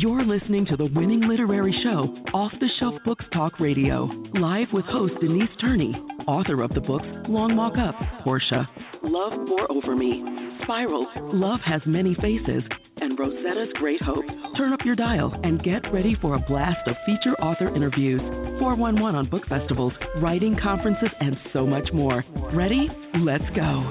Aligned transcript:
You're 0.00 0.24
listening 0.24 0.64
to 0.66 0.76
the 0.76 0.84
winning 0.94 1.22
literary 1.22 1.76
show, 1.82 2.14
Off 2.32 2.52
the 2.60 2.68
Shelf 2.78 2.94
Books 3.04 3.24
Talk 3.32 3.58
Radio, 3.58 4.04
live 4.34 4.68
with 4.72 4.84
host 4.84 5.14
Denise 5.20 5.50
Turney, 5.60 5.92
author 6.28 6.62
of 6.62 6.72
the 6.72 6.80
books 6.80 7.04
Long 7.28 7.56
Walk 7.56 7.76
Up, 7.78 7.96
Portia, 8.22 8.68
Love 9.02 9.32
Pour 9.48 9.72
Over 9.72 9.96
Me, 9.96 10.22
Spiral, 10.62 11.04
Love 11.34 11.58
Has 11.64 11.82
Many 11.84 12.14
Faces, 12.14 12.62
and 12.98 13.18
Rosetta's 13.18 13.72
Great 13.74 14.00
Hope. 14.00 14.24
Turn 14.56 14.72
up 14.72 14.84
your 14.84 14.94
dial 14.94 15.34
and 15.42 15.64
get 15.64 15.92
ready 15.92 16.16
for 16.22 16.36
a 16.36 16.44
blast 16.46 16.86
of 16.86 16.94
feature 17.04 17.34
author 17.42 17.74
interviews, 17.74 18.20
411 18.60 19.16
on 19.16 19.28
book 19.28 19.48
festivals, 19.48 19.94
writing 20.22 20.56
conferences, 20.62 21.10
and 21.18 21.36
so 21.52 21.66
much 21.66 21.88
more. 21.92 22.24
Ready? 22.54 22.88
Let's 23.16 23.42
go. 23.56 23.90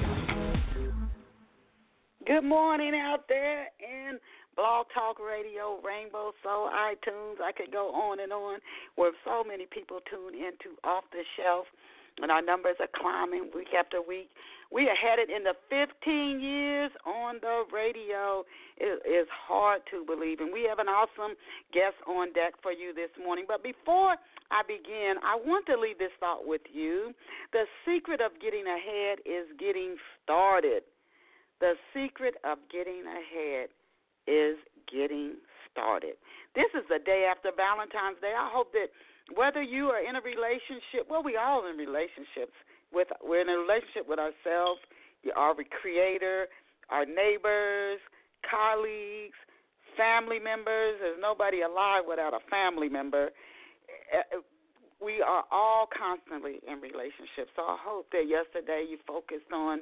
Good 2.26 2.44
morning 2.44 2.94
out 2.94 3.24
there 3.28 3.66
in 3.78 4.18
Blog 4.58 4.90
Talk 4.90 5.22
Radio, 5.22 5.78
Rainbow 5.86 6.34
Soul, 6.42 6.66
iTunes. 6.66 7.38
I 7.38 7.54
could 7.54 7.70
go 7.70 7.94
on 7.94 8.18
and 8.18 8.32
on 8.32 8.58
where 8.96 9.12
so 9.24 9.46
many 9.46 9.70
people 9.70 10.00
tune 10.10 10.34
into 10.34 10.74
Off 10.82 11.04
the 11.14 11.22
Shelf, 11.38 11.70
and 12.18 12.32
our 12.32 12.42
numbers 12.42 12.74
are 12.82 12.90
climbing 12.90 13.54
week 13.54 13.70
after 13.70 14.02
week. 14.02 14.26
We 14.74 14.90
are 14.90 14.98
headed 14.98 15.30
into 15.30 15.54
15 15.70 16.42
years 16.42 16.90
on 17.06 17.38
the 17.40 17.70
radio. 17.70 18.42
It 18.76 18.98
is 19.06 19.30
hard 19.30 19.82
to 19.94 20.02
believe. 20.02 20.40
And 20.40 20.52
we 20.52 20.66
have 20.68 20.82
an 20.82 20.90
awesome 20.90 21.38
guest 21.72 21.94
on 22.10 22.32
deck 22.34 22.58
for 22.60 22.74
you 22.74 22.90
this 22.92 23.14
morning. 23.14 23.44
But 23.46 23.62
before 23.62 24.18
I 24.50 24.66
begin, 24.66 25.22
I 25.22 25.38
want 25.38 25.70
to 25.70 25.78
leave 25.78 26.02
this 26.02 26.10
thought 26.18 26.42
with 26.42 26.66
you. 26.74 27.14
The 27.52 27.62
secret 27.86 28.20
of 28.20 28.34
getting 28.42 28.66
ahead 28.66 29.22
is 29.22 29.46
getting 29.54 29.94
started. 30.24 30.82
The 31.60 31.78
secret 31.94 32.34
of 32.42 32.58
getting 32.74 33.06
ahead 33.06 33.70
is 34.28 34.60
getting 34.92 35.40
started. 35.72 36.20
This 36.54 36.68
is 36.74 36.84
the 36.88 36.98
day 37.00 37.24
after 37.30 37.48
Valentine's 37.56 38.20
Day. 38.20 38.34
I 38.36 38.50
hope 38.52 38.72
that 38.72 38.92
whether 39.34 39.62
you 39.62 39.88
are 39.88 40.00
in 40.00 40.16
a 40.16 40.20
relationship, 40.20 41.08
well, 41.08 41.22
we 41.22 41.36
all 41.36 41.64
in 41.68 41.76
relationships 41.76 42.52
with 42.92 43.08
we're 43.24 43.42
in 43.42 43.48
a 43.48 43.58
relationship 43.58 44.08
with 44.08 44.18
ourselves, 44.18 44.80
our 45.36 45.54
creator, 45.80 46.46
our 46.90 47.04
neighbors, 47.04 48.00
colleagues, 48.48 49.36
family 49.96 50.38
members. 50.38 50.96
There's 51.00 51.20
nobody 51.20 51.62
alive 51.62 52.04
without 52.08 52.32
a 52.32 52.40
family 52.48 52.88
member. 52.88 53.30
Uh, 54.12 54.40
we 55.00 55.22
are 55.22 55.44
all 55.52 55.86
constantly 55.86 56.60
in 56.66 56.80
relationships. 56.80 57.52
So 57.54 57.62
I 57.62 57.76
hope 57.78 58.10
that 58.12 58.26
yesterday 58.26 58.84
you 58.88 58.98
focused 59.06 59.52
on 59.52 59.80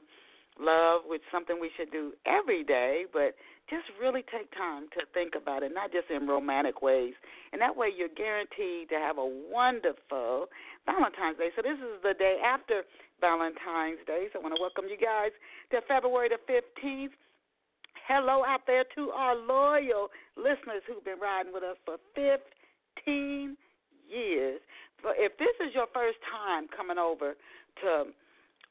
love, 0.59 1.03
which 1.07 1.21
is 1.21 1.29
something 1.33 1.57
we 1.61 1.71
should 1.77 1.91
do 1.91 2.13
every 2.27 2.65
day, 2.65 3.05
but 3.13 3.35
just 3.69 3.87
really 4.01 4.23
take 4.31 4.51
time 4.55 4.87
to 4.95 5.03
think 5.13 5.35
about 5.35 5.63
it, 5.63 5.75
not 5.75 5.91
just 5.91 6.07
in 6.11 6.27
romantic 6.27 6.83
ways. 6.83 7.15
And 7.53 7.61
that 7.61 7.75
way 7.75 7.91
you're 7.91 8.13
guaranteed 8.15 8.89
to 8.91 8.99
have 8.99 9.19
a 9.19 9.27
wonderful 9.27 10.47
Valentine's 10.87 11.39
Day. 11.39 11.51
So 11.57 11.63
this 11.63 11.79
is 11.79 11.99
the 12.03 12.15
day 12.15 12.39
after 12.45 12.83
Valentine's 13.21 14.03
Day. 14.07 14.31
So 14.33 14.39
I 14.39 14.43
want 14.43 14.55
to 14.55 14.63
welcome 14.63 14.87
you 14.87 14.99
guys 14.99 15.35
to 15.75 15.83
February 15.89 16.31
the 16.31 16.39
15th. 16.47 17.15
Hello 18.07 18.47
out 18.47 18.63
there 18.67 18.85
to 18.95 19.11
our 19.11 19.35
loyal 19.35 20.15
listeners 20.37 20.87
who've 20.87 21.05
been 21.05 21.19
riding 21.19 21.53
with 21.53 21.65
us 21.67 21.77
for 21.85 21.99
15 22.15 23.57
years. 24.07 24.61
But 25.03 25.19
if 25.19 25.37
this 25.39 25.55
is 25.59 25.75
your 25.75 25.91
first 25.93 26.19
time 26.31 26.71
coming 26.71 26.99
over 26.99 27.35
to 27.83 28.15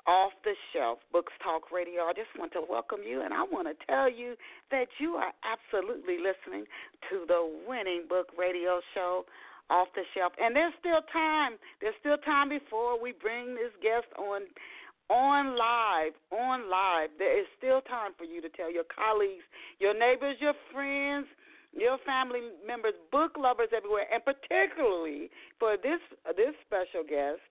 off 0.07 0.33
the 0.43 0.53
Shelf 0.71 0.99
Books 1.11 1.33
Talk 1.43 1.71
Radio. 1.71 2.03
I 2.03 2.13
just 2.13 2.29
want 2.37 2.53
to 2.53 2.61
welcome 2.69 2.99
you, 3.05 3.21
and 3.21 3.33
I 3.33 3.43
want 3.43 3.67
to 3.67 3.75
tell 3.85 4.09
you 4.09 4.35
that 4.71 4.87
you 4.99 5.17
are 5.17 5.33
absolutely 5.41 6.17
listening 6.17 6.65
to 7.09 7.25
the 7.27 7.41
winning 7.67 8.05
book 8.07 8.29
radio 8.37 8.81
show 8.93 9.25
off 9.69 9.87
the 9.95 10.03
shelf. 10.13 10.33
And 10.39 10.55
there's 10.55 10.73
still 10.79 11.01
time. 11.11 11.57
There's 11.81 11.97
still 11.99 12.17
time 12.21 12.49
before 12.49 13.01
we 13.01 13.13
bring 13.13 13.55
this 13.55 13.73
guest 13.81 14.07
on 14.17 14.41
on 15.09 15.53
live, 15.57 16.13
on 16.33 16.69
live. 16.69 17.09
There 17.17 17.39
is 17.39 17.45
still 17.57 17.81
time 17.81 18.13
for 18.17 18.25
you 18.25 18.41
to 18.41 18.49
tell 18.49 18.73
your 18.73 18.89
colleagues, 18.89 19.45
your 19.77 19.93
neighbors, 19.93 20.37
your 20.41 20.57
friends, 20.73 21.27
your 21.73 21.97
family 22.05 22.41
members, 22.65 22.93
book 23.11 23.37
lovers 23.37 23.69
everywhere, 23.75 24.05
and 24.11 24.21
particularly 24.25 25.29
for 25.59 25.77
this 25.77 26.01
this 26.37 26.53
special 26.65 27.05
guest 27.05 27.41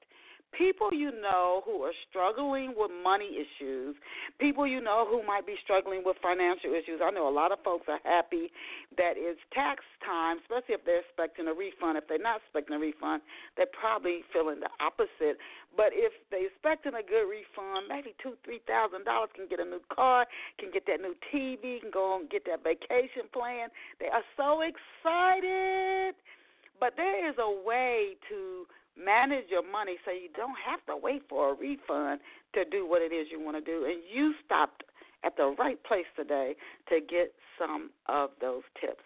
people 0.56 0.88
you 0.92 1.10
know 1.10 1.62
who 1.64 1.82
are 1.82 1.92
struggling 2.08 2.74
with 2.76 2.90
money 3.02 3.38
issues, 3.38 3.96
people 4.38 4.66
you 4.66 4.80
know 4.80 5.06
who 5.08 5.26
might 5.26 5.46
be 5.46 5.54
struggling 5.62 6.02
with 6.04 6.16
financial 6.22 6.70
issues. 6.72 7.00
I 7.02 7.10
know 7.10 7.28
a 7.28 7.34
lot 7.34 7.52
of 7.52 7.58
folks 7.64 7.86
are 7.88 8.00
happy 8.04 8.50
that 8.96 9.14
it's 9.16 9.40
tax 9.52 9.82
time, 10.04 10.38
especially 10.42 10.78
if 10.78 10.84
they're 10.84 11.02
expecting 11.02 11.48
a 11.48 11.54
refund. 11.54 11.98
If 11.98 12.06
they're 12.08 12.22
not 12.22 12.40
expecting 12.42 12.76
a 12.76 12.80
refund, 12.80 13.22
they're 13.56 13.70
probably 13.70 14.22
feeling 14.32 14.60
the 14.60 14.70
opposite. 14.78 15.38
But 15.76 15.90
if 15.90 16.12
they're 16.30 16.46
expecting 16.46 16.94
a 16.94 17.02
good 17.02 17.26
refund, 17.26 17.90
maybe 17.90 18.14
two, 18.22 18.38
three 18.44 18.62
thousand 18.66 19.04
dollars 19.04 19.30
can 19.34 19.46
get 19.50 19.58
a 19.58 19.66
new 19.66 19.82
car, 19.90 20.26
can 20.58 20.70
get 20.70 20.86
that 20.86 21.02
new 21.02 21.14
TV, 21.34 21.80
can 21.82 21.90
go 21.90 22.18
and 22.18 22.30
get 22.30 22.46
that 22.46 22.62
vacation 22.62 23.26
plan. 23.32 23.68
They 23.98 24.08
are 24.08 24.24
so 24.38 24.62
excited. 24.62 26.14
But 26.80 26.94
there 26.96 27.30
is 27.30 27.36
a 27.38 27.50
way 27.64 28.16
to 28.28 28.66
manage 28.96 29.46
your 29.50 29.62
money 29.62 29.96
so 30.04 30.10
you 30.10 30.28
don't 30.36 30.56
have 30.64 30.84
to 30.86 30.96
wait 30.96 31.22
for 31.28 31.50
a 31.50 31.54
refund 31.54 32.20
to 32.54 32.64
do 32.64 32.88
what 32.88 33.02
it 33.02 33.12
is 33.12 33.28
you 33.30 33.40
want 33.40 33.56
to 33.56 33.64
do. 33.64 33.84
And 33.84 34.02
you 34.12 34.34
stopped 34.44 34.84
at 35.24 35.36
the 35.36 35.54
right 35.58 35.82
place 35.84 36.06
today 36.16 36.54
to 36.88 37.00
get 37.00 37.32
some 37.58 37.90
of 38.06 38.30
those 38.40 38.62
tips. 38.80 39.02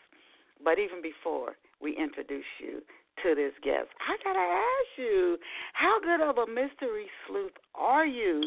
But 0.63 0.79
even 0.79 1.01
before 1.03 1.57
we 1.81 1.97
introduce 1.97 2.49
you 2.61 2.83
to 3.23 3.35
this 3.35 3.53
guest, 3.63 3.89
I 4.03 4.17
got 4.23 4.35
to 4.35 4.39
ask 4.39 4.91
you 4.99 5.39
how 5.73 5.99
good 6.01 6.21
of 6.21 6.39
a 6.39 6.47
mystery 6.47 7.07
sleuth 7.27 7.57
are 7.75 8.07
you? 8.07 8.43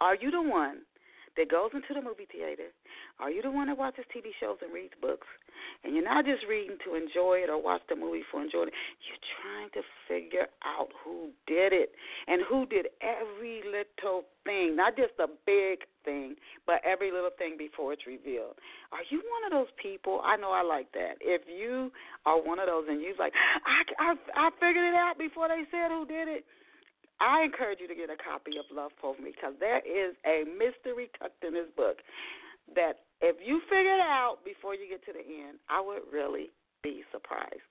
Are 0.00 0.16
you 0.16 0.30
the 0.30 0.42
one 0.42 0.80
that 1.36 1.50
goes 1.50 1.70
into 1.74 1.94
the 1.94 2.02
movie 2.02 2.28
theater? 2.30 2.72
Are 3.18 3.30
you 3.30 3.40
the 3.40 3.50
one 3.50 3.68
that 3.68 3.78
watches 3.78 4.04
TV 4.14 4.28
shows 4.38 4.58
and 4.60 4.72
reads 4.72 4.92
books? 5.00 5.26
And 5.84 5.94
you're 5.94 6.04
not 6.04 6.24
just 6.24 6.44
reading 6.48 6.76
to 6.84 6.96
enjoy 6.96 7.40
it 7.44 7.48
or 7.48 7.60
watch 7.60 7.80
the 7.88 7.96
movie 7.96 8.22
for 8.30 8.42
enjoyment. 8.42 8.72
You're 9.08 9.24
trying 9.40 9.70
to 9.72 9.82
figure 10.08 10.46
out 10.64 10.88
who 11.04 11.30
did 11.46 11.72
it 11.72 11.92
and 12.28 12.42
who 12.48 12.66
did 12.66 12.88
every 13.00 13.62
little 13.64 14.28
thing, 14.44 14.76
not 14.76 14.96
just 14.96 15.16
the 15.16 15.28
big 15.46 15.88
thing, 16.04 16.36
but 16.66 16.80
every 16.84 17.10
little 17.10 17.32
thing 17.38 17.56
before 17.56 17.92
it's 17.92 18.06
revealed. 18.06 18.60
Are 18.92 19.04
you 19.08 19.24
one 19.24 19.44
of 19.48 19.52
those 19.52 19.72
people? 19.80 20.20
I 20.24 20.36
know 20.36 20.52
I 20.52 20.62
like 20.62 20.92
that. 20.92 21.16
If 21.20 21.42
you 21.48 21.90
are 22.26 22.36
one 22.36 22.58
of 22.58 22.66
those 22.66 22.84
and 22.88 23.00
you're 23.00 23.16
like, 23.16 23.32
I, 23.64 24.12
I, 24.12 24.14
I 24.36 24.50
figured 24.60 24.92
it 24.92 24.94
out 24.94 25.16
before 25.18 25.48
they 25.48 25.64
said 25.70 25.88
who 25.88 26.04
did 26.04 26.28
it. 26.28 26.44
I 27.18 27.44
encourage 27.44 27.80
you 27.80 27.88
to 27.88 27.94
get 27.94 28.10
a 28.12 28.16
copy 28.20 28.60
of 28.60 28.68
Love 28.68 28.92
for 29.00 29.16
Me 29.16 29.32
because 29.32 29.54
there 29.58 29.80
is 29.80 30.14
a 30.28 30.44
mystery 30.44 31.08
tucked 31.18 31.42
in 31.44 31.54
this 31.54 31.72
book 31.74 32.04
that 32.74 33.05
if 33.20 33.36
you 33.44 33.60
figure 33.68 33.94
it 33.94 34.00
out 34.00 34.38
before 34.44 34.74
you 34.74 34.88
get 34.88 35.04
to 35.06 35.12
the 35.12 35.24
end, 35.24 35.58
I 35.68 35.80
would 35.80 36.04
really 36.12 36.50
be 36.82 37.02
surprised. 37.12 37.64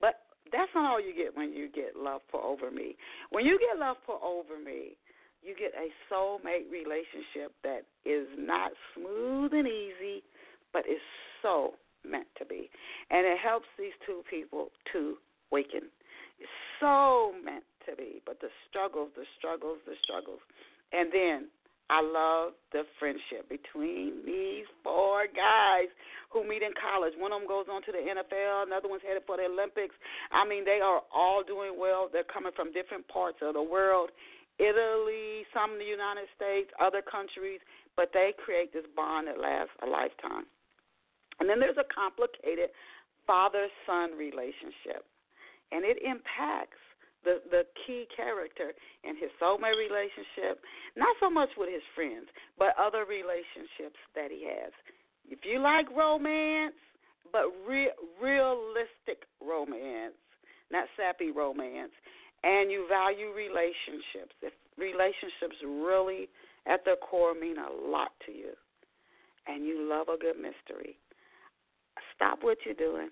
But 0.00 0.20
that's 0.52 0.70
not 0.74 0.90
all 0.90 1.00
you 1.00 1.14
get 1.14 1.36
when 1.36 1.52
you 1.52 1.68
get 1.70 1.96
love 1.96 2.20
pour 2.30 2.42
over 2.42 2.70
me. 2.70 2.96
When 3.30 3.44
you 3.44 3.58
get 3.58 3.78
love 3.78 3.96
pour 4.06 4.22
over 4.22 4.58
me, 4.62 4.96
you 5.42 5.54
get 5.54 5.72
a 5.78 5.88
soulmate 6.12 6.70
relationship 6.70 7.54
that 7.62 7.82
is 8.04 8.26
not 8.38 8.72
smooth 8.94 9.52
and 9.52 9.68
easy, 9.68 10.22
but 10.72 10.82
is 10.88 11.02
so 11.42 11.74
meant 12.08 12.26
to 12.38 12.44
be. 12.44 12.70
And 13.10 13.26
it 13.26 13.38
helps 13.38 13.66
these 13.78 13.94
two 14.06 14.22
people 14.28 14.70
to 14.92 15.16
waken. 15.52 15.90
It's 16.38 16.50
so 16.80 17.32
meant 17.44 17.64
to 17.88 17.96
be. 17.96 18.22
But 18.26 18.40
the 18.40 18.48
struggles, 18.68 19.10
the 19.16 19.24
struggles, 19.38 19.78
the 19.86 19.94
struggles. 20.02 20.40
And 20.92 21.10
then 21.12 21.48
I 21.88 22.02
love 22.02 22.58
the 22.72 22.82
friendship 22.98 23.46
between 23.48 24.26
these 24.26 24.66
four 24.82 25.30
guys 25.30 25.86
who 26.34 26.42
meet 26.42 26.62
in 26.62 26.74
college. 26.74 27.14
One 27.14 27.30
of 27.30 27.38
them 27.40 27.48
goes 27.48 27.66
on 27.70 27.82
to 27.86 27.92
the 27.94 28.02
NFL, 28.02 28.66
another 28.66 28.88
one's 28.90 29.06
headed 29.06 29.22
for 29.26 29.36
the 29.38 29.46
Olympics. 29.46 29.94
I 30.34 30.42
mean, 30.42 30.64
they 30.66 30.82
are 30.82 31.02
all 31.14 31.46
doing 31.46 31.78
well. 31.78 32.10
They're 32.10 32.26
coming 32.26 32.50
from 32.56 32.74
different 32.74 33.06
parts 33.06 33.38
of 33.40 33.54
the 33.54 33.62
world 33.62 34.10
Italy, 34.58 35.44
some 35.52 35.76
in 35.76 35.78
the 35.78 35.88
United 35.88 36.28
States, 36.32 36.72
other 36.80 37.04
countries, 37.04 37.60
but 37.96 38.10
they 38.12 38.32
create 38.40 38.72
this 38.72 38.88
bond 38.96 39.28
that 39.28 39.38
lasts 39.38 39.76
a 39.84 39.86
lifetime. 39.86 40.48
And 41.40 41.48
then 41.48 41.60
there's 41.60 41.76
a 41.76 41.88
complicated 41.92 42.72
father 43.26 43.68
son 43.84 44.16
relationship, 44.16 45.04
and 45.72 45.84
it 45.84 46.00
impacts 46.00 46.80
the 47.26 47.42
the 47.50 47.62
key 47.84 48.06
character 48.14 48.70
in 49.02 49.18
his 49.18 49.28
soulmate 49.42 49.76
relationship, 49.76 50.62
not 50.96 51.10
so 51.18 51.28
much 51.28 51.50
with 51.58 51.68
his 51.68 51.82
friends, 51.94 52.30
but 52.56 52.72
other 52.78 53.04
relationships 53.04 53.98
that 54.14 54.30
he 54.30 54.46
has. 54.46 54.72
If 55.28 55.40
you 55.42 55.58
like 55.58 55.90
romance, 55.90 56.78
but 57.32 57.50
re- 57.66 57.92
realistic 58.22 59.26
romance, 59.42 60.14
not 60.70 60.86
sappy 60.96 61.32
romance, 61.34 61.92
and 62.44 62.70
you 62.70 62.86
value 62.88 63.34
relationships, 63.34 64.32
if 64.40 64.54
relationships 64.78 65.58
really 65.66 66.30
at 66.66 66.84
their 66.84 66.96
core 66.96 67.34
mean 67.34 67.58
a 67.58 67.90
lot 67.90 68.14
to 68.26 68.32
you, 68.32 68.54
and 69.48 69.66
you 69.66 69.82
love 69.82 70.06
a 70.08 70.16
good 70.16 70.36
mystery, 70.36 70.96
stop 72.14 72.38
what 72.42 72.58
you're 72.64 72.78
doing 72.78 73.10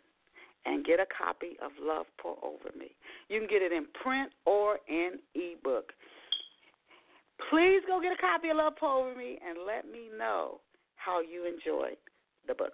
and 0.66 0.84
get 0.84 1.00
a 1.00 1.06
copy 1.06 1.56
of 1.62 1.72
Love 1.80 2.06
Pour 2.18 2.36
Over 2.42 2.76
Me. 2.78 2.94
You 3.28 3.40
can 3.40 3.48
get 3.48 3.62
it 3.62 3.72
in 3.72 3.86
print 4.02 4.32
or 4.46 4.78
in 4.88 5.18
ebook. 5.34 5.92
Please 7.50 7.82
go 7.86 8.00
get 8.00 8.12
a 8.12 8.20
copy 8.20 8.48
of 8.48 8.56
Love 8.56 8.74
Pour 8.78 9.06
Over 9.06 9.16
Me 9.16 9.38
and 9.46 9.58
let 9.66 9.90
me 9.90 10.08
know 10.16 10.60
how 10.96 11.20
you 11.20 11.46
enjoyed 11.46 11.96
the 12.46 12.54
book. 12.54 12.72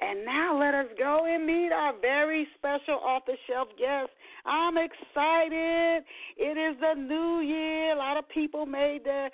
And 0.00 0.24
now 0.24 0.58
let 0.58 0.74
us 0.74 0.86
go 0.98 1.26
and 1.26 1.46
meet 1.46 1.70
our 1.70 1.92
very 2.00 2.46
special 2.58 2.98
off 3.04 3.22
the 3.26 3.36
shelf 3.46 3.68
guest. 3.78 4.10
I'm 4.44 4.76
excited. 4.76 6.02
It 6.36 6.58
is 6.58 6.76
the 6.80 6.94
new 7.00 7.40
year. 7.40 7.94
A 7.94 7.96
lot 7.96 8.16
of 8.16 8.28
people 8.28 8.66
made 8.66 9.04
their 9.04 9.30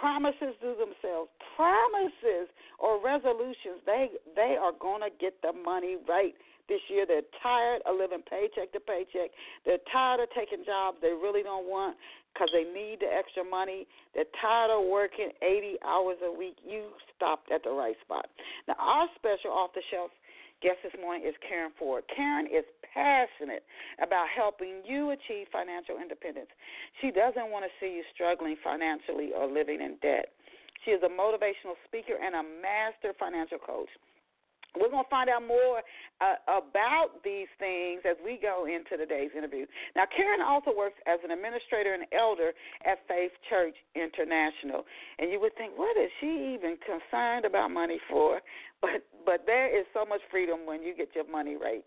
promises 0.00 0.58
to 0.60 0.74
themselves. 0.74 1.30
Promises 1.56 2.50
or 2.78 3.02
resolutions. 3.04 3.82
They 3.86 4.08
they 4.34 4.56
are 4.60 4.72
gonna 4.80 5.10
get 5.20 5.40
the 5.42 5.52
money 5.52 5.96
right 6.08 6.34
this 6.68 6.80
year. 6.88 7.04
They're 7.06 7.26
tired 7.42 7.82
of 7.86 7.96
living 7.96 8.22
paycheck 8.28 8.72
to 8.72 8.80
paycheck. 8.80 9.32
They're 9.64 9.82
tired 9.92 10.20
of 10.20 10.28
taking 10.36 10.64
jobs 10.64 10.98
they 11.00 11.16
really 11.16 11.42
don't 11.42 11.66
want 11.66 11.96
because 12.32 12.48
they 12.52 12.68
need 12.68 13.00
the 13.00 13.10
extra 13.10 13.42
money. 13.42 13.88
They're 14.14 14.30
tired 14.40 14.70
of 14.70 14.86
working 14.86 15.32
80 15.42 15.80
hours 15.84 16.18
a 16.22 16.30
week. 16.30 16.56
You 16.62 16.92
stopped 17.16 17.50
at 17.50 17.64
the 17.64 17.72
right 17.72 17.96
spot. 18.04 18.28
Now, 18.68 18.76
our 18.78 19.08
special 19.16 19.50
off 19.50 19.72
the 19.74 19.82
shelf 19.90 20.12
guest 20.62 20.78
this 20.82 20.94
morning 21.00 21.26
is 21.26 21.34
Karen 21.46 21.72
Ford. 21.78 22.04
Karen 22.14 22.46
is 22.46 22.64
passionate 22.94 23.62
about 24.02 24.26
helping 24.30 24.82
you 24.84 25.10
achieve 25.10 25.46
financial 25.52 25.98
independence. 26.02 26.50
She 27.00 27.10
doesn't 27.10 27.50
want 27.50 27.64
to 27.64 27.72
see 27.78 27.94
you 27.94 28.02
struggling 28.14 28.56
financially 28.62 29.30
or 29.34 29.46
living 29.46 29.80
in 29.80 29.96
debt. 30.02 30.34
She 30.84 30.90
is 30.92 31.02
a 31.02 31.10
motivational 31.10 31.78
speaker 31.86 32.14
and 32.18 32.34
a 32.34 32.42
master 32.42 33.14
financial 33.18 33.58
coach. 33.58 33.90
We're 34.76 34.90
going 34.90 35.04
to 35.04 35.10
find 35.10 35.30
out 35.30 35.46
more 35.46 35.80
uh, 36.20 36.36
about 36.44 37.24
these 37.24 37.48
things 37.58 38.02
as 38.04 38.16
we 38.24 38.38
go 38.40 38.66
into 38.66 38.96
today's 38.96 39.30
interview. 39.36 39.66
Now, 39.96 40.04
Karen 40.14 40.40
also 40.44 40.76
works 40.76 40.98
as 41.06 41.18
an 41.24 41.30
administrator 41.30 41.94
and 41.94 42.04
elder 42.12 42.52
at 42.84 42.98
Faith 43.08 43.32
Church 43.48 43.74
International. 43.94 44.84
And 45.18 45.32
you 45.32 45.40
would 45.40 45.56
think, 45.56 45.72
what 45.76 45.96
is 45.96 46.10
she 46.20 46.56
even 46.58 46.76
concerned 46.84 47.44
about 47.44 47.70
money 47.70 47.98
for? 48.08 48.40
But 48.80 49.02
but 49.26 49.42
there 49.44 49.66
is 49.66 49.84
so 49.92 50.06
much 50.06 50.20
freedom 50.30 50.60
when 50.64 50.84
you 50.84 50.94
get 50.94 51.08
your 51.12 51.28
money 51.28 51.56
right. 51.56 51.82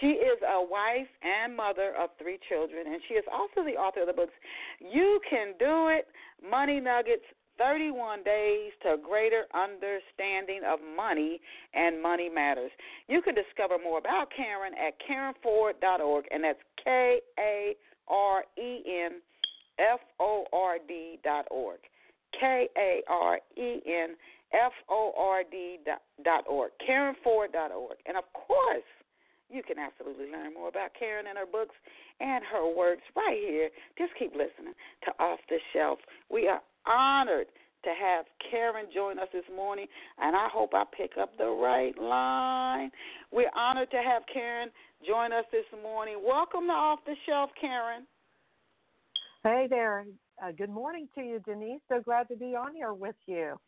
She 0.00 0.16
is 0.16 0.40
a 0.40 0.64
wife 0.64 1.06
and 1.20 1.54
mother 1.54 1.92
of 2.00 2.08
three 2.18 2.38
children, 2.48 2.86
and 2.86 3.02
she 3.06 3.14
is 3.14 3.24
also 3.30 3.62
the 3.68 3.76
author 3.76 4.00
of 4.00 4.06
the 4.06 4.14
books 4.14 4.32
You 4.80 5.20
Can 5.28 5.52
Do 5.58 5.88
It, 5.88 6.08
Money 6.40 6.80
Nuggets, 6.80 7.28
31 7.58 8.22
Days 8.24 8.72
to 8.82 8.96
Greater 9.02 9.44
Understanding 9.54 10.62
of 10.66 10.78
Money 10.96 11.40
and 11.74 12.02
Money 12.02 12.28
Matters. 12.28 12.70
You 13.08 13.22
can 13.22 13.34
discover 13.34 13.76
more 13.82 13.98
about 13.98 14.28
Karen 14.34 14.72
at 14.74 14.94
KarenFord.org, 15.08 16.24
and 16.30 16.44
that's 16.44 16.58
K 16.82 17.20
A 17.38 17.74
R 18.08 18.44
E 18.58 18.82
N 18.86 19.20
F 19.78 20.00
O 20.20 20.44
R 20.52 20.76
D.org. 20.86 21.78
K 22.38 22.68
A 22.76 23.02
R 23.08 23.38
E 23.56 23.80
N 23.86 24.16
F 24.52 24.72
O 24.88 25.12
R 25.16 25.42
D 25.50 25.78
dot 26.24 26.44
org. 26.48 26.72
KarenFord.org. 26.88 27.96
And 28.06 28.16
of 28.16 28.24
course, 28.32 28.88
you 29.50 29.62
can 29.62 29.78
absolutely 29.78 30.30
learn 30.32 30.54
more 30.54 30.68
about 30.68 30.90
Karen 30.98 31.26
and 31.28 31.36
her 31.36 31.46
books 31.46 31.74
and 32.20 32.42
her 32.50 32.74
works 32.74 33.02
right 33.14 33.36
here. 33.36 33.68
Just 33.98 34.12
keep 34.18 34.32
listening 34.32 34.74
to 35.04 35.10
Off 35.22 35.40
the 35.48 35.58
Shelf. 35.72 35.98
We 36.30 36.48
are 36.48 36.60
honored 36.86 37.46
to 37.84 37.90
have 37.90 38.26
Karen 38.50 38.86
join 38.94 39.18
us 39.18 39.28
this 39.32 39.44
morning, 39.54 39.86
and 40.18 40.36
I 40.36 40.48
hope 40.52 40.70
I 40.74 40.84
pick 40.96 41.12
up 41.20 41.36
the 41.36 41.48
right 41.48 41.96
line. 41.98 42.90
We're 43.32 43.50
honored 43.56 43.90
to 43.90 43.96
have 43.96 44.22
Karen 44.32 44.70
join 45.06 45.32
us 45.32 45.44
this 45.50 45.66
morning. 45.82 46.20
Welcome 46.24 46.66
to 46.66 46.72
Off 46.72 47.00
the 47.04 47.14
Shelf, 47.26 47.50
Karen. 47.60 48.06
Hey 49.42 49.66
there. 49.68 50.04
Uh, 50.42 50.52
good 50.56 50.70
morning 50.70 51.08
to 51.16 51.22
you, 51.22 51.40
Denise. 51.44 51.80
So 51.88 52.00
glad 52.00 52.28
to 52.28 52.36
be 52.36 52.54
on 52.54 52.74
here 52.74 52.94
with 52.94 53.16
you. 53.26 53.58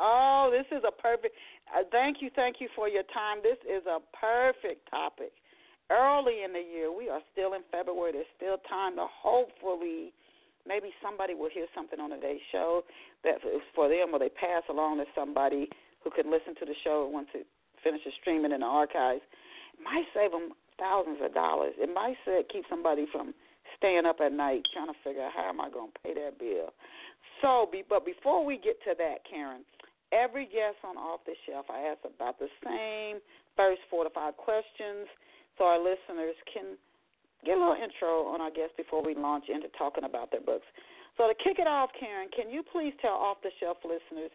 Oh, 0.00 0.50
this 0.52 0.66
is 0.76 0.84
a 0.86 0.92
perfect. 1.02 1.34
Uh, 1.74 1.82
thank 1.90 2.18
you, 2.20 2.30
thank 2.36 2.56
you 2.60 2.68
for 2.76 2.88
your 2.88 3.02
time. 3.14 3.38
This 3.42 3.58
is 3.66 3.84
a 3.86 3.98
perfect 4.16 4.88
topic. 4.88 5.32
Early 5.90 6.44
in 6.44 6.52
the 6.52 6.62
year, 6.62 6.96
we 6.96 7.08
are 7.08 7.20
still 7.32 7.54
in 7.54 7.62
February. 7.72 8.12
There's 8.12 8.26
still 8.36 8.58
time 8.68 8.94
to 8.96 9.06
hopefully 9.10 10.12
maybe 10.68 10.92
somebody 11.02 11.32
will 11.32 11.48
hear 11.48 11.66
something 11.74 11.98
on 11.98 12.10
today's 12.10 12.44
show 12.52 12.84
that 13.24 13.40
is 13.42 13.64
for 13.74 13.88
them, 13.88 14.12
or 14.12 14.20
they 14.20 14.28
pass 14.28 14.62
along 14.68 14.98
to 14.98 15.08
somebody 15.16 15.68
who 16.04 16.10
can 16.12 16.30
listen 16.30 16.54
to 16.60 16.66
the 16.68 16.76
show 16.84 17.08
once 17.10 17.28
it 17.34 17.46
finishes 17.82 18.12
streaming 18.20 18.52
in 18.52 18.60
the 18.60 18.68
archives. 18.68 19.24
It 19.74 19.82
might 19.82 20.04
save 20.12 20.30
them 20.30 20.52
thousands 20.78 21.18
of 21.24 21.34
dollars. 21.34 21.72
It 21.78 21.88
might 21.92 22.16
say, 22.24 22.44
keep 22.52 22.64
somebody 22.68 23.06
from 23.10 23.34
staying 23.76 24.06
up 24.06 24.20
at 24.20 24.32
night 24.32 24.62
trying 24.72 24.92
to 24.92 24.98
figure 25.02 25.24
out 25.24 25.32
how 25.34 25.48
am 25.48 25.60
I 25.60 25.70
going 25.70 25.90
to 25.90 25.98
pay 26.04 26.14
that 26.14 26.38
bill. 26.38 26.70
So, 27.42 27.70
but 27.88 28.04
before 28.04 28.44
we 28.44 28.58
get 28.58 28.82
to 28.84 28.94
that, 28.98 29.22
Karen, 29.28 29.62
every 30.12 30.46
guest 30.46 30.82
on 30.84 30.96
Off 30.96 31.20
the 31.26 31.34
Shelf, 31.46 31.66
I 31.70 31.80
ask 31.90 32.00
about 32.04 32.38
the 32.38 32.48
same 32.64 33.22
first 33.56 33.82
four 33.90 34.04
to 34.04 34.10
five 34.10 34.36
questions 34.36 35.06
so 35.56 35.64
our 35.64 35.78
listeners 35.78 36.34
can 36.52 36.78
get 37.44 37.56
a 37.56 37.60
little 37.60 37.74
intro 37.74 38.26
on 38.26 38.40
our 38.40 38.50
guests 38.50 38.74
before 38.76 39.02
we 39.04 39.14
launch 39.14 39.44
into 39.48 39.68
talking 39.78 40.04
about 40.04 40.30
their 40.30 40.40
books. 40.40 40.66
So 41.16 41.26
to 41.26 41.34
kick 41.34 41.58
it 41.58 41.66
off, 41.66 41.90
Karen, 41.98 42.28
can 42.34 42.50
you 42.50 42.62
please 42.62 42.92
tell 43.02 43.14
off 43.14 43.38
the 43.42 43.50
shelf 43.60 43.78
listeners 43.84 44.30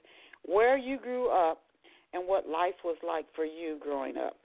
where 0.46 0.78
you 0.78 0.98
grew 0.98 1.30
up 1.30 1.62
and 2.14 2.28
what 2.28 2.48
life 2.48 2.76
was 2.84 2.98
like 3.06 3.26
for 3.36 3.46
you 3.46 3.78
growing 3.82 4.18
up? 4.18 4.38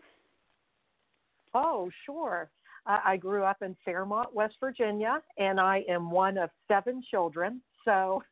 Oh, 1.55 1.90
sure. 2.06 2.50
I 2.87 3.19
grew 3.19 3.43
up 3.43 3.60
in 3.60 3.76
Fairmont, 3.84 4.34
West 4.34 4.55
Virginia, 4.61 5.20
and 5.37 5.61
I 5.61 5.84
am 5.90 6.11
one 6.11 6.38
of 6.38 6.49
seven 6.69 7.02
children. 7.11 7.61
So 7.84 8.22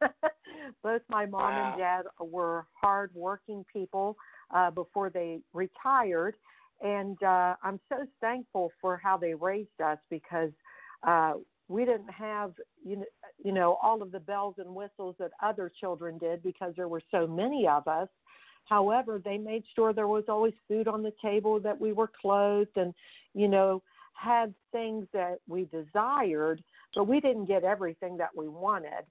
both 0.82 1.02
my 1.10 1.26
mom 1.26 1.42
wow. 1.42 1.70
and 1.72 1.78
dad 1.78 2.02
were 2.24 2.66
hardworking 2.72 3.66
people 3.70 4.16
uh, 4.54 4.70
before 4.70 5.10
they 5.10 5.40
retired 5.52 6.36
and 6.82 7.20
uh, 7.22 7.54
I'm 7.62 7.80
so 7.88 8.06
thankful 8.20 8.70
for 8.80 9.00
how 9.02 9.16
they 9.16 9.34
raised 9.34 9.80
us 9.82 9.98
because 10.10 10.50
uh, 11.06 11.34
we 11.68 11.84
didn't 11.84 12.10
have 12.10 12.52
you 12.84 12.96
know, 12.96 13.04
you 13.42 13.52
know 13.52 13.78
all 13.82 14.02
of 14.02 14.12
the 14.12 14.20
bells 14.20 14.56
and 14.58 14.74
whistles 14.74 15.16
that 15.18 15.30
other 15.42 15.70
children 15.80 16.18
did 16.18 16.42
because 16.42 16.74
there 16.76 16.88
were 16.88 17.02
so 17.10 17.26
many 17.26 17.66
of 17.66 17.88
us. 17.88 18.08
However, 18.64 19.20
they 19.24 19.38
made 19.38 19.62
sure 19.74 19.92
there 19.92 20.08
was 20.08 20.24
always 20.28 20.54
food 20.66 20.88
on 20.88 21.02
the 21.02 21.12
table, 21.22 21.60
that 21.60 21.80
we 21.80 21.92
were 21.92 22.10
clothed, 22.20 22.76
and 22.76 22.92
you 23.34 23.48
know 23.48 23.82
had 24.14 24.54
things 24.72 25.06
that 25.12 25.38
we 25.46 25.66
desired, 25.66 26.62
but 26.94 27.06
we 27.06 27.20
didn't 27.20 27.44
get 27.46 27.64
everything 27.64 28.16
that 28.16 28.30
we 28.36 28.48
wanted. 28.48 29.04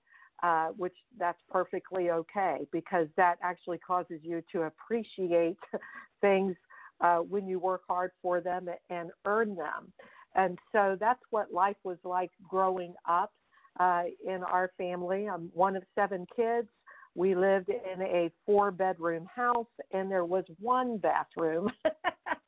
Uh, 0.44 0.68
which 0.76 0.94
that's 1.18 1.40
perfectly 1.50 2.12
okay 2.12 2.68
because 2.74 3.08
that 3.16 3.38
actually 3.42 3.78
causes 3.78 4.20
you 4.22 4.44
to 4.52 4.64
appreciate 4.64 5.56
things 6.22 6.58
uh, 7.02 7.18
when 7.18 7.48
you 7.48 7.60
work 7.60 7.82
hard 7.88 8.12
for 8.22 8.42
them 8.42 8.68
and 8.90 9.12
earn 9.26 9.56
them. 9.56 9.92
And 10.36 10.60
so 10.72 10.98
that's 11.00 11.22
what 11.30 11.54
life 11.54 11.78
was 11.84 11.98
like 12.04 12.32
growing 12.48 12.94
up 13.08 13.32
uh, 13.80 14.04
in 14.26 14.44
our 14.44 14.72
family. 14.78 15.28
I'm 15.28 15.50
one 15.54 15.76
of 15.76 15.84
seven 15.96 16.26
kids. 16.36 16.68
We 17.16 17.34
lived 17.34 17.70
in 17.70 18.02
a 18.02 18.30
four 18.46 18.72
bedroom 18.72 19.26
house 19.34 19.68
and 19.94 20.12
there 20.12 20.26
was 20.26 20.44
one 20.60 20.98
bathroom. 20.98 21.72
wow. 21.86 21.92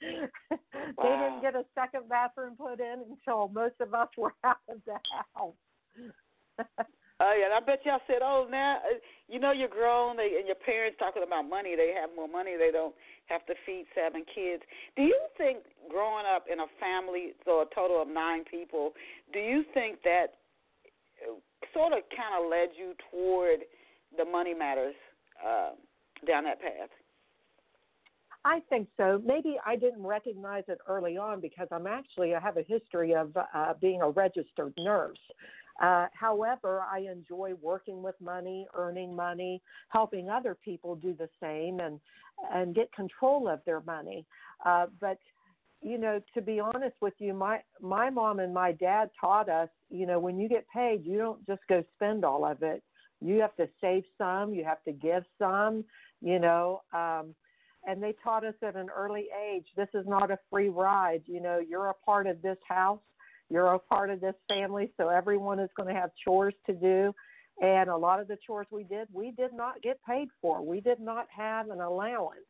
They 1.04 1.10
didn't 1.10 1.42
get 1.42 1.56
a 1.56 1.66
second 1.76 2.08
bathroom 2.10 2.56
put 2.56 2.80
in 2.80 3.04
until 3.10 3.50
most 3.50 3.76
of 3.82 3.94
us 3.94 4.08
were 4.18 4.34
out 4.44 4.58
of 4.70 4.78
the 4.86 4.98
house. 5.36 5.54
Oh 7.20 7.34
yeah, 7.34 7.50
and 7.50 7.54
I 7.54 7.66
bet 7.66 7.82
y'all 7.84 8.02
said, 8.06 8.22
"Oh, 8.22 8.46
now 8.50 8.78
uh, 8.86 9.02
you 9.28 9.40
know 9.40 9.52
you're 9.52 9.68
grown, 9.74 10.18
they, 10.18 10.38
and 10.38 10.46
your 10.46 10.60
parents 10.62 10.98
talking 11.00 11.24
about 11.26 11.50
money. 11.50 11.76
They 11.76 11.94
have 12.00 12.12
more 12.16 12.28
money. 12.28 12.54
They 12.58 12.70
don't 12.72 12.94
have 13.26 13.44
to 13.48 13.56
feed 13.66 13.86
seven 13.96 14.24
kids." 14.24 14.62
Do 14.96 15.02
you 15.02 15.18
think 15.36 15.66
growing 15.90 16.26
up 16.30 16.46
in 16.52 16.60
a 16.60 16.70
family, 16.80 17.34
so 17.44 17.62
a 17.62 17.66
total 17.74 18.02
of 18.02 18.08
nine 18.08 18.44
people, 18.46 18.94
do 19.34 19.40
you 19.40 19.64
think 19.74 20.04
that 20.04 20.38
uh, 21.26 21.34
sort 21.74 21.94
of 21.94 22.06
kind 22.14 22.38
of 22.38 22.52
led 22.52 22.78
you 22.78 22.94
toward 23.10 23.66
the 24.16 24.26
money 24.26 24.54
matters 24.54 24.96
uh, 25.42 25.72
down 26.28 26.44
that 26.44 26.62
path? 26.62 26.90
I 28.46 28.62
think 28.70 28.88
so. 28.96 29.22
Maybe 29.26 29.58
I 29.66 29.76
didn't 29.76 30.06
recognize 30.06 30.64
it 30.68 30.78
early 30.88 31.18
on 31.18 31.42
because 31.42 31.68
I'm 31.72 31.88
actually 31.88 32.34
I 32.34 32.40
have 32.40 32.58
a 32.58 32.64
history 32.64 33.14
of 33.14 33.36
uh, 33.36 33.74
being 33.82 34.02
a 34.02 34.10
registered 34.12 34.74
nurse. 34.78 35.18
Uh, 35.82 36.08
however, 36.14 36.84
I 36.92 37.00
enjoy 37.00 37.54
working 37.62 38.02
with 38.02 38.16
money, 38.20 38.68
earning 38.74 39.16
money, 39.16 39.62
helping 39.90 40.30
other 40.30 40.56
people 40.56 40.96
do 40.96 41.14
the 41.14 41.30
same, 41.42 41.80
and 41.80 42.00
and 42.54 42.76
get 42.76 42.92
control 42.94 43.48
of 43.48 43.62
their 43.66 43.82
money. 43.82 44.26
Uh, 44.66 44.88
but 45.00 45.18
you 45.82 45.98
know, 45.98 46.20
to 46.34 46.42
be 46.42 46.60
honest 46.60 46.96
with 47.02 47.14
you, 47.20 47.34
my 47.34 47.62
my 47.82 48.10
mom 48.10 48.40
and 48.40 48.54
my 48.54 48.72
dad 48.72 49.10
taught 49.20 49.50
us, 49.50 49.70
you 49.90 50.06
know, 50.06 50.20
when 50.20 50.40
you 50.40 50.50
get 50.50 50.66
paid, 50.74 51.06
you 51.06 51.18
don't 51.18 51.46
just 51.46 51.62
go 51.70 51.84
spend 51.96 52.26
all 52.26 52.46
of 52.46 52.64
it. 52.64 52.84
You 53.22 53.40
have 53.42 53.56
to 53.56 53.68
save 53.82 54.04
some, 54.18 54.54
you 54.54 54.64
have 54.64 54.84
to 54.84 54.92
give 54.92 55.24
some, 55.40 55.84
you 56.22 56.40
know. 56.40 56.82
Um, 56.94 57.36
and 57.88 58.04
they 58.04 58.14
taught 58.24 58.46
us 58.46 58.54
at 58.62 58.76
an 58.76 58.90
early 58.96 59.28
age 59.50 59.66
this 59.76 59.88
is 59.94 60.06
not 60.08 60.32
a 60.32 60.40
free 60.50 60.70
ride. 60.70 61.22
You 61.26 61.42
know, 61.42 61.60
you're 61.60 61.88
a 61.88 61.94
part 61.94 62.28
of 62.28 62.42
this 62.42 62.58
house, 62.68 63.00
you're 63.50 63.74
a 63.74 63.80
part 63.80 64.10
of 64.10 64.22
this 64.22 64.36
family, 64.50 64.92
so 64.98 65.10
everyone 65.10 65.60
is 65.60 65.70
going 65.76 65.94
to 65.94 66.00
have 66.00 66.12
chores 66.24 66.54
to 66.66 66.74
do. 66.74 67.14
And 67.62 67.90
a 67.90 67.98
lot 67.98 68.20
of 68.20 68.28
the 68.28 68.38
chores 68.46 68.68
we 68.70 68.84
did, 68.84 69.08
we 69.12 69.32
did 69.32 69.54
not 69.54 69.82
get 69.82 70.00
paid 70.08 70.28
for. 70.42 70.64
We 70.64 70.80
did 70.80 71.00
not 71.00 71.28
have 71.36 71.70
an 71.70 71.82
allowance. 71.82 72.46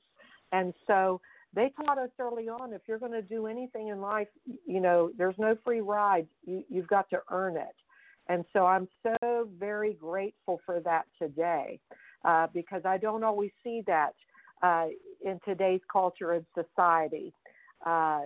And 0.51 0.74
so 0.86 1.22
they 1.54 1.72
taught 1.77 1.98
us 1.98 2.10
early 2.20 2.50
on 2.50 2.74
if 2.74 2.82
you're 2.88 3.00
going 3.00 3.13
to 3.13 3.22
do 3.22 3.48
anything 3.48 3.88
in 3.88 4.01
life, 4.01 4.27
you 4.66 4.82
know, 4.82 5.12
there's 5.18 5.38
no 5.38 5.56
free 5.63 5.82
ride. 5.82 6.27
You, 6.46 6.63
you've 6.70 6.88
got 6.88 7.10
to 7.12 7.20
earn 7.32 7.56
it. 7.58 7.75
And 8.30 8.44
so 8.51 8.66
I'm 8.66 8.88
so 9.04 9.48
very 9.58 9.94
grateful 9.94 10.60
for 10.66 10.82
that 10.82 11.06
today 11.22 11.80
uh, 12.25 12.48
because 12.54 12.82
I 12.84 12.98
don't 12.98 13.24
always 13.24 13.51
see 13.63 13.84
that 13.88 14.13
uh, 14.62 14.88
in 15.24 15.39
today's 15.46 15.82
culture 15.92 16.34
and 16.34 16.46
society. 16.54 17.34
Uh, 17.86 18.22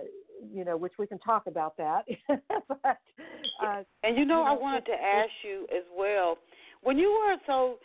you 0.52 0.64
know, 0.64 0.76
which 0.76 0.92
we 0.98 1.06
can 1.06 1.18
talk 1.18 1.46
about 1.46 1.76
that. 1.76 2.02
but, 2.28 2.98
uh, 3.62 3.82
and 4.02 4.16
you 4.16 4.24
know, 4.24 4.40
you 4.40 4.44
know 4.44 4.44
I 4.44 4.52
wanted 4.52 4.86
to 4.86 4.92
ask 4.92 5.30
you 5.44 5.66
as 5.74 5.84
well. 5.96 6.38
When 6.82 6.98
you 6.98 7.10
were 7.10 7.36
so 7.46 7.78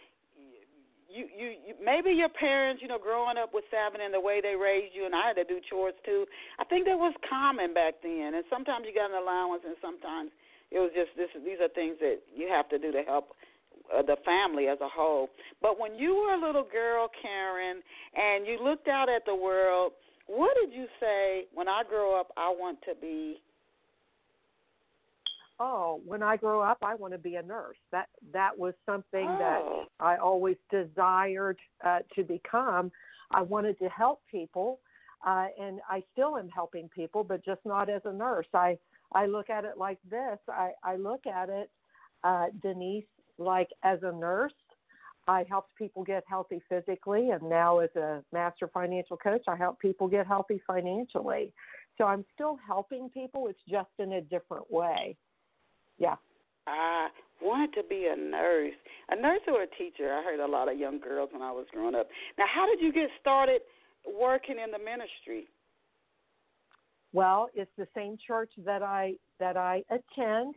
you, 1.09 1.25
you 1.33 1.47
you 1.65 1.73
maybe 1.83 2.11
your 2.11 2.29
parents, 2.29 2.81
you 2.81 2.87
know, 2.87 2.99
growing 2.99 3.37
up 3.37 3.53
with 3.53 3.63
seven 3.71 4.01
and 4.01 4.13
the 4.13 4.19
way 4.19 4.41
they 4.41 4.55
raised 4.55 4.93
you, 4.93 5.05
and 5.05 5.15
I 5.15 5.27
had 5.27 5.35
to 5.37 5.43
do 5.43 5.59
chores 5.69 5.95
too. 6.05 6.25
I 6.59 6.65
think 6.65 6.85
that 6.85 6.97
was 6.97 7.13
common 7.29 7.73
back 7.73 7.95
then, 8.03 8.33
and 8.35 8.43
sometimes 8.49 8.85
you 8.87 8.93
got 8.93 9.09
an 9.09 9.17
allowance, 9.17 9.63
and 9.65 9.75
sometimes 9.81 10.31
it 10.71 10.79
was 10.79 10.91
just 10.93 11.15
this. 11.15 11.29
These 11.33 11.57
are 11.61 11.69
things 11.69 11.97
that 12.01 12.21
you 12.35 12.47
have 12.49 12.67
to 12.69 12.77
do 12.77 12.91
to 12.91 13.01
help 13.03 13.33
uh, 13.89 14.01
the 14.01 14.17
family 14.25 14.67
as 14.67 14.77
a 14.81 14.89
whole. 14.89 15.29
But 15.61 15.79
when 15.79 15.95
you 15.95 16.15
were 16.15 16.35
a 16.35 16.41
little 16.41 16.65
girl, 16.65 17.09
Karen, 17.21 17.81
and 18.15 18.45
you 18.45 18.59
looked 18.61 18.87
out 18.87 19.09
at 19.09 19.25
the 19.25 19.35
world, 19.35 19.93
what 20.27 20.55
did 20.61 20.73
you 20.73 20.85
say? 20.99 21.45
When 21.53 21.67
I 21.67 21.83
grow 21.87 22.19
up, 22.19 22.31
I 22.37 22.49
want 22.49 22.79
to 22.87 22.95
be 22.99 23.41
oh, 25.59 26.01
when 26.05 26.21
I 26.21 26.37
grow 26.37 26.61
up, 26.61 26.77
I 26.81 26.95
want 26.95 27.13
to 27.13 27.17
be 27.17 27.35
a 27.35 27.41
nurse. 27.41 27.77
That 27.91 28.07
that 28.33 28.57
was 28.57 28.73
something 28.85 29.27
oh. 29.27 29.37
that 29.99 30.05
I 30.05 30.17
always 30.17 30.57
desired 30.71 31.57
uh, 31.85 31.99
to 32.15 32.23
become. 32.23 32.91
I 33.31 33.41
wanted 33.41 33.77
to 33.79 33.89
help 33.89 34.21
people, 34.29 34.79
uh, 35.25 35.47
and 35.59 35.79
I 35.89 36.03
still 36.13 36.37
am 36.37 36.49
helping 36.49 36.89
people, 36.89 37.23
but 37.23 37.43
just 37.43 37.61
not 37.65 37.89
as 37.89 38.01
a 38.05 38.13
nurse. 38.13 38.47
I 38.53 38.77
I 39.13 39.25
look 39.25 39.49
at 39.49 39.65
it 39.65 39.77
like 39.77 39.99
this. 40.09 40.37
I 40.47 40.71
I 40.83 40.95
look 40.95 41.25
at 41.25 41.49
it, 41.49 41.69
uh, 42.23 42.45
Denise, 42.61 43.05
like 43.37 43.69
as 43.83 43.99
a 44.03 44.11
nurse. 44.11 44.53
I 45.27 45.45
helped 45.49 45.75
people 45.75 46.03
get 46.03 46.23
healthy 46.27 46.61
physically, 46.69 47.31
and 47.31 47.43
now 47.43 47.79
as 47.79 47.89
a 47.95 48.23
master 48.31 48.69
financial 48.73 49.17
coach, 49.17 49.43
I 49.47 49.55
help 49.55 49.79
people 49.79 50.07
get 50.07 50.25
healthy 50.25 50.61
financially. 50.65 51.51
So 51.97 52.05
I'm 52.05 52.23
still 52.33 52.57
helping 52.65 53.09
people. 53.09 53.47
It's 53.47 53.59
just 53.69 53.89
in 53.99 54.13
a 54.13 54.21
different 54.21 54.71
way. 54.71 55.17
Yeah. 55.97 56.15
I 56.67 57.07
wanted 57.41 57.73
to 57.73 57.83
be 57.87 58.07
a 58.11 58.15
nurse, 58.15 58.73
a 59.09 59.19
nurse 59.19 59.41
or 59.47 59.63
a 59.63 59.67
teacher. 59.77 60.13
I 60.13 60.23
heard 60.23 60.39
a 60.39 60.47
lot 60.47 60.71
of 60.71 60.77
young 60.77 60.99
girls 60.99 61.29
when 61.31 61.41
I 61.41 61.51
was 61.51 61.65
growing 61.71 61.95
up. 61.95 62.07
Now, 62.37 62.45
how 62.53 62.65
did 62.65 62.81
you 62.81 62.91
get 62.91 63.09
started 63.19 63.61
working 64.05 64.55
in 64.63 64.71
the 64.71 64.79
ministry? 64.79 65.47
Well, 67.13 67.49
it's 67.53 67.71
the 67.77 67.87
same 67.95 68.17
church 68.25 68.51
that 68.65 68.83
I 68.83 69.13
that 69.39 69.55
I 69.55 69.83
attend, 69.89 70.55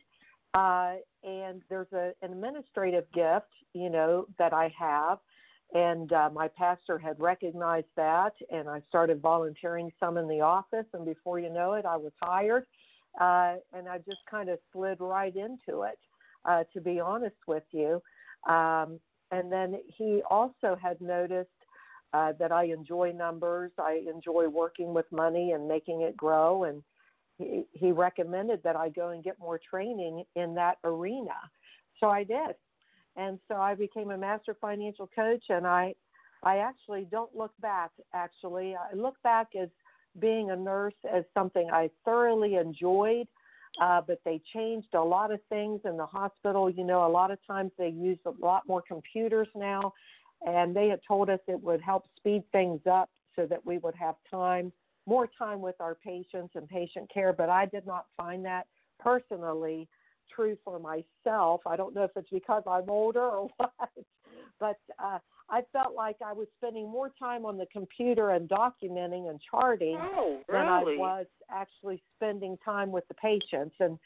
uh, 0.54 0.96
and 1.22 1.62
there's 1.68 1.92
a, 1.92 2.12
an 2.22 2.32
administrative 2.32 3.04
gift, 3.12 3.52
you 3.74 3.90
know, 3.90 4.26
that 4.38 4.52
I 4.52 4.72
have, 4.78 5.18
and 5.72 6.12
uh, 6.12 6.30
my 6.32 6.48
pastor 6.48 6.98
had 6.98 7.20
recognized 7.20 7.86
that, 7.96 8.32
and 8.52 8.68
I 8.68 8.82
started 8.88 9.20
volunteering 9.20 9.92
some 10.00 10.16
in 10.16 10.28
the 10.28 10.40
office, 10.40 10.86
and 10.94 11.04
before 11.04 11.38
you 11.38 11.50
know 11.50 11.74
it, 11.74 11.84
I 11.84 11.96
was 11.96 12.12
hired 12.20 12.66
uh, 13.18 13.54
and 13.72 13.88
I 13.88 13.98
just 13.98 14.20
kind 14.30 14.48
of 14.48 14.58
slid 14.72 14.98
right 15.00 15.34
into 15.34 15.82
it, 15.82 15.98
uh, 16.44 16.64
to 16.72 16.80
be 16.80 17.00
honest 17.00 17.36
with 17.46 17.64
you. 17.72 18.02
Um, 18.48 19.00
and 19.30 19.50
then 19.50 19.80
he 19.86 20.22
also 20.30 20.76
had 20.80 21.00
noticed 21.00 21.48
uh, 22.12 22.32
that 22.38 22.52
I 22.52 22.64
enjoy 22.64 23.12
numbers, 23.12 23.70
I 23.78 24.02
enjoy 24.12 24.48
working 24.48 24.92
with 24.92 25.06
money 25.12 25.52
and 25.52 25.68
making 25.68 26.02
it 26.02 26.16
grow, 26.16 26.64
and 26.64 26.82
he, 27.72 27.92
recommended 27.92 28.62
that 28.62 28.76
I 28.76 28.88
go 28.88 29.10
and 29.10 29.24
get 29.24 29.38
more 29.38 29.58
training 29.58 30.24
in 30.36 30.54
that 30.54 30.78
arena. 30.84 31.36
So 31.98 32.08
I 32.08 32.24
did, 32.24 32.54
and 33.16 33.38
so 33.48 33.56
I 33.56 33.74
became 33.74 34.10
a 34.10 34.18
master 34.18 34.56
financial 34.60 35.08
coach, 35.14 35.44
and 35.48 35.66
I 35.66 35.94
I 36.42 36.58
actually 36.58 37.06
don't 37.10 37.34
look 37.36 37.52
back. 37.60 37.90
Actually, 38.14 38.74
I 38.74 38.94
look 38.94 39.16
back 39.22 39.48
as 39.60 39.68
being 40.18 40.50
a 40.50 40.56
nurse 40.56 40.94
as 41.12 41.24
something 41.34 41.68
I 41.70 41.90
thoroughly 42.04 42.56
enjoyed, 42.56 43.28
uh, 43.80 44.00
but 44.06 44.20
they 44.24 44.40
changed 44.52 44.94
a 44.94 45.02
lot 45.02 45.30
of 45.30 45.40
things 45.48 45.80
in 45.84 45.96
the 45.96 46.06
hospital. 46.06 46.70
You 46.70 46.84
know, 46.84 47.06
a 47.06 47.08
lot 47.08 47.30
of 47.30 47.38
times 47.46 47.72
they 47.78 47.88
use 47.88 48.18
a 48.26 48.32
lot 48.40 48.66
more 48.66 48.82
computers 48.82 49.48
now, 49.54 49.92
and 50.46 50.74
they 50.74 50.88
had 50.88 51.00
told 51.06 51.30
us 51.30 51.38
it 51.46 51.62
would 51.62 51.80
help 51.80 52.04
speed 52.16 52.42
things 52.52 52.80
up 52.90 53.10
so 53.36 53.46
that 53.46 53.64
we 53.64 53.78
would 53.78 53.94
have 53.94 54.16
time, 54.30 54.72
more 55.06 55.28
time 55.38 55.60
with 55.60 55.76
our 55.80 55.94
patients 55.94 56.52
and 56.54 56.68
patient 56.68 57.10
care. 57.12 57.32
But 57.32 57.48
I 57.48 57.66
did 57.66 57.86
not 57.86 58.06
find 58.16 58.44
that 58.44 58.66
personally 58.98 59.88
true 60.34 60.56
for 60.64 60.78
myself. 60.78 61.60
I 61.66 61.76
don't 61.76 61.94
know 61.94 62.04
if 62.04 62.12
it's 62.16 62.30
because 62.30 62.62
I'm 62.66 62.88
older 62.88 63.22
or 63.22 63.48
what, 63.56 63.90
but 64.58 64.78
uh, 65.02 65.18
I 65.50 65.62
felt 65.72 65.94
like 65.94 66.16
I 66.24 66.32
was 66.32 66.46
spending 66.56 66.88
more 66.88 67.10
time 67.18 67.44
on 67.44 67.58
the 67.58 67.66
computer 67.66 68.30
and 68.30 68.48
documenting 68.48 69.28
and 69.28 69.40
charting 69.50 69.98
oh, 70.00 70.40
really? 70.48 70.64
than 70.64 70.68
I 70.68 70.82
was 70.82 71.26
actually 71.50 72.02
spending 72.16 72.56
time 72.64 72.92
with 72.92 73.06
the 73.08 73.14
patients 73.14 73.74
and 73.80 73.98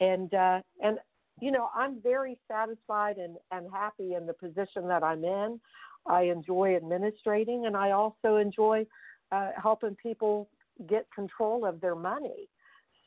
and 0.00 0.32
uh 0.34 0.60
and 0.82 0.98
you 1.40 1.50
know 1.50 1.68
I'm 1.74 2.00
very 2.02 2.38
satisfied 2.50 3.18
and 3.18 3.36
and 3.52 3.66
happy 3.72 4.14
in 4.14 4.26
the 4.26 4.32
position 4.32 4.88
that 4.88 5.02
I'm 5.02 5.24
in. 5.24 5.60
I 6.06 6.22
enjoy 6.22 6.76
administrating 6.76 7.66
and 7.66 7.76
I 7.76 7.92
also 7.92 8.36
enjoy 8.36 8.86
uh 9.32 9.50
helping 9.60 9.96
people 9.96 10.48
get 10.88 11.06
control 11.14 11.64
of 11.64 11.80
their 11.80 11.94
money. 11.94 12.48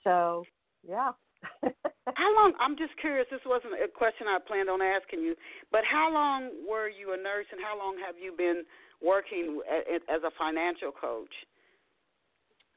So, 0.03 0.43
yeah. 0.87 1.11
how 1.63 2.35
long? 2.35 2.53
I'm 2.59 2.77
just 2.77 2.91
curious. 2.99 3.27
This 3.31 3.41
wasn't 3.45 3.73
a 3.73 3.87
question 3.87 4.27
I 4.27 4.37
planned 4.45 4.69
on 4.69 4.81
asking 4.81 5.21
you, 5.21 5.35
but 5.71 5.81
how 5.89 6.11
long 6.13 6.51
were 6.69 6.89
you 6.89 7.13
a 7.13 7.17
nurse, 7.17 7.47
and 7.51 7.61
how 7.61 7.77
long 7.77 7.95
have 8.05 8.15
you 8.21 8.33
been 8.37 8.63
working 9.01 9.61
as 10.09 10.21
a 10.23 10.31
financial 10.37 10.91
coach? 10.91 11.33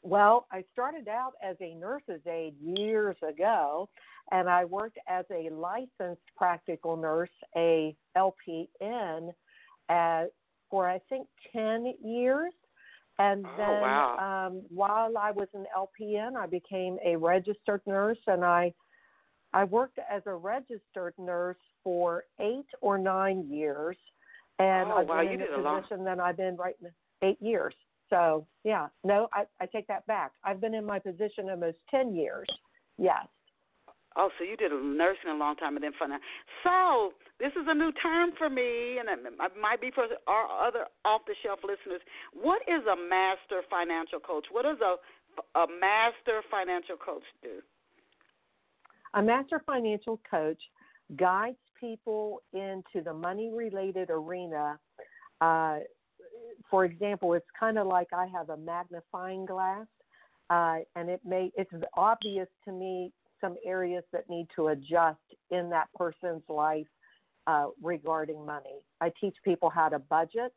Well, 0.03 0.47
I 0.53 0.65
started 0.73 1.09
out 1.09 1.33
as 1.43 1.57
a 1.61 1.75
nurse's 1.75 2.21
aide 2.27 2.55
years 2.61 3.17
ago, 3.27 3.89
and 4.31 4.49
I 4.51 4.67
worked 4.67 4.99
as 5.09 5.25
a 5.31 5.49
licensed 5.51 6.23
practical 6.37 6.97
nurse, 6.97 7.31
a 7.57 7.97
LPN, 8.17 9.31
for 10.71 10.89
I 10.89 11.01
think 11.09 11.27
10 11.55 11.95
years. 12.03 12.53
And 13.18 13.44
oh, 13.47 13.56
then 13.56 13.80
wow. 13.80 14.47
um, 14.49 14.62
while 14.71 15.16
I 15.16 15.30
was 15.30 15.49
an 15.54 15.66
LPN, 15.76 16.37
I 16.37 16.47
became 16.47 16.99
a 17.04 17.16
registered 17.16 17.80
nurse, 17.87 18.18
and 18.26 18.44
I 18.44 18.75
I 19.52 19.64
worked 19.64 19.99
as 20.11 20.23
a 20.26 20.35
registered 20.35 21.14
nurse 21.16 21.56
for 21.85 22.25
eight 22.40 22.66
or 22.80 22.99
nine 22.99 23.47
years, 23.49 23.97
and 24.59 24.90
oh, 24.90 24.97
I've 24.97 25.06
wow, 25.09 25.23
been 25.23 25.33
in 25.35 25.40
the 25.40 25.47
position 25.47 26.04
that 26.04 26.18
I've 26.18 26.37
been 26.37 26.56
right 26.56 26.75
now 26.83 26.90
eight 27.23 27.40
years. 27.40 27.75
So 28.11 28.47
yeah, 28.64 28.88
no, 29.04 29.28
I, 29.33 29.44
I 29.61 29.66
take 29.66 29.87
that 29.87 30.06
back. 30.06 30.33
I've 30.44 30.61
been 30.61 30.75
in 30.75 30.85
my 30.85 30.99
position 30.99 31.49
almost 31.50 31.78
ten 31.90 32.14
years. 32.14 32.49
Yes. 32.99 33.26
Oh, 34.16 34.30
so 34.38 34.44
you 34.44 34.56
did 34.56 34.71
nursing 34.71 35.30
a 35.30 35.35
long 35.35 35.56
time 35.56 35.75
and 35.76 35.83
then 35.83 35.92
finance. 35.99 36.23
So 36.62 37.12
this 37.40 37.50
is 37.52 37.66
a 37.66 37.75
new 37.75 37.90
term 38.00 38.30
for 38.38 38.49
me, 38.49 38.99
and 38.99 39.09
it 39.09 39.33
might 39.61 39.80
be 39.80 39.90
for 39.92 40.06
our 40.28 40.68
other 40.68 40.87
off-the-shelf 41.04 41.59
listeners. 41.64 42.00
What 42.33 42.62
is 42.68 42.83
a 42.87 42.94
master 42.97 43.62
financial 43.68 44.21
coach? 44.21 44.47
What 44.52 44.62
does 44.62 44.78
a 44.80 44.97
a 45.59 45.66
master 45.80 46.42
financial 46.49 46.97
coach 46.97 47.25
do? 47.42 47.61
A 49.14 49.23
master 49.23 49.61
financial 49.66 50.21
coach 50.30 50.62
guides 51.16 51.59
people 51.80 52.40
into 52.52 53.02
the 53.04 53.12
money 53.12 53.50
related 53.52 54.11
arena. 54.11 54.78
Uh, 55.40 55.78
for 56.71 56.85
example, 56.85 57.35
it's 57.35 57.47
kind 57.59 57.78
of 57.78 57.88
like 57.88 58.09
I 58.12 58.26
have 58.26 58.50
a 58.50 58.56
magnifying 58.56 59.44
glass, 59.44 59.87
uh, 60.50 60.78
and 60.94 61.11
it 61.11 61.21
may 61.25 61.50
it's 61.56 61.73
obvious 61.97 62.49
to 62.64 62.71
me 62.71 63.12
some 63.41 63.57
areas 63.64 64.05
that 64.12 64.29
need 64.29 64.47
to 64.57 64.69
adjust 64.69 65.19
in 65.50 65.71
that 65.71 65.88
person's 65.95 66.43
life 66.49 66.87
uh, 67.47 67.67
regarding 67.83 68.45
money. 68.45 68.81
I 69.00 69.12
teach 69.21 69.37
people 69.45 69.71
how 69.71 69.88
to 69.88 69.99
budget 69.99 70.53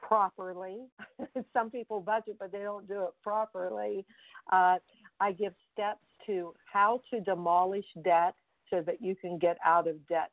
properly. 0.00 0.78
some 1.52 1.70
people 1.70 2.00
budget, 2.00 2.36
but 2.38 2.52
they 2.52 2.60
don't 2.60 2.86
do 2.86 3.04
it 3.04 3.14
properly. 3.22 4.04
Uh, 4.52 4.76
I 5.20 5.32
give 5.32 5.54
steps 5.72 6.04
to 6.26 6.54
how 6.72 7.00
to 7.10 7.20
demolish 7.20 7.86
debt 8.04 8.34
so 8.70 8.82
that 8.82 9.00
you 9.00 9.14
can 9.16 9.38
get 9.38 9.56
out 9.64 9.88
of 9.88 10.06
debt 10.08 10.30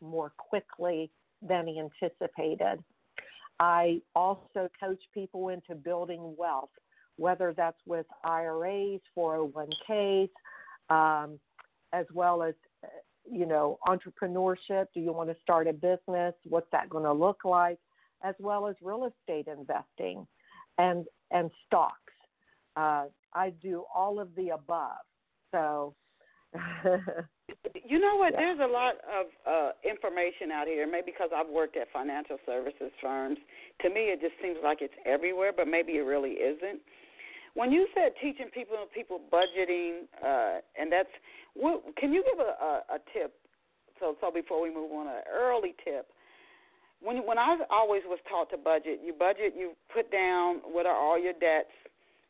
more 0.00 0.32
quickly 0.36 1.10
than 1.40 1.66
anticipated. 1.68 2.82
I 3.60 4.00
also 4.14 4.68
coach 4.80 5.00
people 5.14 5.50
into 5.50 5.74
building 5.74 6.34
wealth, 6.36 6.70
whether 7.16 7.52
that's 7.56 7.78
with 7.86 8.06
IRAs, 8.24 9.00
401ks, 9.16 10.30
um, 10.90 11.38
as 11.92 12.06
well 12.12 12.42
as 12.42 12.54
you 13.30 13.46
know 13.46 13.78
entrepreneurship. 13.86 14.86
Do 14.94 15.00
you 15.00 15.12
want 15.12 15.30
to 15.30 15.36
start 15.42 15.66
a 15.66 15.72
business? 15.72 16.34
What's 16.48 16.70
that 16.72 16.88
going 16.88 17.04
to 17.04 17.12
look 17.12 17.44
like? 17.44 17.78
As 18.24 18.34
well 18.38 18.66
as 18.66 18.76
real 18.82 19.10
estate 19.10 19.48
investing 19.48 20.26
and 20.78 21.06
and 21.30 21.50
stocks. 21.66 21.96
Uh, 22.76 23.06
I 23.34 23.50
do 23.62 23.84
all 23.94 24.20
of 24.20 24.34
the 24.36 24.50
above. 24.50 24.98
So. 25.50 25.94
you 27.86 27.98
know 27.98 28.16
what? 28.16 28.34
Yeah. 28.34 28.40
There's 28.40 28.60
a 28.60 28.70
lot 28.70 28.96
of 29.08 29.26
uh, 29.48 29.70
information 29.88 30.50
out 30.52 30.66
here. 30.66 30.86
Maybe 30.86 31.12
because 31.12 31.30
I've 31.34 31.48
worked 31.48 31.78
at 31.78 31.86
financial 31.92 32.36
services 32.44 32.92
firms, 33.00 33.38
to 33.80 33.88
me 33.88 34.12
it 34.12 34.20
just 34.20 34.34
seems 34.42 34.58
like 34.62 34.82
it's 34.82 34.92
everywhere, 35.06 35.52
but 35.56 35.66
maybe 35.66 35.92
it 35.92 36.02
really 36.02 36.32
isn't. 36.32 36.80
When 37.54 37.70
you 37.70 37.86
said 37.94 38.12
teaching 38.20 38.46
people 38.52 38.76
people 38.94 39.20
budgeting, 39.32 40.08
uh, 40.24 40.60
and 40.78 40.90
that's 40.90 41.12
what, 41.54 41.82
can 41.96 42.12
you 42.12 42.24
give 42.24 42.40
a, 42.40 42.64
a, 42.64 42.96
a 42.96 42.98
tip? 43.12 43.34
So 44.00 44.16
so 44.20 44.30
before 44.30 44.62
we 44.62 44.72
move 44.72 44.90
on, 44.92 45.06
an 45.06 45.22
early 45.32 45.74
tip. 45.84 46.08
When 47.02 47.26
when 47.26 47.38
I 47.38 47.58
always 47.70 48.02
was 48.06 48.18
taught 48.28 48.50
to 48.50 48.56
budget, 48.56 49.00
you 49.04 49.12
budget, 49.12 49.54
you 49.56 49.72
put 49.92 50.10
down 50.10 50.60
what 50.64 50.86
are 50.86 50.96
all 50.96 51.18
your 51.18 51.34
debts, 51.34 51.74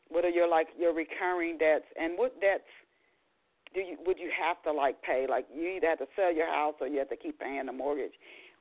what 0.09 0.25
are 0.25 0.29
your 0.29 0.47
like 0.47 0.67
your 0.77 0.93
recurring 0.93 1.57
debts, 1.57 1.85
and 1.99 2.17
what 2.17 2.39
debts 2.41 2.67
do 3.73 3.79
you 3.81 3.97
would 4.05 4.19
you 4.19 4.29
have 4.37 4.61
to 4.63 4.71
like 4.71 5.01
pay? 5.01 5.25
Like 5.29 5.45
you 5.53 5.67
either 5.69 5.87
have 5.87 5.99
to 5.99 6.07
sell 6.15 6.33
your 6.33 6.47
house 6.47 6.75
or 6.81 6.87
you 6.87 6.99
have 6.99 7.09
to 7.09 7.15
keep 7.15 7.39
paying 7.39 7.65
the 7.65 7.71
mortgage, 7.71 8.13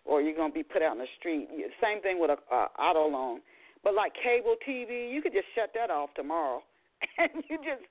or 0.05 0.21
you're 0.21 0.37
gonna 0.37 0.53
be 0.53 0.63
put 0.63 0.83
out 0.83 0.93
in 0.93 0.99
the 0.99 1.11
street. 1.19 1.49
Same 1.83 2.01
thing 2.03 2.21
with 2.21 2.31
a, 2.31 2.55
a 2.55 2.69
auto 2.79 3.09
loan. 3.09 3.41
But 3.83 3.95
like 3.95 4.13
cable 4.23 4.57
TV, 4.67 5.13
you 5.13 5.21
could 5.23 5.33
just 5.33 5.51
shut 5.55 5.71
that 5.75 5.91
off 5.91 6.15
tomorrow, 6.15 6.63
and 7.19 7.43
you 7.51 7.59
just 7.59 7.83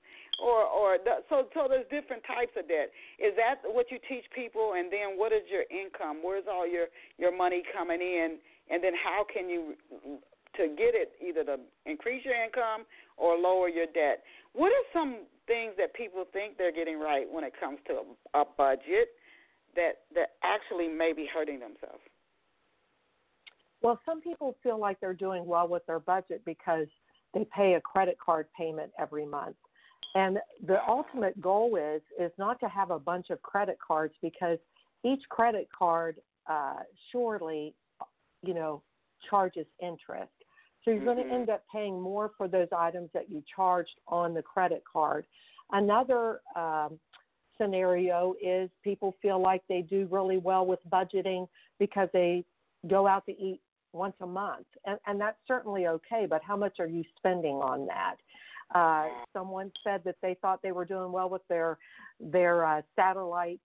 or 0.42 0.64
or 0.64 0.98
the, 1.04 1.22
so 1.30 1.48
so 1.54 1.68
there's 1.68 1.86
different 1.92 2.24
types 2.24 2.56
of 2.58 2.68
debt. 2.68 2.92
Is 3.20 3.36
that 3.36 3.62
what 3.64 3.92
you 3.92 4.00
teach 4.08 4.26
people? 4.34 4.74
And 4.78 4.92
then 4.92 5.20
what 5.20 5.32
is 5.32 5.44
your 5.52 5.68
income? 5.70 6.20
Where's 6.24 6.46
all 6.50 6.68
your 6.68 6.88
your 7.18 7.36
money 7.36 7.64
coming 7.76 8.02
in? 8.02 8.38
And 8.70 8.84
then 8.84 8.94
how 8.96 9.26
can 9.28 9.50
you 9.50 9.76
to 10.58 10.68
get 10.76 10.96
it 10.96 11.14
either 11.20 11.44
to 11.44 11.58
increase 11.86 12.24
your 12.26 12.36
income 12.36 12.86
or 13.18 13.38
lower 13.38 13.70
your 13.70 13.88
debt? 13.88 14.24
What 14.54 14.72
are 14.72 14.88
some 14.92 15.28
things 15.48 15.74
that 15.78 15.94
people 15.94 16.26
think 16.32 16.58
they're 16.58 16.76
getting 16.76 17.00
right 17.00 17.26
when 17.30 17.44
it 17.44 17.54
comes 17.60 17.80
to 17.88 18.04
a, 18.34 18.42
a 18.42 18.46
budget 18.58 19.16
that 19.76 20.08
that 20.16 20.40
actually 20.44 20.88
may 20.88 21.14
be 21.14 21.28
hurting 21.28 21.60
themselves? 21.60 22.04
Well, 23.82 24.00
some 24.06 24.22
people 24.22 24.56
feel 24.62 24.80
like 24.80 25.00
they're 25.00 25.14
doing 25.14 25.46
well 25.46 25.68
with 25.68 25.86
their 25.88 26.00
budget 26.00 26.44
because 26.46 26.88
they 27.34 27.46
pay 27.56 27.74
a 27.74 27.82
credit 27.82 28.18
card 28.24 28.48
payment 28.58 28.92
every 29.00 29.26
month. 29.26 29.56
And 30.14 30.40
the 30.66 30.78
ultimate 30.88 31.40
goal 31.40 31.78
is 31.78 32.02
is 32.20 32.32
not 32.38 32.60
to 32.60 32.68
have 32.68 32.92
a 32.92 33.00
bunch 33.00 33.30
of 33.30 33.42
credit 33.42 33.78
cards 33.86 34.14
because 34.22 34.58
each 35.04 35.22
credit 35.30 35.68
card 35.78 36.18
uh, 36.50 36.80
surely, 37.12 37.74
you 38.44 38.54
know, 38.54 38.84
charges 39.30 39.66
interest. 39.82 40.32
So 40.84 40.92
you're 40.92 41.00
mm-hmm. 41.00 41.06
going 41.06 41.28
to 41.28 41.34
end 41.34 41.50
up 41.50 41.64
paying 41.72 42.02
more 42.02 42.32
for 42.38 42.48
those 42.48 42.68
items 42.76 43.10
that 43.14 43.30
you 43.30 43.44
charged 43.56 44.00
on 44.08 44.34
the 44.34 44.42
credit 44.42 44.84
card. 44.92 45.26
Another 45.72 46.42
um, 46.56 47.00
scenario 47.58 48.34
is 48.42 48.70
people 48.84 49.16
feel 49.22 49.42
like 49.42 49.62
they 49.70 49.82
do 49.82 50.08
really 50.12 50.38
well 50.38 50.66
with 50.66 50.80
budgeting 50.92 51.48
because 51.80 52.10
they 52.14 52.44
go 52.88 53.08
out 53.08 53.26
to 53.28 53.32
eat 53.32 53.62
once 53.94 54.16
a 54.22 54.28
month, 54.28 54.68
and, 54.86 54.98
and 55.08 55.20
that's 55.20 55.38
certainly 55.48 55.88
okay. 55.88 56.26
But 56.30 56.42
how 56.44 56.56
much 56.56 56.80
are 56.80 56.88
you 56.88 57.04
spending 57.18 57.56
on 57.56 57.88
that? 57.88 58.16
Uh, 58.74 59.08
someone 59.34 59.72
said 59.84 60.02
that 60.06 60.16
they 60.22 60.38
thought 60.42 60.62
they 60.62 60.72
were 60.72 60.86
doing 60.86 61.12
well 61.12 61.30
with 61.30 61.46
their 61.50 61.78
their 62.20 62.66
uh, 62.66 62.82
satellite 62.96 63.60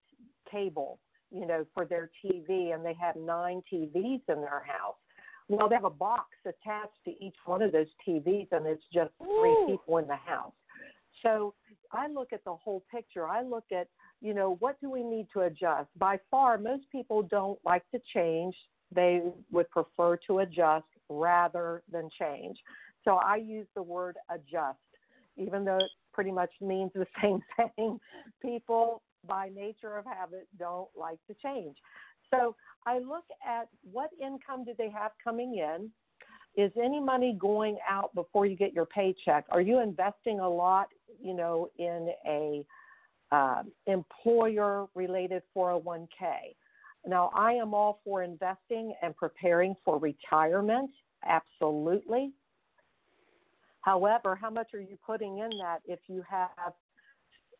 cable, 0.51 0.99
you 1.31 1.45
know, 1.45 1.65
for 1.73 1.85
their 1.85 2.09
TV, 2.23 2.73
and 2.73 2.85
they 2.85 2.93
had 2.93 3.15
nine 3.15 3.61
TVs 3.71 4.21
in 4.27 4.41
their 4.41 4.63
house. 4.65 4.95
Well, 5.49 5.69
they 5.69 5.75
have 5.75 5.85
a 5.85 5.89
box 5.89 6.25
attached 6.45 6.99
to 7.05 7.11
each 7.23 7.35
one 7.45 7.61
of 7.61 7.71
those 7.71 7.87
TVs, 8.05 8.47
and 8.51 8.65
it's 8.65 8.83
just 8.93 9.11
three 9.17 9.49
Ooh. 9.49 9.67
people 9.69 9.97
in 9.97 10.07
the 10.07 10.15
house. 10.15 10.53
So 11.23 11.53
I 11.91 12.07
look 12.07 12.33
at 12.33 12.43
the 12.43 12.53
whole 12.55 12.83
picture. 12.91 13.27
I 13.27 13.43
look 13.43 13.65
at, 13.71 13.87
you 14.21 14.33
know, 14.33 14.57
what 14.59 14.79
do 14.81 14.89
we 14.89 15.03
need 15.03 15.27
to 15.33 15.41
adjust? 15.41 15.87
By 15.97 16.19
far, 16.29 16.57
most 16.57 16.83
people 16.91 17.23
don't 17.23 17.59
like 17.63 17.83
to 17.91 18.01
change 18.13 18.55
they 18.93 19.21
would 19.51 19.69
prefer 19.69 20.17
to 20.27 20.39
adjust 20.39 20.85
rather 21.09 21.83
than 21.91 22.09
change. 22.19 22.57
So 23.03 23.15
I 23.15 23.37
use 23.37 23.67
the 23.75 23.83
word 23.83 24.17
adjust, 24.29 24.79
even 25.37 25.63
though 25.63 25.77
it 25.77 25.91
pretty 26.13 26.31
much 26.31 26.51
means 26.61 26.91
the 26.93 27.07
same 27.21 27.41
thing. 27.57 27.99
People, 28.41 29.01
by 29.27 29.49
nature 29.55 29.97
of 29.97 30.05
habit, 30.05 30.47
don't 30.57 30.89
like 30.95 31.19
to 31.27 31.35
change. 31.41 31.77
So 32.29 32.55
I 32.85 32.99
look 32.99 33.23
at 33.45 33.69
what 33.91 34.09
income 34.21 34.65
do 34.65 34.73
they 34.77 34.89
have 34.89 35.11
coming 35.23 35.57
in? 35.57 35.89
Is 36.61 36.71
any 36.81 36.99
money 36.99 37.37
going 37.39 37.77
out 37.87 38.13
before 38.15 38.45
you 38.45 38.55
get 38.55 38.73
your 38.73 38.85
paycheck? 38.85 39.45
Are 39.51 39.61
you 39.61 39.79
investing 39.79 40.39
a 40.39 40.49
lot, 40.49 40.87
you 41.21 41.35
know, 41.35 41.69
in 41.77 42.09
a 42.25 42.65
uh, 43.31 43.63
employer 43.85 44.87
related 44.95 45.43
401k? 45.55 46.55
Now, 47.07 47.31
I 47.33 47.53
am 47.53 47.73
all 47.73 48.01
for 48.03 48.21
investing 48.21 48.93
and 49.01 49.15
preparing 49.15 49.75
for 49.85 49.97
retirement, 49.97 50.91
absolutely. 51.25 52.33
However, 53.81 54.35
how 54.35 54.49
much 54.49 54.73
are 54.73 54.81
you 54.81 54.97
putting 55.05 55.37
in 55.37 55.49
that 55.59 55.79
if 55.85 55.99
you 56.07 56.21
have, 56.29 56.73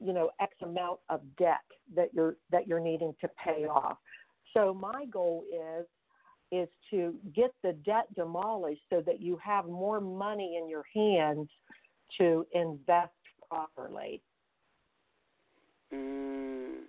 you 0.02 0.12
know, 0.12 0.32
X 0.42 0.54
amount 0.62 1.00
of 1.10 1.22
debt 1.38 1.64
that 1.96 2.14
you're 2.14 2.36
that 2.52 2.68
you're 2.68 2.82
needing 2.82 3.16
to 3.22 3.30
pay 3.42 3.66
off? 3.66 3.98
So 4.54 4.74
my 4.74 5.06
goal 5.06 5.46
is 5.54 5.86
is 6.52 6.68
to 6.92 7.16
get 7.34 7.54
the 7.64 7.74
debt 7.86 8.14
demolished 8.16 8.82
so 8.90 9.02
that 9.06 9.22
you 9.22 9.40
have 9.42 9.66
more 9.66 10.02
money 10.02 10.60
in 10.62 10.70
your 10.70 10.84
hands 10.94 11.50
to 12.18 12.46
invest 12.54 13.14
properly. 13.50 14.22
Mm, 15.94 16.84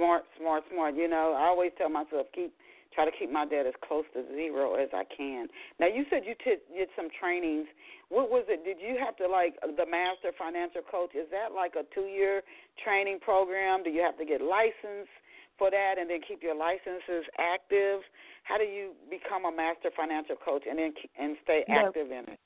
smart, 0.00 0.24
smart, 0.40 0.64
smart. 0.72 0.96
You 0.96 1.08
know, 1.08 1.36
I 1.36 1.52
always 1.52 1.72
tell 1.76 1.90
myself 1.90 2.26
keep 2.34 2.52
try 2.94 3.04
to 3.04 3.12
keep 3.14 3.30
my 3.30 3.46
debt 3.46 3.66
as 3.66 3.74
close 3.86 4.04
to 4.14 4.24
zero 4.34 4.74
as 4.74 4.88
I 4.92 5.04
can. 5.04 5.46
Now, 5.78 5.86
you 5.86 6.04
said 6.10 6.22
you 6.26 6.34
t- 6.42 6.58
did 6.74 6.88
some 6.96 7.08
trainings. 7.20 7.68
What 8.08 8.30
was 8.30 8.44
it? 8.48 8.64
Did 8.64 8.78
you 8.82 8.98
have 8.98 9.16
to 9.18 9.28
like 9.28 9.54
the 9.62 9.86
master 9.86 10.34
financial 10.36 10.82
coach? 10.82 11.14
Is 11.14 11.30
that 11.30 11.54
like 11.54 11.74
a 11.78 11.86
two-year 11.94 12.42
training 12.82 13.20
program? 13.20 13.84
Do 13.84 13.90
you 13.90 14.02
have 14.02 14.18
to 14.18 14.24
get 14.24 14.42
licensed 14.42 15.14
for 15.58 15.70
that 15.70 15.94
and 16.00 16.10
then 16.10 16.18
keep 16.26 16.42
your 16.42 16.56
licenses 16.56 17.30
active? 17.38 18.00
How 18.42 18.58
do 18.58 18.64
you 18.64 18.92
become 19.06 19.44
a 19.44 19.54
master 19.54 19.90
financial 19.94 20.34
coach 20.34 20.64
and 20.68 20.78
then 20.78 20.92
and 21.14 21.36
stay 21.44 21.62
active 21.70 22.10
in 22.10 22.26
it? 22.26 22.40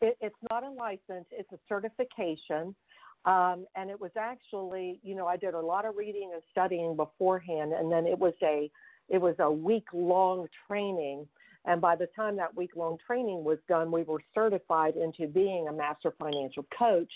it? 0.00 0.16
It's 0.22 0.42
not 0.48 0.64
a 0.64 0.70
license; 0.70 1.28
it's 1.28 1.52
a 1.52 1.60
certification. 1.68 2.74
Um, 3.24 3.66
and 3.74 3.88
it 3.88 3.98
was 3.98 4.10
actually, 4.18 5.00
you 5.02 5.14
know, 5.14 5.26
I 5.26 5.36
did 5.36 5.54
a 5.54 5.60
lot 5.60 5.86
of 5.86 5.96
reading 5.96 6.30
and 6.34 6.42
studying 6.50 6.94
beforehand, 6.94 7.72
and 7.72 7.90
then 7.90 8.06
it 8.06 8.18
was 8.18 8.34
a 8.42 8.70
it 9.08 9.18
was 9.18 9.36
a 9.38 9.50
week 9.50 9.86
long 9.92 10.46
training. 10.66 11.26
And 11.66 11.80
by 11.80 11.96
the 11.96 12.08
time 12.14 12.36
that 12.36 12.54
week 12.54 12.76
long 12.76 12.98
training 13.06 13.42
was 13.44 13.58
done, 13.68 13.90
we 13.90 14.02
were 14.02 14.20
certified 14.34 14.94
into 14.96 15.26
being 15.26 15.68
a 15.68 15.72
master 15.72 16.12
financial 16.18 16.66
coach. 16.78 17.10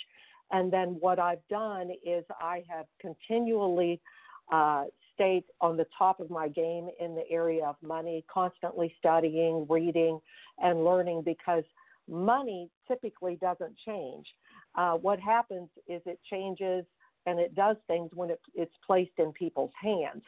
And 0.51 0.73
then 0.73 0.97
what 1.01 1.19
I've 1.19 1.47
done 1.51 1.91
is 2.05 2.25
I 2.41 2.65
have 2.69 2.87
continually 3.01 4.01
uh, 4.51 4.85
stayed 5.15 5.45
on 5.61 5.77
the 5.77 5.87
top 5.99 6.21
of 6.21 6.31
my 6.31 6.49
game 6.49 6.89
in 6.99 7.15
the 7.15 7.29
area 7.31 7.67
of 7.67 7.77
money, 7.83 8.25
constantly 8.33 8.95
studying, 8.99 9.67
reading, 9.69 10.19
and 10.63 10.85
learning 10.85 11.23
because 11.25 11.65
money 12.09 12.71
typically 12.87 13.37
doesn't 13.37 13.77
change. 13.87 14.27
Uh, 14.75 14.95
what 14.95 15.19
happens 15.19 15.69
is 15.89 16.01
it 16.07 16.19
changes 16.31 16.85
and 17.27 17.39
it 17.39 17.55
does 17.55 17.77
things 17.87 18.11
when 18.15 18.31
it, 18.31 18.41
it's 18.55 18.75
placed 18.87 19.13
in 19.19 19.33
people's 19.33 19.73
hands. 19.81 20.23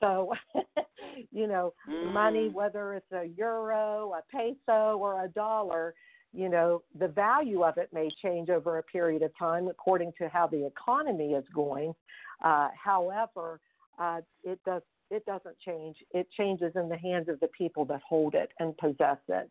So, 0.00 0.32
you 1.32 1.46
know, 1.46 1.74
mm. 1.88 2.12
money, 2.12 2.48
whether 2.48 2.94
it's 2.94 3.12
a 3.12 3.26
euro, 3.36 4.14
a 4.14 4.22
peso, 4.34 4.98
or 4.98 5.24
a 5.24 5.28
dollar, 5.28 5.94
you 6.32 6.48
know, 6.48 6.82
the 6.98 7.08
value 7.08 7.62
of 7.64 7.76
it 7.76 7.90
may 7.92 8.08
change 8.22 8.50
over 8.50 8.78
a 8.78 8.82
period 8.82 9.22
of 9.22 9.36
time 9.38 9.68
according 9.68 10.12
to 10.18 10.28
how 10.28 10.46
the 10.46 10.66
economy 10.66 11.32
is 11.32 11.44
going. 11.54 11.94
Uh, 12.42 12.68
however, 12.82 13.60
uh, 13.98 14.20
it 14.44 14.58
does 14.64 14.82
it 15.10 15.26
doesn't 15.26 15.58
change. 15.58 15.96
It 16.12 16.28
changes 16.36 16.72
in 16.76 16.88
the 16.88 16.96
hands 16.96 17.28
of 17.28 17.40
the 17.40 17.48
people 17.48 17.84
that 17.86 18.00
hold 18.08 18.34
it 18.34 18.50
and 18.60 18.76
possess 18.78 19.18
it. 19.28 19.50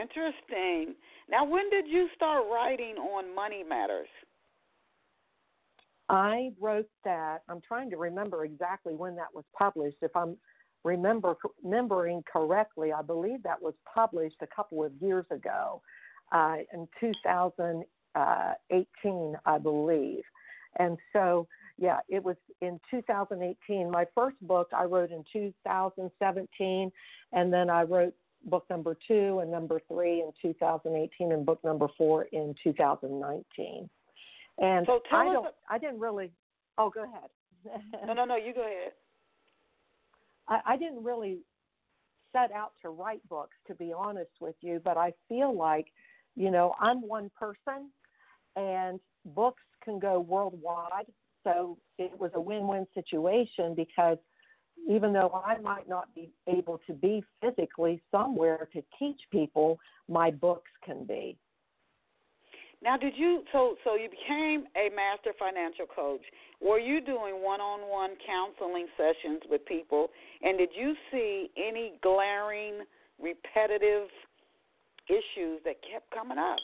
Interesting. 0.00 0.94
Now, 1.28 1.44
when 1.44 1.68
did 1.70 1.86
you 1.86 2.08
start 2.14 2.44
writing 2.50 2.96
on 2.96 3.34
money 3.34 3.62
matters? 3.68 4.08
I 6.08 6.52
wrote 6.60 6.88
that. 7.04 7.42
I'm 7.48 7.60
trying 7.66 7.90
to 7.90 7.96
remember 7.96 8.44
exactly 8.44 8.94
when 8.94 9.16
that 9.16 9.34
was 9.34 9.44
published. 9.56 9.96
If 10.02 10.14
I'm 10.16 10.36
remember 10.84 11.36
remembering 11.62 12.24
correctly, 12.30 12.92
I 12.92 13.00
believe 13.02 13.42
that 13.44 13.62
was 13.62 13.74
published 13.92 14.36
a 14.42 14.46
couple 14.46 14.84
of 14.84 14.92
years 15.00 15.24
ago, 15.30 15.80
uh, 16.32 16.56
in 16.72 16.88
2018, 17.00 19.36
I 19.46 19.58
believe. 19.58 20.24
And 20.78 20.96
so, 21.12 21.46
yeah, 21.78 22.00
it 22.08 22.24
was 22.24 22.36
in 22.60 22.78
2018. 22.90 23.90
My 23.90 24.06
first 24.14 24.36
book 24.42 24.68
I 24.76 24.84
wrote 24.84 25.10
in 25.10 25.24
2017, 25.32 26.92
and 27.32 27.52
then 27.52 27.68
I 27.70 27.82
wrote 27.82 28.14
book 28.46 28.64
number 28.70 28.96
two 29.06 29.40
and 29.40 29.50
number 29.50 29.80
three 29.88 30.20
in 30.20 30.32
2018, 30.42 31.32
and 31.32 31.46
book 31.46 31.62
number 31.64 31.88
four 31.96 32.24
in 32.32 32.54
2019. 32.62 33.88
And 34.58 34.86
so 34.86 35.00
I 35.10 35.24
don't, 35.24 35.54
I 35.68 35.78
didn't 35.78 36.00
really. 36.00 36.30
Oh, 36.78 36.90
go 36.90 37.04
ahead. 37.04 37.80
no, 38.06 38.12
no, 38.12 38.24
no. 38.24 38.36
You 38.36 38.54
go 38.54 38.62
ahead. 38.62 38.92
I, 40.48 40.60
I 40.66 40.76
didn't 40.76 41.02
really 41.04 41.38
set 42.32 42.50
out 42.52 42.72
to 42.82 42.90
write 42.90 43.26
books, 43.28 43.56
to 43.66 43.74
be 43.74 43.92
honest 43.96 44.30
with 44.40 44.56
you, 44.60 44.80
but 44.82 44.96
I 44.96 45.12
feel 45.28 45.56
like, 45.56 45.86
you 46.34 46.50
know, 46.50 46.74
I'm 46.80 47.06
one 47.06 47.30
person, 47.38 47.90
and 48.56 48.98
books 49.24 49.62
can 49.84 49.98
go 49.98 50.20
worldwide. 50.20 51.06
So 51.44 51.78
it 51.98 52.18
was 52.18 52.30
a 52.34 52.40
win-win 52.40 52.86
situation 52.94 53.74
because 53.74 54.16
even 54.88 55.12
though 55.12 55.42
I 55.46 55.58
might 55.58 55.88
not 55.88 56.14
be 56.14 56.30
able 56.46 56.80
to 56.86 56.92
be 56.92 57.24
physically 57.40 58.00
somewhere 58.10 58.68
to 58.72 58.82
teach 58.98 59.20
people, 59.30 59.78
my 60.08 60.30
books 60.30 60.70
can 60.84 61.04
be. 61.04 61.36
Now, 62.82 62.96
did 62.96 63.12
you 63.16 63.44
so 63.52 63.76
so 63.84 63.94
you 63.94 64.08
became 64.10 64.66
a 64.74 64.90
master 64.94 65.30
financial 65.38 65.86
coach? 65.86 66.22
Were 66.60 66.80
you 66.80 67.00
doing 67.00 67.42
one-on-one 67.42 68.10
counseling 68.26 68.86
sessions 68.96 69.42
with 69.48 69.64
people, 69.66 70.10
and 70.42 70.58
did 70.58 70.70
you 70.76 70.94
see 71.12 71.48
any 71.56 71.92
glaring, 72.02 72.80
repetitive 73.20 74.08
issues 75.08 75.60
that 75.64 75.76
kept 75.90 76.10
coming 76.10 76.38
up 76.38 76.58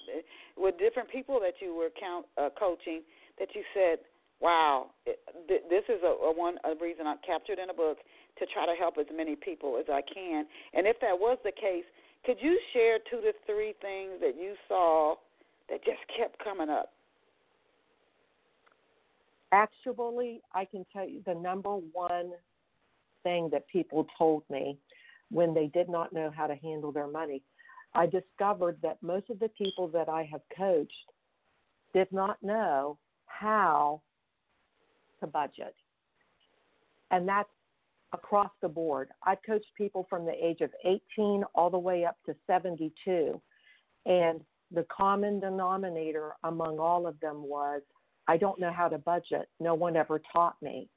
with 0.57 0.77
different 0.79 1.09
people 1.09 1.39
that 1.41 1.55
you 1.61 1.75
were 1.77 1.91
count, 1.99 2.27
uh, 2.37 2.49
coaching? 2.59 3.03
That 3.39 3.49
you 3.55 3.63
said, 3.73 3.99
"Wow, 4.41 4.91
this 5.05 5.85
is 5.89 6.03
a, 6.03 6.07
a 6.07 6.33
one 6.33 6.59
a 6.65 6.75
reason 6.81 7.07
I 7.07 7.17
captured 7.27 7.59
in 7.59 7.71
a 7.71 7.75
book 7.75 7.99
to 8.39 8.47
try 8.47 8.67
to 8.67 8.75
help 8.75 8.99
as 8.99 9.07
many 9.15 9.37
people 9.37 9.77
as 9.79 9.87
I 9.89 10.03
can." 10.03 10.47
And 10.75 10.87
if 10.87 11.01
that 11.01 11.19
was 11.19 11.39
the 11.45 11.53
case, 11.53 11.85
could 12.25 12.39
you 12.41 12.59
share 12.73 12.99
two 13.11 13.21
to 13.21 13.33
three 13.47 13.75
things 13.81 14.21
that 14.21 14.37
you 14.37 14.55
saw? 14.69 15.17
that 15.69 15.85
just 15.85 16.01
kept 16.17 16.43
coming 16.43 16.69
up? 16.69 16.93
Actually, 19.53 20.43
I 20.53 20.65
can 20.65 20.85
tell 20.93 21.09
you 21.09 21.23
the 21.27 21.35
number 21.35 21.77
one 21.93 22.33
thing 23.23 23.49
that 23.53 23.67
people 23.69 24.07
told 24.19 24.43
me 24.51 24.77
when 25.31 25.55
they 25.55 25.67
did 25.69 25.89
not 25.89 26.13
know 26.13 26.31
how 26.35 26.47
to 26.47 26.55
handle 26.57 26.93
their 26.93 27.07
money. 27.07 27.43
I 27.95 28.07
discovered 28.07 28.79
that 28.83 29.03
most 29.03 29.31
of 29.31 29.39
the 29.39 29.49
people 29.49 29.89
that 29.89 30.09
I 30.09 30.29
have 30.31 30.43
coached 30.57 30.93
did 31.95 32.09
not 32.13 32.37
know 32.43 32.99
how 33.27 34.03
to 35.21 35.27
budget. 35.27 35.75
And 37.11 37.29
that's 37.29 37.49
across 38.13 38.51
the 38.63 38.69
board. 38.69 39.09
I've 39.25 39.43
coached 39.45 39.73
people 39.77 40.07
from 40.09 40.25
the 40.25 40.33
age 40.33 40.61
of 40.61 40.71
18 40.85 41.45
all 41.55 41.71
the 41.71 41.79
way 41.79 42.05
up 42.05 42.17
to 42.27 42.35
72. 42.47 43.41
And 44.07 44.41
the 44.71 44.87
common 44.95 45.41
denominator 45.41 46.33
among 46.45 46.79
all 46.79 47.07
of 47.07 47.19
them 47.21 47.43
was 47.43 47.83
I 48.27 48.37
don't 48.37 48.61
know 48.61 48.73
how 48.73 48.89
to 48.89 48.99
budget. 48.99 49.49
No 49.59 49.75
one 49.75 49.97
ever 49.97 50.21
taught 50.33 50.57
me. 50.61 50.89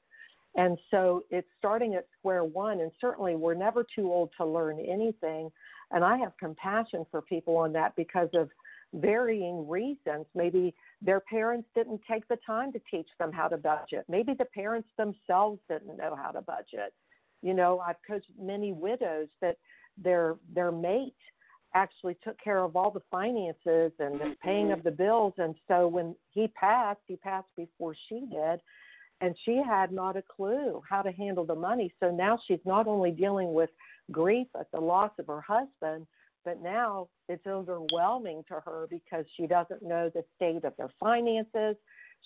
And 0.54 0.76
so 0.90 1.24
it's 1.30 1.48
starting 1.58 1.94
at 1.94 2.06
square 2.18 2.44
one, 2.44 2.80
and 2.80 2.90
certainly 3.00 3.36
we're 3.36 3.54
never 3.54 3.86
too 3.94 4.12
old 4.12 4.30
to 4.36 4.44
learn 4.44 4.78
anything. 4.80 5.50
And 5.92 6.04
I 6.04 6.18
have 6.18 6.36
compassion 6.38 7.06
for 7.10 7.22
people 7.22 7.56
on 7.56 7.72
that 7.72 7.96
because 7.96 8.28
of 8.34 8.50
varying 8.94 9.68
reasons. 9.68 10.26
Maybe 10.34 10.74
their 11.00 11.20
parents 11.20 11.68
didn't 11.74 12.00
take 12.10 12.26
the 12.28 12.38
time 12.46 12.72
to 12.72 12.80
teach 12.90 13.08
them 13.18 13.32
how 13.32 13.48
to 13.48 13.56
budget. 13.56 14.04
Maybe 14.08 14.34
the 14.34 14.44
parents 14.46 14.88
themselves 14.96 15.60
didn't 15.68 15.96
know 15.96 16.16
how 16.16 16.30
to 16.30 16.42
budget. 16.42 16.92
You 17.42 17.54
know, 17.54 17.80
I've 17.80 17.96
coached 18.06 18.30
many 18.40 18.72
widows 18.72 19.28
that 19.40 19.56
their 20.02 20.36
their 20.54 20.72
mate 20.72 21.14
actually 21.74 22.16
took 22.22 22.38
care 22.42 22.58
of 22.58 22.76
all 22.76 22.90
the 22.90 23.02
finances 23.10 23.92
and 23.98 24.20
the 24.20 24.36
paying 24.42 24.66
mm-hmm. 24.66 24.74
of 24.74 24.84
the 24.84 24.90
bills. 24.90 25.32
And 25.38 25.54
so 25.68 25.88
when 25.88 26.14
he 26.30 26.48
passed, 26.48 27.00
he 27.06 27.16
passed 27.16 27.48
before 27.56 27.94
she 28.08 28.26
did, 28.30 28.60
and 29.20 29.34
she 29.44 29.62
had 29.66 29.90
not 29.90 30.16
a 30.16 30.22
clue 30.22 30.82
how 30.88 31.00
to 31.02 31.12
handle 31.12 31.46
the 31.46 31.54
money. 31.54 31.92
So 32.00 32.10
now 32.10 32.38
she's 32.46 32.60
not 32.64 32.86
only 32.86 33.10
dealing 33.10 33.54
with 33.54 33.70
grief 34.10 34.48
at 34.58 34.70
the 34.72 34.80
loss 34.80 35.12
of 35.18 35.26
her 35.28 35.40
husband, 35.40 36.06
but 36.44 36.62
now 36.62 37.08
it's 37.28 37.46
overwhelming 37.46 38.44
to 38.48 38.54
her 38.64 38.86
because 38.90 39.24
she 39.36 39.46
doesn't 39.46 39.82
know 39.82 40.10
the 40.14 40.24
state 40.36 40.64
of 40.64 40.74
their 40.76 40.90
finances. 41.00 41.76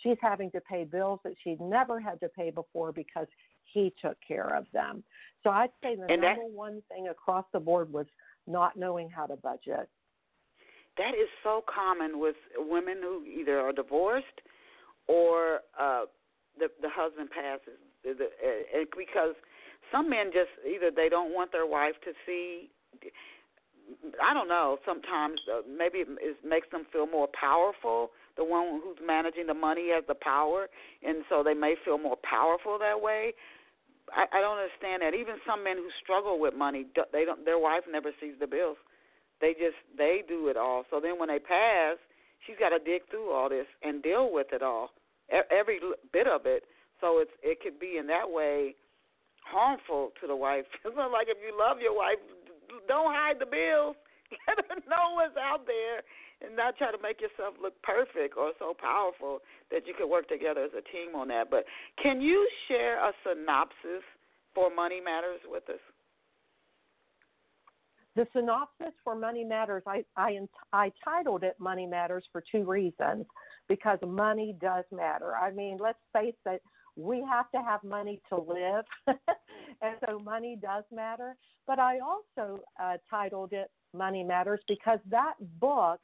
She's 0.02 0.18
having 0.20 0.50
to 0.52 0.61
pay 0.61 0.85
bills 0.85 1.20
that 1.24 1.35
she'd 1.42 1.61
never 1.61 2.00
had 2.00 2.20
to 2.20 2.29
pay 2.29 2.50
before 2.50 2.92
because 2.92 3.26
he 3.72 3.92
took 4.02 4.16
care 4.26 4.55
of 4.57 4.66
them. 4.72 5.02
So 5.42 5.50
I'd 5.50 5.70
say 5.83 5.96
the 5.96 6.07
and 6.12 6.22
number 6.22 6.42
that, 6.42 6.50
one 6.52 6.83
thing 6.90 7.09
across 7.09 7.44
the 7.52 7.61
board 7.61 7.92
was 7.92 8.07
not 8.46 8.76
knowing 8.76 9.11
how 9.11 9.26
to 9.26 9.37
budget. 9.37 9.88
That 10.98 11.14
is 11.14 11.29
so 11.42 11.62
common 11.72 12.18
with 12.18 12.37
women 12.57 12.98
who 13.02 13.24
either 13.24 13.61
are 13.61 13.72
divorced 13.72 14.26
or 15.09 15.61
uh, 15.79 16.05
the 16.59 16.68
the 16.81 16.88
husband 16.88 17.29
passes. 17.31 17.79
The, 18.02 18.14
the, 18.14 18.24
uh, 18.24 18.85
because 18.96 19.35
some 19.92 20.09
men 20.09 20.26
just 20.33 20.50
either 20.66 20.90
they 20.94 21.09
don't 21.09 21.35
want 21.35 21.52
their 21.52 21.66
wife 21.66 21.94
to 22.05 22.12
see. 22.24 22.70
I 24.22 24.35
don't 24.35 24.49
know. 24.49 24.79
Sometimes 24.85 25.40
uh, 25.51 25.62
maybe 25.66 25.99
it, 25.99 26.37
makes 26.44 26.68
them 26.70 26.87
feel 26.92 27.07
more 27.07 27.29
powerful. 27.38 28.11
The 28.37 28.44
one 28.44 28.81
who's 28.83 28.99
managing 29.05 29.46
the 29.46 29.55
money 29.55 29.90
has 29.94 30.05
the 30.09 30.14
power, 30.14 30.68
and 31.03 31.25
so 31.29 31.42
they 31.42 31.55
may 31.55 31.75
feel 31.85 31.99
more 31.99 32.16
powerful 32.22 32.79
that 32.79 33.01
way. 33.01 33.33
I, 34.12 34.27
I 34.38 34.40
don't 34.40 34.59
understand 34.59 35.03
that. 35.03 35.14
Even 35.14 35.37
some 35.46 35.64
men 35.64 35.77
who 35.77 35.88
struggle 36.03 36.38
with 36.38 36.55
money, 36.55 36.87
they 37.12 37.25
don't. 37.25 37.44
Their 37.44 37.59
wife 37.59 37.85
never 37.90 38.11
sees 38.20 38.35
the 38.38 38.46
bills. 38.46 38.77
They 39.40 39.53
just 39.53 39.77
they 39.96 40.22
do 40.27 40.49
it 40.49 40.57
all. 40.57 40.85
So 40.90 41.01
then 41.01 41.18
when 41.18 41.29
they 41.29 41.38
pass, 41.38 41.96
she's 42.46 42.57
got 42.59 42.70
to 42.70 42.79
dig 42.79 43.03
through 43.11 43.33
all 43.33 43.49
this 43.49 43.66
and 43.83 44.03
deal 44.03 44.33
with 44.33 44.49
it 44.53 44.62
all, 44.62 44.90
every 45.31 45.81
bit 46.12 46.27
of 46.27 46.46
it. 46.46 46.64
So 47.01 47.18
it's 47.18 47.33
it 47.42 47.61
could 47.61 47.79
be 47.79 47.96
in 47.99 48.07
that 48.09 48.29
way 48.29 48.75
harmful 49.44 50.11
to 50.20 50.27
the 50.27 50.37
wife. 50.37 50.66
Like 50.85 51.29
if 51.29 51.38
you 51.40 51.57
love 51.57 51.79
your 51.81 51.96
wife, 51.96 52.18
don't 52.88 53.12
hide 53.14 53.38
the 53.38 53.46
bills. 53.46 53.96
Let 54.48 54.64
her 54.68 54.81
know 54.88 55.14
what's 55.14 55.37
out 55.37 55.66
there 55.66 56.02
and 56.42 56.57
not 56.57 56.76
try 56.76 56.90
to 56.90 56.98
make 57.02 57.20
yourself 57.20 57.55
look 57.61 57.81
perfect 57.83 58.37
or 58.37 58.52
so 58.59 58.74
powerful 58.79 59.40
that 59.70 59.87
you 59.87 59.94
could 59.96 60.09
work 60.09 60.29
together 60.29 60.64
as 60.64 60.72
a 60.76 60.85
team 60.92 61.14
on 61.14 61.29
that. 61.29 61.50
But 61.50 61.64
can 62.02 62.20
you 62.20 62.48
share 62.68 62.98
a 62.98 63.12
synopsis 63.22 64.05
for 64.55 64.74
Money 64.74 65.00
Matters 65.00 65.40
with 65.48 65.68
us? 65.70 65.81
The 68.16 68.26
synopsis 68.35 68.94
for 69.05 69.14
Money 69.14 69.44
Matters, 69.44 69.83
I, 69.87 70.05
I, 70.16 70.38
I 70.72 70.90
titled 71.05 71.42
it 71.44 71.55
Money 71.59 71.87
Matters 71.87 72.24
for 72.33 72.42
two 72.50 72.64
reasons. 72.64 73.26
Because 73.68 73.98
money 74.07 74.55
does 74.61 74.85
matter. 74.92 75.35
I 75.35 75.50
mean, 75.50 75.79
let's 75.81 75.98
face 76.12 76.37
it, 76.46 76.62
we 76.97 77.25
have 77.29 77.51
to 77.51 77.59
have 77.59 77.83
money 77.85 78.21
to 78.29 78.37
live. 78.37 78.85
and 79.83 79.97
so 80.07 80.19
money 80.19 80.59
does 80.61 80.85
matter. 80.93 81.37
But 81.67 81.79
I 81.79 81.99
also 81.99 82.63
uh, 82.83 82.97
titled 83.09 83.53
it 83.53 83.71
Money 83.93 84.25
Matters 84.25 84.61
because 84.69 84.99
that 85.11 85.35
book 85.61 86.01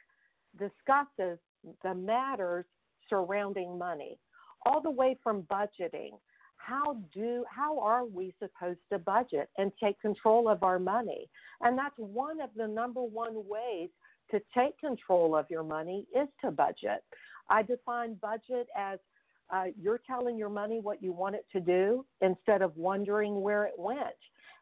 discusses 0.59 1.39
the 1.83 1.95
matters 1.95 2.65
surrounding 3.09 3.79
money, 3.79 4.19
all 4.67 4.81
the 4.81 4.91
way 4.91 5.19
from 5.23 5.43
budgeting. 5.43 6.11
How 6.57 6.97
do 7.13 7.45
how 7.49 7.79
are 7.81 8.05
we 8.05 8.35
supposed 8.39 8.79
to 8.93 8.99
budget 8.99 9.49
and 9.59 9.73
take 9.83 10.01
control 10.01 10.49
of 10.49 10.63
our 10.63 10.79
money? 10.79 11.29
And 11.61 11.77
that's 11.77 11.97
one 11.97 12.41
of 12.41 12.51
the 12.57 12.69
number 12.69 13.03
one 13.03 13.35
ways 13.49 13.89
to 14.31 14.41
take 14.57 14.79
control 14.79 15.35
of 15.35 15.47
your 15.51 15.65
money 15.65 16.07
is 16.15 16.29
to 16.45 16.51
budget. 16.53 17.03
I 17.51 17.63
define 17.63 18.15
budget 18.15 18.69
as 18.77 18.99
uh, 19.53 19.65
you're 19.81 20.01
telling 20.07 20.37
your 20.39 20.49
money 20.49 20.81
what 20.81 21.03
you 21.03 21.13
want 21.13 21.35
it 21.35 21.47
to 21.53 21.61
do 21.61 22.05
instead 22.23 22.63
of 22.63 22.77
wondering 22.77 23.41
where 23.43 23.65
it 23.65 23.75
went. 23.77 24.17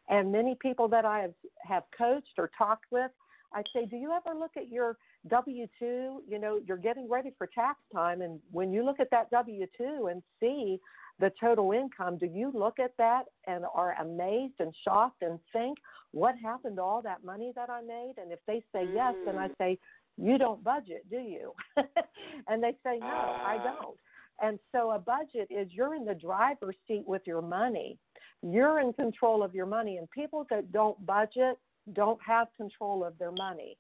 And 0.09 0.33
many 0.33 0.57
people 0.61 0.89
that 0.89 1.05
I 1.05 1.21
have, 1.21 1.35
have 1.63 1.85
coached 1.97 2.35
or 2.37 2.51
talked 2.59 2.87
with, 2.91 3.11
I 3.53 3.63
say, 3.73 3.87
do 3.87 3.97
you 3.97 4.13
ever 4.13 4.37
look 4.37 4.53
at 4.57 4.69
your 4.69 4.97
W 5.29 5.67
2? 5.79 6.23
You 6.29 6.39
know, 6.39 6.61
you're 6.67 6.77
getting 6.77 7.09
ready 7.09 7.33
for 7.39 7.47
tax 7.47 7.79
time. 7.95 8.21
And 8.21 8.41
when 8.51 8.73
you 8.73 8.85
look 8.85 9.01
at 9.01 9.11
that 9.11 9.31
W 9.31 9.67
2 9.77 10.09
and 10.11 10.23
see 10.41 10.79
the 11.21 11.33
total 11.41 11.73
income, 11.73 12.19
do 12.19 12.27
you 12.27 12.51
look 12.53 12.79
at 12.79 12.93
that 12.99 13.25
and 13.47 13.65
are 13.75 13.95
amazed 14.01 14.55
and 14.59 14.75
shocked 14.85 15.23
and 15.23 15.39
think, 15.53 15.79
what 16.13 16.35
happened 16.43 16.77
to 16.77 16.83
all 16.83 17.03
that 17.03 17.25
money 17.25 17.53
that 17.55 17.71
I 17.71 17.83
made? 17.83 18.15
And 18.21 18.33
if 18.33 18.41
they 18.47 18.65
say 18.73 18.89
yes, 18.93 19.15
then 19.25 19.37
I 19.37 19.49
mm. 19.49 19.55
say, 19.59 19.79
you 20.17 20.39
don't 20.39 20.63
budget, 20.63 21.09
do 21.09 21.19
you? 21.19 21.53
and 22.49 22.63
they 22.63 22.73
say, 22.85 22.99
no, 22.99 23.07
I 23.07 23.59
ah. 23.61 23.77
don't. 23.81 23.97
And 24.43 24.59
so 24.73 24.91
a 24.91 24.99
budget 24.99 25.49
is 25.51 25.69
you're 25.71 25.95
in 25.95 26.05
the 26.05 26.15
driver's 26.15 26.77
seat 26.89 27.05
with 27.07 27.23
your 27.27 27.43
money. 27.43 27.99
You're 28.43 28.81
in 28.81 28.93
control 28.93 29.43
of 29.43 29.55
your 29.55 29.67
money. 29.67 29.99
And 29.99 30.11
people 30.11 30.47
that 30.51 30.73
don't 30.73 31.05
budget 31.05 31.59
don't 31.93 32.19
have 32.27 32.49
control 32.57 33.05
of 33.05 33.19
their 33.19 33.33
money. 33.33 33.77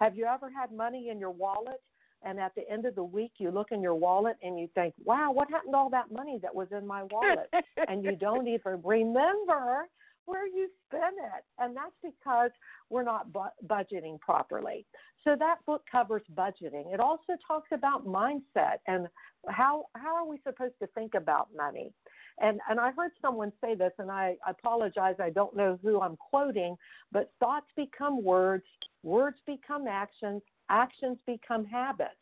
Have 0.00 0.16
you 0.16 0.26
ever 0.26 0.50
had 0.50 0.72
money 0.72 1.08
in 1.10 1.18
your 1.18 1.30
wallet 1.30 1.80
and 2.22 2.40
at 2.40 2.54
the 2.54 2.68
end 2.70 2.86
of 2.86 2.94
the 2.94 3.04
week 3.04 3.32
you 3.38 3.50
look 3.50 3.68
in 3.70 3.82
your 3.82 3.94
wallet 3.94 4.36
and 4.42 4.58
you 4.58 4.68
think, 4.74 4.94
wow, 5.04 5.30
what 5.32 5.50
happened 5.50 5.72
to 5.72 5.76
all 5.76 5.90
that 5.90 6.10
money 6.10 6.38
that 6.42 6.54
was 6.54 6.68
in 6.72 6.86
my 6.86 7.04
wallet? 7.04 7.50
and 7.88 8.04
you 8.04 8.16
don't 8.16 8.48
even 8.48 8.80
remember 8.82 9.88
where 10.26 10.46
you 10.46 10.68
spend 10.86 11.16
it. 11.18 11.44
And 11.58 11.76
that's 11.76 11.94
because 12.02 12.50
we're 12.90 13.02
not 13.02 13.32
bu- 13.32 13.66
budgeting 13.66 14.20
properly. 14.20 14.86
So 15.24 15.36
that 15.38 15.56
book 15.66 15.82
covers 15.90 16.22
budgeting. 16.34 16.92
It 16.92 17.00
also 17.00 17.34
talks 17.46 17.68
about 17.72 18.06
mindset 18.06 18.78
and 18.86 19.08
how 19.48 19.86
how 19.94 20.14
are 20.14 20.26
we 20.26 20.38
supposed 20.46 20.74
to 20.80 20.86
think 20.88 21.14
about 21.14 21.48
money. 21.56 21.92
And 22.40 22.60
and 22.68 22.80
I 22.80 22.90
heard 22.92 23.12
someone 23.22 23.52
say 23.62 23.74
this, 23.74 23.92
and 23.98 24.10
I, 24.10 24.36
I 24.46 24.50
apologize, 24.50 25.16
I 25.20 25.30
don't 25.30 25.56
know 25.56 25.78
who 25.82 26.00
I'm 26.00 26.16
quoting, 26.16 26.76
but 27.12 27.32
thoughts 27.40 27.66
become 27.76 28.22
words, 28.22 28.64
words 29.02 29.38
become 29.46 29.86
actions, 29.86 30.42
actions 30.68 31.18
become 31.26 31.64
habits. 31.64 32.14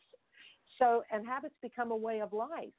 So, 0.79 1.03
and 1.11 1.25
habits 1.25 1.55
become 1.61 1.91
a 1.91 1.95
way 1.95 2.21
of 2.21 2.33
life. 2.33 2.73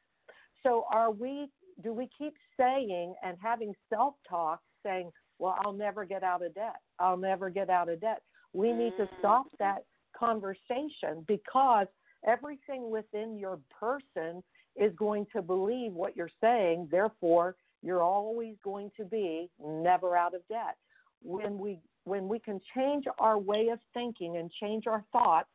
So, 0.63 0.85
are 0.91 1.11
we, 1.11 1.49
do 1.83 1.93
we 1.93 2.09
keep 2.17 2.35
saying 2.59 3.15
and 3.23 3.37
having 3.41 3.73
self 3.89 4.15
talk 4.29 4.61
saying, 4.85 5.11
well, 5.39 5.57
I'll 5.65 5.73
never 5.73 6.05
get 6.05 6.23
out 6.23 6.45
of 6.45 6.55
debt. 6.55 6.77
I'll 6.99 7.17
never 7.17 7.51
get 7.51 7.71
out 7.71 7.89
of 7.89 8.01
debt. 8.01 8.23
We 8.53 8.73
need 8.73 8.93
to 8.99 9.09
stop 9.19 9.47
mm-hmm. 9.47 9.57
that 9.65 9.85
conversation 10.17 11.25
because 11.27 11.87
everything 12.27 12.91
within 12.91 13.37
your 13.37 13.59
person 13.79 14.43
is 14.77 14.93
going 14.97 15.27
to 15.35 15.43
believe 15.43 15.93
what 15.93 16.17
you're 16.17 16.31
saying. 16.41 16.89
Therefore, 16.91 17.57
you're 17.83 18.03
always 18.03 18.55
going 18.65 18.91
to 18.97 19.05
be 19.05 19.51
never 19.65 20.17
out 20.17 20.35
of 20.35 20.41
debt. 20.49 20.77
When 21.23 21.59
we 21.59 21.81
when 22.05 22.29
we 22.29 22.39
can 22.39 22.61
change 22.77 23.05
our 23.19 23.39
way 23.39 23.69
of 23.73 23.79
thinking 23.95 24.37
and 24.37 24.51
change 24.61 24.87
our 24.87 25.03
thoughts, 25.11 25.49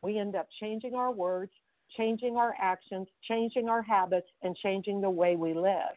we 0.00 0.18
end 0.18 0.36
up 0.36 0.46
changing 0.60 0.94
our 0.94 1.10
words, 1.10 1.50
changing 1.96 2.36
our 2.36 2.54
actions, 2.60 3.08
changing 3.26 3.68
our 3.68 3.82
habits, 3.82 4.28
and 4.42 4.56
changing 4.56 5.00
the 5.00 5.10
way 5.10 5.34
we 5.34 5.54
live. 5.54 5.96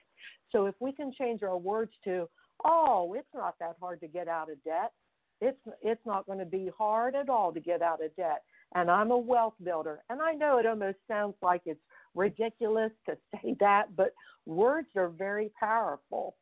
So 0.51 0.65
if 0.65 0.75
we 0.79 0.91
can 0.91 1.11
change 1.17 1.43
our 1.43 1.57
words 1.57 1.91
to, 2.05 2.27
oh, 2.65 3.13
it's 3.17 3.27
not 3.33 3.55
that 3.59 3.75
hard 3.79 3.99
to 4.01 4.07
get 4.07 4.27
out 4.27 4.51
of 4.51 4.63
debt. 4.63 4.91
It's 5.39 5.59
it's 5.81 6.05
not 6.05 6.25
going 6.25 6.39
to 6.39 6.45
be 6.45 6.69
hard 6.77 7.15
at 7.15 7.29
all 7.29 7.51
to 7.51 7.59
get 7.59 7.81
out 7.81 8.03
of 8.03 8.15
debt. 8.15 8.43
And 8.75 8.89
I'm 8.89 9.11
a 9.11 9.17
wealth 9.17 9.55
builder. 9.63 9.99
And 10.09 10.21
I 10.21 10.33
know 10.33 10.59
it 10.59 10.65
almost 10.65 10.97
sounds 11.07 11.35
like 11.41 11.61
it's 11.65 11.79
ridiculous 12.15 12.91
to 13.07 13.17
say 13.35 13.55
that, 13.59 13.95
but 13.95 14.13
words 14.45 14.87
are 14.95 15.09
very 15.09 15.51
powerful. 15.59 16.35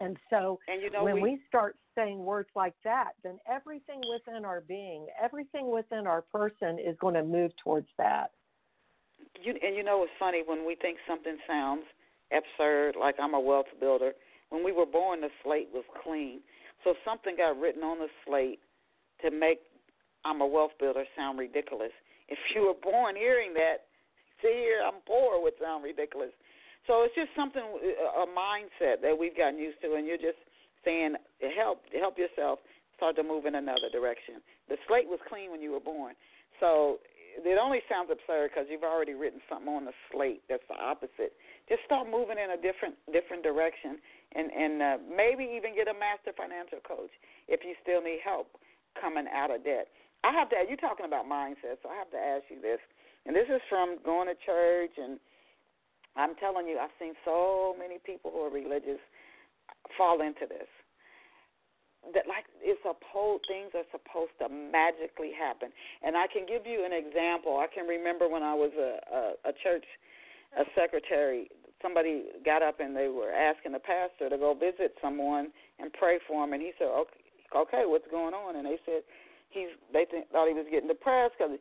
And 0.00 0.16
so 0.30 0.58
and 0.68 0.82
you 0.82 0.90
know, 0.90 1.04
when 1.04 1.16
we, 1.16 1.22
we 1.22 1.40
start 1.48 1.76
saying 1.94 2.24
words 2.24 2.48
like 2.56 2.74
that, 2.84 3.12
then 3.22 3.38
everything 3.48 4.00
within 4.10 4.44
our 4.44 4.60
being, 4.60 5.06
everything 5.22 5.70
within 5.70 6.06
our 6.06 6.22
person 6.22 6.78
is 6.78 6.96
going 7.00 7.14
to 7.14 7.22
move 7.22 7.52
towards 7.62 7.88
that. 7.98 8.32
You, 9.40 9.54
and 9.62 9.76
you 9.76 9.84
know, 9.84 10.02
it's 10.02 10.12
funny 10.18 10.42
when 10.44 10.66
we 10.66 10.74
think 10.74 10.98
something 11.06 11.36
sounds 11.46 11.84
absurd, 12.32 12.96
like 12.98 13.16
I'm 13.20 13.34
a 13.34 13.40
wealth 13.40 13.66
builder. 13.80 14.12
When 14.52 14.62
we 14.62 14.72
were 14.72 14.84
born, 14.84 15.24
the 15.24 15.32
slate 15.42 15.72
was 15.72 15.84
clean. 16.04 16.44
So 16.84 16.92
something 17.08 17.40
got 17.40 17.56
written 17.56 17.82
on 17.82 17.98
the 17.98 18.12
slate 18.26 18.60
to 19.24 19.30
make 19.32 19.64
I'm 20.24 20.40
a 20.40 20.46
wealth 20.46 20.76
builder 20.78 21.04
sound 21.16 21.38
ridiculous. 21.38 21.90
If 22.28 22.38
you 22.54 22.68
were 22.68 22.78
born 22.78 23.16
hearing 23.16 23.54
that, 23.54 23.88
see 24.42 24.52
here, 24.52 24.84
I'm 24.84 25.00
poor 25.06 25.42
would 25.42 25.54
sound 25.60 25.82
ridiculous. 25.82 26.30
So 26.86 27.02
it's 27.02 27.14
just 27.14 27.30
something, 27.34 27.62
a 27.62 28.26
mindset 28.28 29.00
that 29.02 29.16
we've 29.16 29.36
gotten 29.36 29.58
used 29.58 29.80
to, 29.82 29.94
and 29.94 30.06
you're 30.06 30.20
just 30.20 30.38
saying, 30.84 31.14
help, 31.56 31.82
help 31.98 32.18
yourself, 32.18 32.58
start 32.96 33.16
to 33.16 33.22
move 33.22 33.46
in 33.46 33.54
another 33.54 33.88
direction. 33.90 34.42
The 34.68 34.76
slate 34.86 35.06
was 35.06 35.18
clean 35.28 35.50
when 35.50 35.62
you 35.62 35.72
were 35.72 35.82
born, 35.82 36.14
so 36.60 36.98
it 37.40 37.58
only 37.58 37.80
sounds 37.88 38.12
absurd 38.12 38.50
because 38.52 38.68
you've 38.68 38.84
already 38.84 39.14
written 39.14 39.40
something 39.48 39.68
on 39.68 39.84
the 39.84 39.96
slate 40.10 40.42
that's 40.48 40.66
the 40.68 40.76
opposite. 40.76 41.32
Just 41.68 41.82
start 41.84 42.10
moving 42.10 42.36
in 42.36 42.52
a 42.52 42.60
different 42.60 42.98
different 43.12 43.42
direction, 43.42 43.96
and 44.36 44.52
and 44.52 44.74
uh, 44.82 44.96
maybe 45.08 45.48
even 45.48 45.74
get 45.74 45.88
a 45.88 45.96
master 45.96 46.36
financial 46.36 46.80
coach 46.84 47.12
if 47.48 47.64
you 47.64 47.74
still 47.80 48.02
need 48.02 48.20
help 48.24 48.48
coming 49.00 49.26
out 49.32 49.50
of 49.50 49.64
debt. 49.64 49.88
I 50.24 50.32
have 50.32 50.50
to. 50.50 50.56
You're 50.68 50.80
talking 50.80 51.06
about 51.06 51.24
mindset, 51.24 51.80
so 51.82 51.88
I 51.88 51.96
have 51.96 52.10
to 52.12 52.20
ask 52.20 52.44
you 52.52 52.60
this, 52.60 52.80
and 53.26 53.34
this 53.34 53.48
is 53.48 53.60
from 53.68 53.98
going 54.04 54.28
to 54.28 54.36
church 54.38 54.96
and 54.98 55.18
I'm 56.16 56.34
telling 56.36 56.68
you, 56.68 56.78
I've 56.78 56.92
seen 56.98 57.14
so 57.24 57.74
many 57.78 57.98
people 58.04 58.30
who 58.30 58.40
are 58.40 58.50
religious 58.50 59.00
fall 59.96 60.20
into 60.20 60.46
this. 60.48 60.68
That 62.14 62.26
like 62.26 62.44
it's 62.60 62.82
supposed 62.82 63.46
things 63.46 63.70
are 63.78 63.86
supposed 63.94 64.34
to 64.42 64.50
magically 64.50 65.30
happen, 65.30 65.70
and 66.02 66.16
I 66.16 66.26
can 66.26 66.44
give 66.50 66.66
you 66.66 66.84
an 66.84 66.92
example. 66.92 67.62
I 67.62 67.70
can 67.72 67.86
remember 67.86 68.28
when 68.28 68.42
I 68.42 68.54
was 68.54 68.74
a 68.74 68.98
a, 69.46 69.50
a 69.50 69.52
church 69.62 69.86
a 70.58 70.64
secretary. 70.74 71.48
Somebody 71.80 72.30
got 72.44 72.62
up 72.62 72.78
and 72.78 72.94
they 72.94 73.08
were 73.08 73.32
asking 73.32 73.72
the 73.72 73.82
pastor 73.82 74.28
to 74.30 74.36
go 74.36 74.54
visit 74.54 74.94
someone 75.00 75.50
and 75.78 75.92
pray 75.94 76.18
for 76.26 76.44
him, 76.44 76.52
and 76.52 76.62
he 76.62 76.72
said, 76.78 76.90
"Okay, 76.90 77.22
okay, 77.54 77.82
what's 77.86 78.06
going 78.10 78.34
on?" 78.34 78.56
And 78.56 78.66
they 78.66 78.78
said 78.84 79.02
he's 79.50 79.70
they 79.92 80.04
th- 80.04 80.26
thought 80.32 80.48
he 80.48 80.54
was 80.54 80.66
getting 80.70 80.88
depressed 80.88 81.34
because 81.38 81.54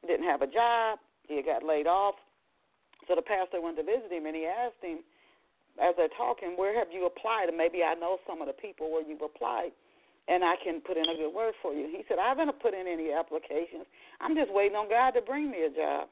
he 0.00 0.06
didn't 0.08 0.26
have 0.26 0.40
a 0.40 0.48
job. 0.48 0.98
He 1.28 1.42
got 1.42 1.62
laid 1.62 1.86
off 1.86 2.16
so 3.08 3.14
the 3.14 3.22
pastor 3.22 3.60
went 3.60 3.76
to 3.78 3.82
visit 3.82 4.10
him 4.10 4.26
and 4.26 4.36
he 4.36 4.46
asked 4.46 4.82
him, 4.82 5.02
as 5.80 5.94
they're 5.96 6.12
talking, 6.16 6.54
where 6.56 6.76
have 6.76 6.92
you 6.92 7.06
applied? 7.06 7.48
And 7.48 7.56
maybe 7.56 7.82
I 7.82 7.94
know 7.94 8.18
some 8.28 8.40
of 8.40 8.46
the 8.46 8.52
people 8.52 8.92
where 8.92 9.02
you've 9.02 9.24
applied 9.24 9.72
and 10.28 10.44
I 10.44 10.54
can 10.62 10.80
put 10.80 10.96
in 10.96 11.04
a 11.08 11.16
good 11.16 11.34
word 11.34 11.54
for 11.62 11.72
you. 11.72 11.88
He 11.90 12.04
said, 12.08 12.18
I 12.18 12.28
haven't 12.28 12.52
put 12.60 12.74
in 12.74 12.86
any 12.86 13.12
applications. 13.12 13.86
I'm 14.20 14.34
just 14.36 14.52
waiting 14.52 14.76
on 14.76 14.88
God 14.88 15.12
to 15.18 15.22
bring 15.22 15.50
me 15.50 15.66
a 15.66 15.70
job. 15.70 16.08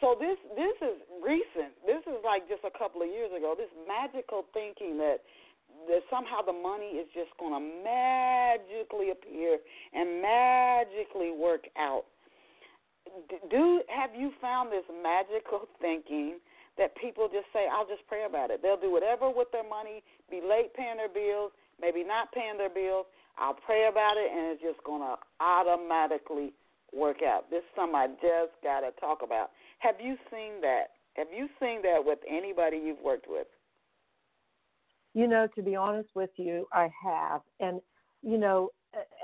So 0.00 0.12
this 0.20 0.36
this 0.52 0.76
is 0.84 1.00
recent. 1.24 1.72
This 1.88 2.04
is 2.04 2.20
like 2.20 2.44
just 2.52 2.60
a 2.68 2.74
couple 2.76 3.00
of 3.00 3.08
years 3.08 3.32
ago. 3.32 3.56
This 3.56 3.72
magical 3.88 4.44
thinking 4.52 4.98
that 4.98 5.24
that 5.88 6.04
somehow 6.12 6.44
the 6.44 6.52
money 6.52 7.00
is 7.00 7.08
just 7.16 7.32
going 7.40 7.56
to 7.56 7.64
magically 7.80 9.08
appear 9.08 9.56
and 9.96 10.20
magically 10.20 11.32
work 11.32 11.64
out 11.80 12.04
do 13.50 13.82
have 13.88 14.10
you 14.14 14.32
found 14.40 14.72
this 14.72 14.84
magical 15.02 15.68
thinking 15.80 16.38
that 16.78 16.94
people 16.96 17.28
just 17.28 17.46
say, 17.52 17.66
"I'll 17.66 17.86
just 17.86 18.06
pray 18.06 18.24
about 18.24 18.50
it." 18.50 18.60
They'll 18.62 18.76
do 18.76 18.90
whatever 18.90 19.30
with 19.30 19.50
their 19.50 19.64
money, 19.64 20.02
be 20.30 20.40
late 20.40 20.74
paying 20.74 20.96
their 20.96 21.08
bills, 21.08 21.52
maybe 21.80 22.04
not 22.04 22.32
paying 22.32 22.58
their 22.58 22.68
bills. 22.68 23.06
I'll 23.38 23.54
pray 23.54 23.88
about 23.88 24.16
it, 24.16 24.30
and 24.32 24.52
it's 24.52 24.62
just 24.62 24.82
gonna 24.84 25.16
automatically 25.40 26.52
work 26.92 27.22
out. 27.22 27.50
This 27.50 27.58
is 27.58 27.74
something 27.76 27.94
I 27.94 28.08
just 28.20 28.52
gotta 28.62 28.92
talk 29.00 29.22
about. 29.22 29.50
Have 29.78 29.96
you 30.00 30.16
seen 30.30 30.60
that? 30.62 30.92
Have 31.14 31.28
you 31.34 31.48
seen 31.60 31.82
that 31.82 32.04
with 32.04 32.18
anybody 32.28 32.78
you've 32.78 33.00
worked 33.00 33.26
with? 33.28 33.46
You 35.14 35.26
know, 35.26 35.48
to 35.54 35.62
be 35.62 35.76
honest 35.76 36.10
with 36.14 36.30
you, 36.36 36.66
I 36.72 36.90
have, 37.02 37.40
and 37.60 37.80
you 38.22 38.38
know, 38.38 38.70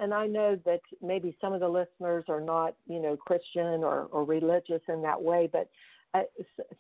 and 0.01 0.13
I 0.13 0.27
know 0.27 0.59
that 0.65 0.81
maybe 1.01 1.37
some 1.41 1.53
of 1.53 1.61
the 1.61 1.69
listeners 1.69 2.25
are 2.29 2.41
not, 2.41 2.75
you 2.87 3.01
know, 3.01 3.17
Christian 3.17 3.83
or, 3.85 4.05
or 4.11 4.25
religious 4.25 4.83
in 4.89 5.03
that 5.03 5.21
way, 5.21 5.49
but 5.51 5.69
uh, 6.15 6.23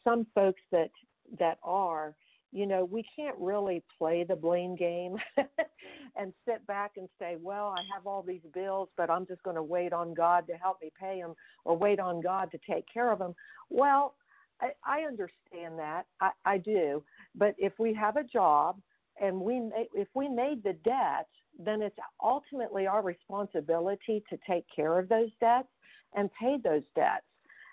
some 0.04 0.26
folks 0.34 0.60
that 0.70 0.90
that 1.38 1.58
are, 1.62 2.14
you 2.52 2.66
know, 2.66 2.84
we 2.84 3.04
can't 3.16 3.36
really 3.38 3.82
play 3.98 4.24
the 4.24 4.36
blame 4.36 4.76
game 4.76 5.16
and 6.16 6.32
sit 6.46 6.66
back 6.66 6.92
and 6.96 7.08
say, 7.18 7.36
well, 7.40 7.74
I 7.76 7.82
have 7.94 8.06
all 8.06 8.22
these 8.22 8.42
bills, 8.54 8.88
but 8.96 9.10
I'm 9.10 9.26
just 9.26 9.42
going 9.42 9.56
to 9.56 9.62
wait 9.62 9.92
on 9.92 10.14
God 10.14 10.46
to 10.48 10.54
help 10.54 10.78
me 10.82 10.90
pay 10.98 11.20
them 11.20 11.34
or 11.64 11.76
wait 11.76 11.98
on 11.98 12.20
God 12.20 12.50
to 12.52 12.58
take 12.68 12.84
care 12.92 13.10
of 13.10 13.18
them. 13.18 13.34
Well, 13.70 14.14
I, 14.60 14.70
I 14.84 15.00
understand 15.00 15.78
that. 15.78 16.04
I, 16.20 16.30
I 16.44 16.58
do. 16.58 17.02
But 17.34 17.54
if 17.58 17.72
we 17.78 17.94
have 17.94 18.16
a 18.16 18.24
job 18.24 18.80
and 19.20 19.40
we 19.40 19.62
if 19.94 20.08
we 20.14 20.28
made 20.28 20.62
the 20.62 20.74
debt 20.84 21.26
then 21.58 21.82
it's 21.82 21.96
ultimately 22.22 22.86
our 22.86 23.02
responsibility 23.02 24.22
to 24.30 24.38
take 24.48 24.64
care 24.74 24.98
of 24.98 25.08
those 25.08 25.30
debts 25.40 25.68
and 26.14 26.30
pay 26.38 26.56
those 26.62 26.82
debts. 26.94 27.24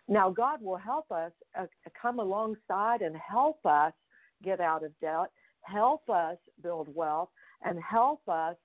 Now, 0.07 0.29
God 0.29 0.61
will 0.61 0.77
help 0.77 1.11
us 1.11 1.31
uh, 1.57 1.65
come 1.99 2.19
alongside 2.19 3.01
and 3.01 3.15
help 3.15 3.65
us 3.65 3.93
get 4.43 4.59
out 4.59 4.83
of 4.83 4.91
debt, 4.99 5.31
help 5.61 6.09
us 6.09 6.37
build 6.61 6.93
wealth, 6.93 7.29
and 7.63 7.79
help 7.81 8.21
us 8.27 8.55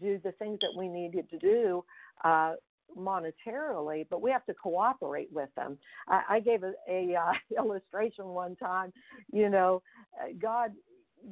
do 0.00 0.18
the 0.22 0.32
things 0.32 0.58
that 0.60 0.74
we 0.76 0.88
needed 0.88 1.28
to 1.30 1.38
do 1.38 1.84
uh, 2.24 2.54
monetarily, 2.96 4.06
but 4.10 4.22
we 4.22 4.30
have 4.30 4.44
to 4.46 4.54
cooperate 4.54 5.28
with 5.32 5.48
them. 5.56 5.78
I, 6.08 6.22
I 6.30 6.40
gave 6.40 6.62
a, 6.62 6.72
a 6.88 7.14
uh, 7.14 7.32
illustration 7.62 8.26
one 8.26 8.56
time. 8.56 8.92
You 9.32 9.48
know, 9.50 9.82
uh, 10.20 10.28
God 10.40 10.72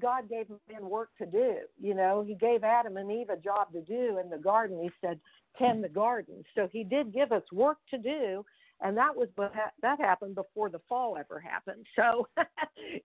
God 0.01 0.29
gave 0.29 0.47
man 0.71 0.89
work 0.89 1.11
to 1.19 1.27
do. 1.27 1.57
You 1.81 1.95
know, 1.95 2.25
He 2.27 2.35
gave 2.35 2.65
Adam 2.65 2.97
and 2.97 3.11
Eve 3.11 3.31
a 3.31 3.37
job 3.37 3.73
to 3.73 3.83
do 3.83 4.19
in 4.23 4.31
the 4.31 4.39
garden. 4.39 4.81
He 4.83 4.91
said, 5.01 5.21
tend 5.59 5.85
the 5.85 5.89
garden. 5.89 6.43
So 6.55 6.69
He 6.73 6.85
did 6.85 7.13
give 7.13 7.33
us 7.33 7.43
work 7.53 7.79
to 7.91 7.99
do, 7.99 8.45
and 8.83 8.97
that 8.97 9.15
was 9.15 9.29
but 9.37 9.53
that 9.81 10.01
happened 10.01 10.35
before 10.35 10.69
the 10.69 10.81
fall 10.89 11.17
ever 11.17 11.39
happened. 11.41 11.87
So, 11.97 12.27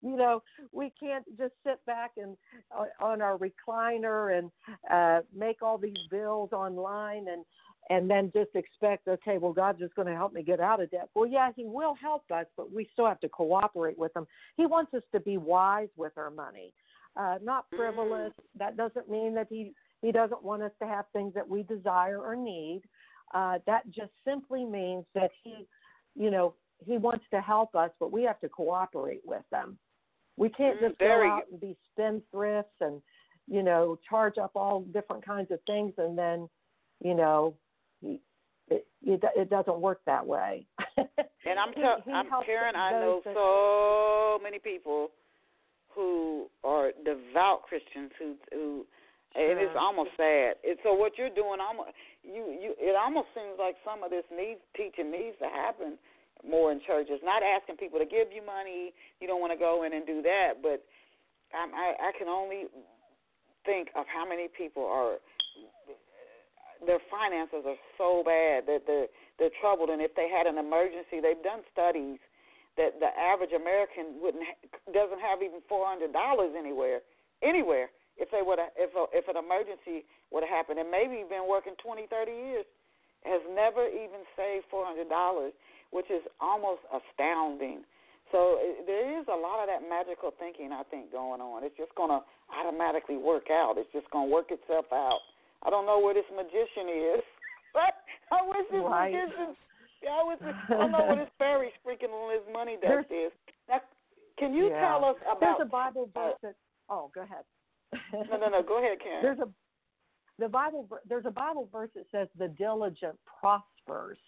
you 0.02 0.16
know, 0.16 0.42
we 0.72 0.92
can't 0.98 1.24
just 1.36 1.54
sit 1.64 1.84
back 1.86 2.12
and 2.16 2.36
uh, 2.76 2.84
on 3.00 3.22
our 3.22 3.38
recliner 3.38 4.38
and 4.38 4.50
uh, 4.90 5.20
make 5.36 5.62
all 5.62 5.78
these 5.78 5.96
bills 6.10 6.52
online 6.52 7.26
and 7.28 7.44
and 7.90 8.10
then 8.10 8.30
just 8.34 8.50
expect, 8.54 9.08
okay, 9.08 9.38
well, 9.38 9.52
God's 9.52 9.78
just 9.78 9.94
going 9.94 10.08
to 10.08 10.14
help 10.14 10.34
me 10.34 10.42
get 10.42 10.60
out 10.60 10.82
of 10.82 10.90
debt. 10.90 11.08
Well, 11.14 11.26
yeah, 11.26 11.50
He 11.56 11.64
will 11.64 11.94
help 11.94 12.24
us, 12.30 12.44
but 12.56 12.70
we 12.72 12.88
still 12.92 13.06
have 13.06 13.20
to 13.20 13.28
cooperate 13.28 13.98
with 13.98 14.14
Him. 14.14 14.26
He 14.56 14.66
wants 14.66 14.92
us 14.92 15.02
to 15.12 15.20
be 15.20 15.38
wise 15.38 15.88
with 15.96 16.12
our 16.18 16.30
money, 16.30 16.74
uh, 17.16 17.38
not 17.42 17.64
frivolous. 17.74 18.32
Mm. 18.32 18.58
That 18.58 18.76
doesn't 18.76 19.08
mean 19.08 19.34
that 19.34 19.46
He 19.48 19.72
He 20.02 20.12
doesn't 20.12 20.42
want 20.42 20.62
us 20.62 20.72
to 20.82 20.88
have 20.88 21.06
things 21.12 21.32
that 21.34 21.48
we 21.48 21.62
desire 21.62 22.20
or 22.20 22.36
need. 22.36 22.82
Uh, 23.34 23.58
that 23.66 23.88
just 23.90 24.12
simply 24.26 24.64
means 24.64 25.04
that 25.14 25.30
He, 25.42 25.66
you 26.14 26.30
know, 26.30 26.54
He 26.84 26.98
wants 26.98 27.24
to 27.32 27.40
help 27.40 27.74
us, 27.74 27.90
but 28.00 28.12
we 28.12 28.22
have 28.24 28.40
to 28.40 28.48
cooperate 28.48 29.22
with 29.24 29.42
them. 29.50 29.78
We 30.36 30.48
can't 30.50 30.78
mm, 30.78 30.88
just 30.88 30.98
go 30.98 31.06
out 31.06 31.42
and 31.50 31.60
be 31.60 31.76
spendthrifts 31.98 32.64
and, 32.80 33.02
you 33.46 33.62
know, 33.62 33.98
charge 34.08 34.38
up 34.38 34.52
all 34.54 34.82
different 34.92 35.24
kinds 35.24 35.50
of 35.50 35.58
things 35.66 35.92
and 35.98 36.16
then, 36.16 36.48
you 37.02 37.14
know, 37.14 37.54
it, 38.02 38.20
it, 39.02 39.22
it 39.36 39.50
doesn't 39.50 39.80
work 39.80 40.00
that 40.06 40.26
way. 40.26 40.66
and 40.96 41.58
I'm 41.58 41.72
tell, 41.74 42.02
I'm 42.14 42.26
Karen. 42.44 42.76
I 42.76 42.90
know 42.92 43.22
so 43.24 44.42
many 44.42 44.58
people 44.58 45.08
who 45.88 46.48
are 46.64 46.92
devout 47.04 47.62
Christians 47.62 48.10
who 48.18 48.34
who 48.52 48.86
and 49.36 49.60
it's 49.60 49.74
uh-huh. 49.76 49.84
almost 49.84 50.12
sad. 50.16 50.56
It, 50.64 50.80
so 50.82 50.94
what 50.94 51.18
you're 51.18 51.32
doing, 51.32 51.60
almost 51.60 51.92
you 52.24 52.56
you 52.56 52.70
it 52.80 52.96
almost 52.96 53.28
seems 53.36 53.60
like 53.60 53.76
some 53.84 54.00
of 54.02 54.10
this 54.10 54.24
needs 54.32 54.60
teaching 54.72 55.10
needs 55.12 55.36
to 55.44 55.48
happen 55.48 55.98
more 56.46 56.72
in 56.72 56.80
churches. 56.86 57.20
Not 57.20 57.42
asking 57.42 57.76
people 57.76 57.98
to 57.98 58.08
give 58.08 58.32
you 58.32 58.40
money. 58.44 58.94
You 59.20 59.26
don't 59.28 59.40
want 59.40 59.52
to 59.52 59.60
go 59.60 59.84
in 59.84 59.92
and 59.92 60.06
do 60.06 60.22
that, 60.22 60.64
but 60.64 60.80
I 61.52 61.68
I, 61.68 61.88
I 62.08 62.10
can 62.16 62.28
only 62.28 62.70
think 63.66 63.92
of 63.96 64.08
how 64.08 64.24
many 64.24 64.48
people 64.48 64.86
are 64.86 65.20
their 66.86 67.02
finances 67.10 67.66
are 67.66 67.80
so 67.98 68.22
bad 68.24 68.64
that 68.70 68.86
they're 68.86 69.10
they're 69.38 69.54
troubled, 69.60 69.90
and 69.90 70.02
if 70.02 70.14
they 70.16 70.26
had 70.26 70.46
an 70.46 70.58
emergency, 70.58 71.22
they've 71.22 71.42
done 71.46 71.62
studies 71.70 72.18
that 72.78 72.98
the 72.98 73.10
average 73.14 73.52
American 73.52 74.22
wouldn't 74.22 74.46
doesn't 74.94 75.20
have 75.20 75.42
even 75.42 75.60
four 75.68 75.86
hundred 75.86 76.12
dollars 76.12 76.54
anywhere 76.56 77.00
anywhere 77.42 77.90
if 78.18 78.30
they 78.34 78.42
would 78.42 78.58
if 78.76 78.90
a, 78.94 79.04
if 79.14 79.26
an 79.30 79.38
emergency 79.38 80.04
would 80.30 80.42
have 80.42 80.52
happened, 80.52 80.78
and 80.78 80.90
maybe 80.90 81.22
you've 81.22 81.32
been 81.32 81.48
working 81.48 81.78
twenty 81.78 82.06
thirty 82.10 82.34
years, 82.34 82.66
has 83.24 83.42
never 83.54 83.86
even 83.86 84.26
saved 84.34 84.66
four 84.70 84.84
hundred 84.84 85.08
dollars, 85.08 85.54
which 85.90 86.10
is 86.10 86.22
almost 86.42 86.82
astounding. 86.90 87.86
So 88.30 88.60
it, 88.60 88.84
there 88.84 89.08
is 89.18 89.24
a 89.32 89.38
lot 89.38 89.64
of 89.64 89.72
that 89.72 89.86
magical 89.88 90.34
thinking 90.36 90.72
I 90.72 90.84
think 90.92 91.10
going 91.10 91.40
on. 91.40 91.64
It's 91.64 91.76
just 91.80 91.94
going 91.96 92.12
to 92.12 92.20
automatically 92.52 93.16
work 93.16 93.48
out. 93.48 93.80
It's 93.80 93.88
just 93.92 94.10
going 94.10 94.28
to 94.28 94.32
work 94.32 94.52
itself 94.52 94.84
out. 94.92 95.24
I 95.64 95.70
don't 95.70 95.86
know 95.86 95.98
where 95.98 96.12
this 96.12 96.28
magician 96.30 96.92
is. 97.16 97.24
but 97.76 98.04
I 98.28 98.44
wish 98.44 98.68
this 98.68 98.84
right. 98.84 99.12
magician. 99.12 99.56
I, 100.04 100.22
wish 100.28 100.40
this, 100.44 100.54
I 100.68 100.76
don't 100.76 100.92
know 100.92 101.04
what 101.08 101.18
this 101.18 101.32
fairy 101.40 101.72
freaking 101.80 102.12
on 102.12 102.36
his 102.36 102.44
money 102.52 102.76
desk 102.80 103.08
is. 103.08 103.32
Now, 103.68 103.80
can 104.38 104.54
you 104.54 104.68
yeah. 104.68 104.80
tell 104.80 105.04
us 105.04 105.16
about? 105.24 105.40
There's 105.40 105.66
a 105.66 105.70
Bible 105.70 106.08
verse 106.14 106.36
uh, 106.44 106.52
that. 106.52 106.56
Oh, 106.88 107.10
go 107.14 107.22
ahead. 107.22 107.44
No, 108.12 108.36
no, 108.36 108.48
no. 108.48 108.62
Go 108.62 108.78
ahead, 108.78 108.98
Karen. 109.02 109.22
There's 109.22 109.38
a 109.38 109.48
the 110.38 110.48
Bible. 110.48 110.88
There's 111.08 111.26
a 111.26 111.30
Bible 111.30 111.68
verse 111.72 111.90
that 111.94 112.04
says 112.12 112.28
the 112.38 112.48
diligent 112.48 113.18
prospers, 113.40 114.18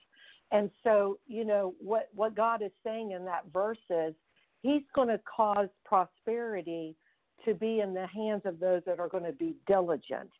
and 0.50 0.70
so 0.82 1.18
you 1.26 1.44
know 1.44 1.74
what 1.80 2.08
what 2.14 2.34
God 2.34 2.62
is 2.62 2.72
saying 2.84 3.12
in 3.12 3.24
that 3.26 3.44
verse 3.52 3.78
is 3.90 4.14
He's 4.62 4.82
going 4.94 5.08
to 5.08 5.20
cause 5.24 5.68
prosperity 5.84 6.96
to 7.44 7.54
be 7.54 7.80
in 7.80 7.94
the 7.94 8.06
hands 8.06 8.42
of 8.44 8.60
those 8.60 8.82
that 8.86 9.00
are 9.00 9.08
going 9.08 9.24
to 9.24 9.32
be 9.32 9.54
diligent 9.66 10.30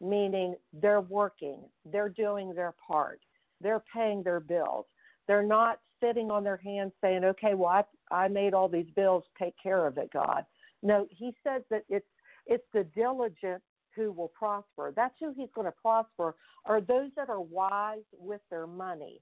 meaning 0.00 0.54
they're 0.80 1.02
working, 1.02 1.58
they're 1.92 2.08
doing 2.08 2.54
their 2.54 2.74
part, 2.86 3.20
they're 3.60 3.82
paying 3.92 4.22
their 4.22 4.40
bills. 4.40 4.86
They're 5.28 5.42
not 5.42 5.80
sitting 6.02 6.30
on 6.30 6.42
their 6.42 6.56
hands 6.56 6.92
saying, 7.00 7.24
okay, 7.24 7.54
well, 7.54 7.84
I, 8.10 8.14
I 8.14 8.28
made 8.28 8.54
all 8.54 8.68
these 8.68 8.88
bills, 8.96 9.24
take 9.38 9.54
care 9.62 9.86
of 9.86 9.98
it, 9.98 10.10
God. 10.12 10.44
No, 10.82 11.06
he 11.10 11.34
says 11.44 11.62
that 11.70 11.84
it's, 11.88 12.06
it's 12.50 12.66
the 12.74 12.84
diligent 12.94 13.62
who 13.96 14.12
will 14.12 14.28
prosper. 14.28 14.92
That's 14.94 15.14
who 15.18 15.32
he's 15.34 15.48
going 15.54 15.66
to 15.66 15.74
prosper, 15.80 16.34
are 16.66 16.80
those 16.80 17.10
that 17.16 17.30
are 17.30 17.40
wise 17.40 18.04
with 18.12 18.40
their 18.50 18.66
money. 18.66 19.20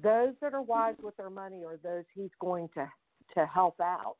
Those 0.00 0.34
that 0.40 0.54
are 0.54 0.62
wise 0.62 0.94
with 1.02 1.16
their 1.16 1.30
money 1.30 1.64
are 1.64 1.78
those 1.82 2.04
he's 2.14 2.30
going 2.40 2.68
to, 2.74 2.88
to 3.34 3.46
help 3.46 3.80
out. 3.80 4.16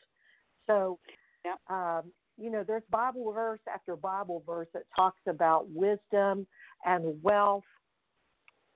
So, 0.66 0.98
yep. 1.44 1.58
um, 1.70 2.10
you 2.36 2.50
know, 2.50 2.64
there's 2.66 2.82
Bible 2.90 3.30
verse 3.32 3.60
after 3.72 3.94
Bible 3.94 4.42
verse 4.46 4.68
that 4.74 4.82
talks 4.94 5.20
about 5.28 5.68
wisdom 5.70 6.46
and 6.84 7.22
wealth 7.22 7.64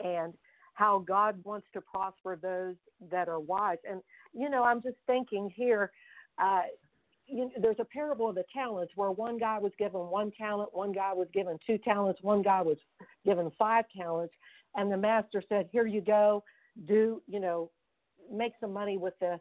and 0.02 0.34
how 0.74 1.04
God 1.06 1.36
wants 1.44 1.66
to 1.74 1.80
prosper 1.80 2.36
those 2.36 2.76
that 3.10 3.28
are 3.28 3.40
wise. 3.40 3.78
And, 3.88 4.00
you 4.32 4.48
know, 4.48 4.62
I'm 4.62 4.82
just 4.82 4.96
thinking 5.06 5.50
here, 5.54 5.90
uh, 6.42 6.62
you 7.32 7.44
know, 7.46 7.50
there's 7.60 7.80
a 7.80 7.84
parable 7.84 8.28
of 8.28 8.34
the 8.34 8.44
talents 8.52 8.92
where 8.94 9.10
one 9.10 9.38
guy 9.38 9.58
was 9.58 9.72
given 9.78 10.00
one 10.00 10.30
talent, 10.38 10.70
one 10.72 10.92
guy 10.92 11.12
was 11.12 11.28
given 11.32 11.58
two 11.66 11.78
talents, 11.78 12.20
one 12.22 12.42
guy 12.42 12.62
was 12.62 12.78
given 13.24 13.50
five 13.58 13.84
talents, 13.96 14.34
and 14.76 14.92
the 14.92 14.96
master 14.96 15.42
said, 15.48 15.68
"Here 15.72 15.86
you 15.86 16.00
go, 16.00 16.44
do 16.86 17.22
you 17.26 17.40
know, 17.40 17.70
make 18.30 18.52
some 18.60 18.72
money 18.72 18.98
with 18.98 19.18
this, 19.18 19.40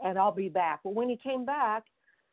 and 0.00 0.18
I'll 0.18 0.32
be 0.32 0.48
back." 0.48 0.80
Well, 0.84 0.94
when 0.94 1.08
he 1.08 1.16
came 1.16 1.44
back, 1.44 1.84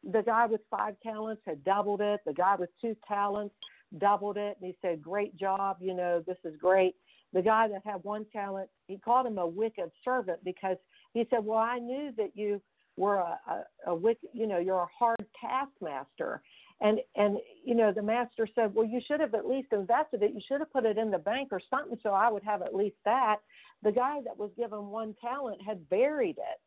the 0.04 0.22
guy 0.22 0.46
with 0.46 0.62
five 0.70 0.96
talents 1.02 1.42
had 1.46 1.64
doubled 1.64 2.02
it. 2.02 2.22
The 2.26 2.34
guy 2.34 2.56
with 2.56 2.70
two 2.80 2.96
talents 3.08 3.56
doubled 3.98 4.38
it. 4.38 4.58
And 4.62 4.68
he 4.68 4.78
said, 4.82 5.02
Great 5.02 5.36
job. 5.36 5.78
You 5.80 5.94
know, 5.94 6.24
this 6.26 6.38
is 6.44 6.56
great. 6.58 6.96
The 7.34 7.42
guy 7.42 7.68
that 7.68 7.82
had 7.84 8.04
one 8.04 8.26
talent, 8.32 8.70
he 8.88 8.98
called 8.98 9.28
him 9.28 9.38
a 9.38 9.48
wicked 9.48 9.92
servant 10.04 10.40
because 10.44 10.78
he 11.14 11.26
said, 11.30 11.44
Well, 11.44 11.60
I 11.60 11.80
knew 11.80 12.12
that 12.18 12.32
you 12.36 12.62
were 12.98 13.18
a, 13.18 13.40
a, 13.88 13.92
a 13.94 14.16
you 14.34 14.48
know, 14.48 14.60
you're 14.60 14.80
a 14.80 14.88
hard 14.98 15.26
taskmaster. 15.40 16.42
And, 16.82 17.00
and, 17.16 17.38
you 17.64 17.74
know, 17.74 17.94
the 17.94 18.02
master 18.02 18.48
said, 18.54 18.76
Well, 18.76 18.86
you 18.86 19.00
should 19.08 19.22
have 19.22 19.34
at 19.34 19.48
least 19.48 19.70
invested 19.72 20.24
it. 20.24 20.34
You 20.34 20.42
should 20.46 20.60
have 20.60 20.72
put 20.74 20.86
it 20.86 20.98
in 20.98 21.10
the 21.10 21.18
bank 21.18 21.50
or 21.52 21.62
something 21.70 21.98
so 22.04 22.10
I 22.10 22.30
would 22.30 22.44
have 22.44 22.62
at 22.62 22.76
least 22.76 22.98
that. 23.06 23.38
The 23.84 23.92
guy 23.92 24.20
that 24.26 24.38
was 24.38 24.52
given 24.58 24.88
one 24.88 25.16
talent 25.22 25.62
had 25.66 25.90
buried 25.90 26.38
it. 26.38 26.60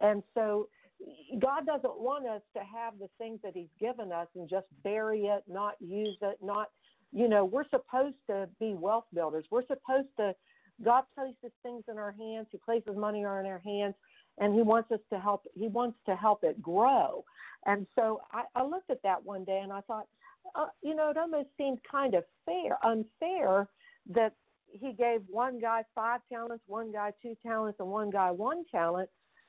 And 0.00 0.22
so, 0.34 0.68
God 1.38 1.66
doesn't 1.66 2.00
want 2.00 2.26
us 2.26 2.42
to 2.54 2.60
have 2.60 2.98
the 2.98 3.08
things 3.18 3.40
that 3.42 3.52
He's 3.54 3.72
given 3.80 4.12
us 4.12 4.28
and 4.34 4.48
just 4.48 4.66
bury 4.84 5.26
it, 5.26 5.42
not 5.48 5.74
use 5.80 6.16
it, 6.22 6.38
not, 6.42 6.68
you 7.12 7.28
know, 7.28 7.44
we're 7.44 7.68
supposed 7.68 8.16
to 8.28 8.48
be 8.60 8.74
wealth 8.74 9.06
builders. 9.12 9.44
We're 9.50 9.66
supposed 9.66 10.08
to, 10.18 10.34
God 10.84 11.04
places 11.14 11.52
things 11.62 11.84
in 11.88 11.98
our 11.98 12.12
hands, 12.12 12.46
He 12.52 12.58
places 12.58 12.96
money 12.96 13.20
in 13.20 13.26
our 13.26 13.62
hands, 13.64 13.94
and 14.38 14.54
He 14.54 14.62
wants 14.62 14.90
us 14.90 15.00
to 15.10 15.18
help, 15.18 15.44
He 15.54 15.68
wants 15.68 15.98
to 16.06 16.16
help 16.16 16.44
it 16.44 16.60
grow. 16.62 17.24
And 17.66 17.86
so 17.94 18.20
I, 18.32 18.42
I 18.54 18.64
looked 18.64 18.90
at 18.90 19.02
that 19.02 19.24
one 19.24 19.44
day 19.44 19.60
and 19.62 19.72
I 19.72 19.80
thought, 19.82 20.06
uh, 20.54 20.66
you 20.82 20.94
know, 20.94 21.10
it 21.10 21.16
almost 21.16 21.48
seemed 21.56 21.78
kind 21.88 22.14
of 22.14 22.24
fair, 22.44 22.78
unfair 22.84 23.68
that 24.10 24.34
He 24.70 24.92
gave 24.92 25.22
one 25.28 25.60
guy 25.60 25.82
five 25.94 26.20
talents, 26.28 26.64
one 26.66 26.92
guy 26.92 27.12
two 27.22 27.36
talents, 27.42 27.78
and 27.80 27.88
one 27.88 28.10
guy 28.10 28.30
one 28.30 28.64
talent 28.70 29.08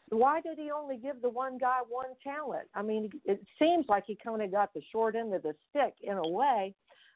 why 0.09 0.41
did 0.41 0.57
he 0.57 0.69
only 0.71 0.97
give 0.97 1.21
the 1.21 1.29
one 1.29 1.57
guy 1.57 1.79
one 1.87 2.09
talent? 2.23 2.67
I 2.75 2.81
mean, 2.81 3.09
it 3.25 3.41
seems 3.59 3.85
like 3.87 4.03
he 4.05 4.17
kind 4.21 4.41
of 4.41 4.51
got 4.51 4.73
the 4.73 4.81
short 4.91 5.15
end 5.15 5.33
of 5.33 5.43
the 5.43 5.55
stick 5.69 5.93
in 6.01 6.17
a 6.17 6.27
way. 6.27 6.75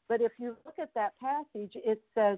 But 0.09 0.21
if 0.21 0.31
you 0.39 0.55
look 0.65 0.75
at 0.81 0.93
that 0.95 1.13
passage, 1.19 1.73
it 1.75 2.01
says 2.15 2.37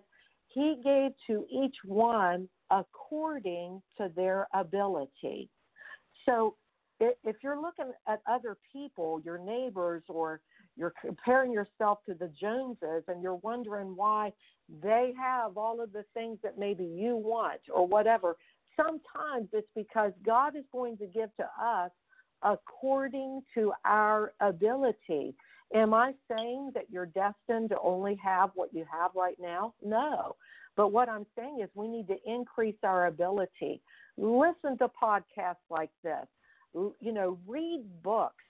he 0.49 0.77
gave 0.83 1.11
to 1.27 1.45
each 1.49 1.75
one 1.85 2.49
according 2.71 3.81
to 3.97 4.11
their 4.15 4.47
ability. 4.53 5.49
So 6.25 6.55
if 6.99 7.37
you're 7.41 7.59
looking 7.59 7.91
at 8.07 8.21
other 8.27 8.57
people, 8.73 9.21
your 9.23 9.37
neighbors, 9.37 10.03
or 10.09 10.41
you're 10.75 10.93
comparing 11.01 11.51
yourself 11.51 11.99
to 12.07 12.13
the 12.13 12.31
Joneses 12.39 13.03
and 13.07 13.21
you're 13.21 13.35
wondering 13.35 13.95
why 13.95 14.31
they 14.83 15.13
have 15.17 15.57
all 15.57 15.81
of 15.81 15.91
the 15.93 16.03
things 16.13 16.37
that 16.43 16.59
maybe 16.59 16.83
you 16.83 17.15
want 17.15 17.61
or 17.73 17.87
whatever, 17.87 18.35
sometimes 18.75 19.49
it's 19.53 19.67
because 19.75 20.11
God 20.25 20.55
is 20.55 20.65
going 20.71 20.97
to 20.97 21.07
give 21.07 21.29
to 21.37 21.45
us 21.61 21.91
according 22.43 23.41
to 23.53 23.73
our 23.85 24.33
ability. 24.41 25.35
Am 25.73 25.93
I 25.93 26.13
saying 26.29 26.71
that 26.73 26.89
you're 26.89 27.05
destined 27.05 27.69
to 27.69 27.79
only 27.81 28.15
have 28.23 28.51
what 28.55 28.73
you 28.73 28.85
have 28.91 29.11
right 29.15 29.37
now? 29.39 29.73
No. 29.85 30.35
But 30.75 30.91
what 30.91 31.09
I'm 31.09 31.25
saying 31.37 31.59
is 31.61 31.69
we 31.75 31.87
need 31.87 32.07
to 32.07 32.17
increase 32.25 32.77
our 32.83 33.07
ability. 33.07 33.81
Listen 34.17 34.77
to 34.79 34.89
podcasts 35.01 35.55
like 35.69 35.91
this. 36.03 36.25
You 36.73 37.11
know, 37.11 37.37
read 37.47 37.83
books, 38.03 38.43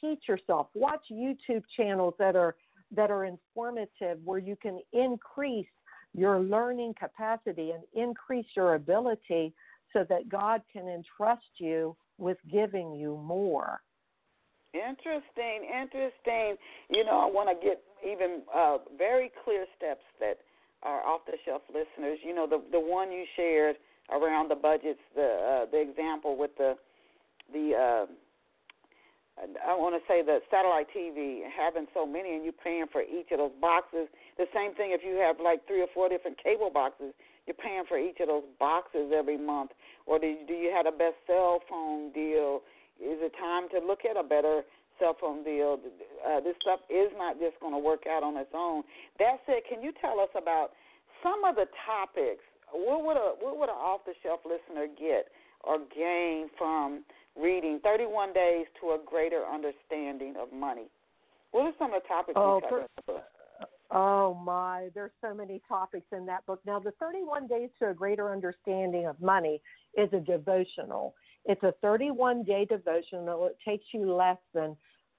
teach 0.00 0.28
yourself, 0.28 0.68
watch 0.74 1.04
YouTube 1.12 1.64
channels 1.76 2.14
that 2.18 2.36
are 2.36 2.56
that 2.94 3.10
are 3.10 3.26
informative 3.26 4.18
where 4.24 4.38
you 4.38 4.56
can 4.56 4.80
increase 4.92 5.66
your 6.14 6.40
learning 6.40 6.94
capacity 6.98 7.72
and 7.72 7.82
increase 7.94 8.46
your 8.56 8.74
ability 8.74 9.52
so 9.92 10.04
that 10.08 10.28
God 10.28 10.62
can 10.72 10.88
entrust 10.88 11.50
you 11.58 11.94
with 12.16 12.38
giving 12.50 12.94
you 12.94 13.16
more. 13.22 13.82
Interesting, 14.78 15.66
interesting. 15.66 16.56
You 16.88 17.04
know, 17.04 17.18
I 17.18 17.26
want 17.26 17.50
to 17.50 17.66
get 17.66 17.82
even 18.06 18.42
uh, 18.54 18.78
very 18.96 19.30
clear 19.44 19.66
steps 19.76 20.06
that 20.20 20.38
our 20.82 21.02
off 21.02 21.22
the 21.26 21.34
shelf 21.44 21.62
listeners. 21.68 22.18
You 22.22 22.34
know, 22.34 22.46
the 22.46 22.62
the 22.70 22.80
one 22.80 23.10
you 23.10 23.24
shared 23.34 23.76
around 24.12 24.48
the 24.50 24.54
budgets, 24.54 25.00
the 25.14 25.66
uh, 25.66 25.70
the 25.70 25.80
example 25.80 26.38
with 26.38 26.52
the 26.56 26.76
the 27.52 27.74
uh, 27.74 28.06
I 29.66 29.74
want 29.74 29.94
to 29.94 30.02
say 30.08 30.22
the 30.22 30.40
satellite 30.50 30.86
TV 30.94 31.42
having 31.46 31.86
so 31.94 32.06
many 32.06 32.34
and 32.34 32.44
you 32.44 32.52
paying 32.52 32.86
for 32.90 33.02
each 33.02 33.30
of 33.30 33.38
those 33.38 33.54
boxes. 33.60 34.08
The 34.36 34.46
same 34.54 34.74
thing 34.74 34.90
if 34.92 35.02
you 35.04 35.14
have 35.16 35.36
like 35.42 35.66
three 35.66 35.82
or 35.82 35.86
four 35.94 36.08
different 36.08 36.42
cable 36.42 36.70
boxes, 36.70 37.14
you're 37.46 37.54
paying 37.54 37.84
for 37.88 37.98
each 37.98 38.18
of 38.20 38.28
those 38.28 38.44
boxes 38.58 39.12
every 39.14 39.38
month. 39.38 39.70
Or 40.06 40.18
do 40.18 40.26
you, 40.26 40.38
do 40.46 40.54
you 40.54 40.72
have 40.74 40.86
a 40.86 40.96
best 40.96 41.16
cell 41.26 41.60
phone 41.68 42.12
deal? 42.12 42.62
Is 42.98 43.18
it 43.22 43.32
time 43.38 43.68
to 43.70 43.86
look 43.86 44.00
at 44.04 44.16
a 44.18 44.26
better 44.26 44.62
cell 44.98 45.16
phone 45.20 45.44
deal? 45.44 45.78
Uh, 46.26 46.40
this 46.40 46.54
stuff 46.60 46.80
is 46.90 47.10
not 47.16 47.38
just 47.38 47.58
going 47.60 47.72
to 47.72 47.78
work 47.78 48.04
out 48.10 48.22
on 48.22 48.36
its 48.36 48.50
own. 48.54 48.82
That 49.18 49.38
said, 49.46 49.62
can 49.68 49.82
you 49.82 49.92
tell 50.00 50.20
us 50.20 50.30
about 50.36 50.70
some 51.22 51.44
of 51.44 51.54
the 51.54 51.66
topics? 51.86 52.42
What 52.70 53.04
would 53.04 53.16
a 53.16 53.32
what 53.40 53.56
would 53.58 53.70
an 53.70 53.80
off 53.80 54.04
the 54.04 54.12
shelf 54.22 54.40
listener 54.44 54.86
get 54.98 55.32
or 55.64 55.78
gain 55.94 56.48
from 56.58 57.04
reading 57.40 57.80
31 57.82 58.32
Days 58.32 58.66
to 58.80 58.90
a 58.90 58.98
Greater 59.04 59.44
Understanding 59.44 60.34
of 60.40 60.52
Money. 60.52 60.86
What 61.52 61.62
are 61.62 61.72
some 61.78 61.94
of 61.94 62.02
the 62.02 62.08
topics 62.08 62.34
oh, 62.36 62.56
you 62.56 62.62
cover 62.62 62.80
in 62.80 62.86
the 62.96 63.12
book? 63.12 63.24
Oh 63.90 64.34
my, 64.34 64.88
there's 64.94 65.12
so 65.22 65.32
many 65.32 65.62
topics 65.66 66.06
in 66.12 66.26
that 66.26 66.44
book. 66.46 66.60
Now, 66.66 66.78
the 66.78 66.92
31 67.00 67.46
Days 67.46 67.70
to 67.78 67.90
a 67.90 67.94
Greater 67.94 68.30
Understanding 68.30 69.06
of 69.06 69.20
Money 69.20 69.60
is 69.96 70.10
a 70.12 70.20
devotional. 70.20 71.14
It's 71.48 71.62
a 71.64 71.74
31 71.82 72.44
day 72.44 72.64
devotion 72.64 73.24
devotional. 73.24 73.46
It 73.46 73.58
takes 73.66 73.86
you 73.92 74.12
less 74.12 74.38
than 74.54 74.76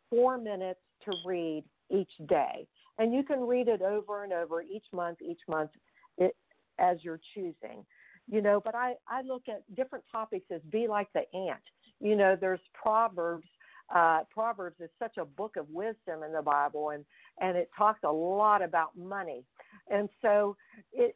four 0.10 0.38
minutes 0.38 0.80
to 1.06 1.12
read 1.26 1.64
each 1.90 2.12
day. 2.28 2.68
And 2.98 3.14
you 3.14 3.24
can 3.24 3.42
read 3.42 3.68
it 3.68 3.82
over 3.82 4.24
and 4.24 4.32
over 4.32 4.62
each 4.62 4.86
month, 4.94 5.18
each 5.22 5.42
month 5.50 5.72
it, 6.18 6.36
as 6.78 6.98
you're 7.02 7.20
choosing. 7.34 7.86
You 8.32 8.42
know, 8.42 8.62
but 8.64 8.76
I, 8.76 8.94
I 9.08 9.24
look 9.24 9.44
at 9.50 9.64
different 9.76 10.06
topics 10.12 10.46
as 10.52 10.62
be 10.72 10.88
like 10.88 11.08
the 11.14 11.24
ant 11.36 11.62
you 12.00 12.16
know, 12.16 12.36
there's 12.40 12.60
Proverbs. 12.74 13.48
Uh, 13.94 14.20
Proverbs 14.32 14.80
is 14.80 14.90
such 15.00 15.18
a 15.18 15.26
book 15.26 15.56
of 15.58 15.68
wisdom 15.70 16.24
in 16.26 16.32
the 16.32 16.42
Bible, 16.42 16.92
and 16.92 17.06
and 17.40 17.58
it 17.58 17.70
talks 17.78 18.00
a 18.04 18.12
lot 18.12 18.62
about 18.62 18.98
money. 18.98 19.44
And 19.90 20.10
so, 20.22 20.56
it 20.94 21.16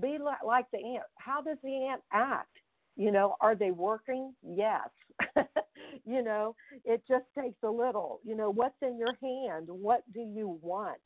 be 0.00 0.18
like 0.44 0.66
the 0.72 0.78
ant. 0.78 1.04
How 1.18 1.42
does 1.42 1.58
the 1.62 1.88
ant 1.88 2.02
act? 2.12 2.56
You 2.96 3.10
know, 3.12 3.36
are 3.40 3.54
they 3.54 3.70
working? 3.70 4.34
Yes. 4.42 4.88
you 6.04 6.22
know, 6.22 6.54
it 6.84 7.02
just 7.06 7.24
takes 7.38 7.62
a 7.62 7.70
little. 7.70 8.20
You 8.24 8.36
know, 8.36 8.50
what's 8.50 8.76
in 8.82 8.98
your 8.98 9.14
hand? 9.22 9.68
What 9.68 10.02
do 10.12 10.20
you 10.20 10.58
want? 10.62 10.98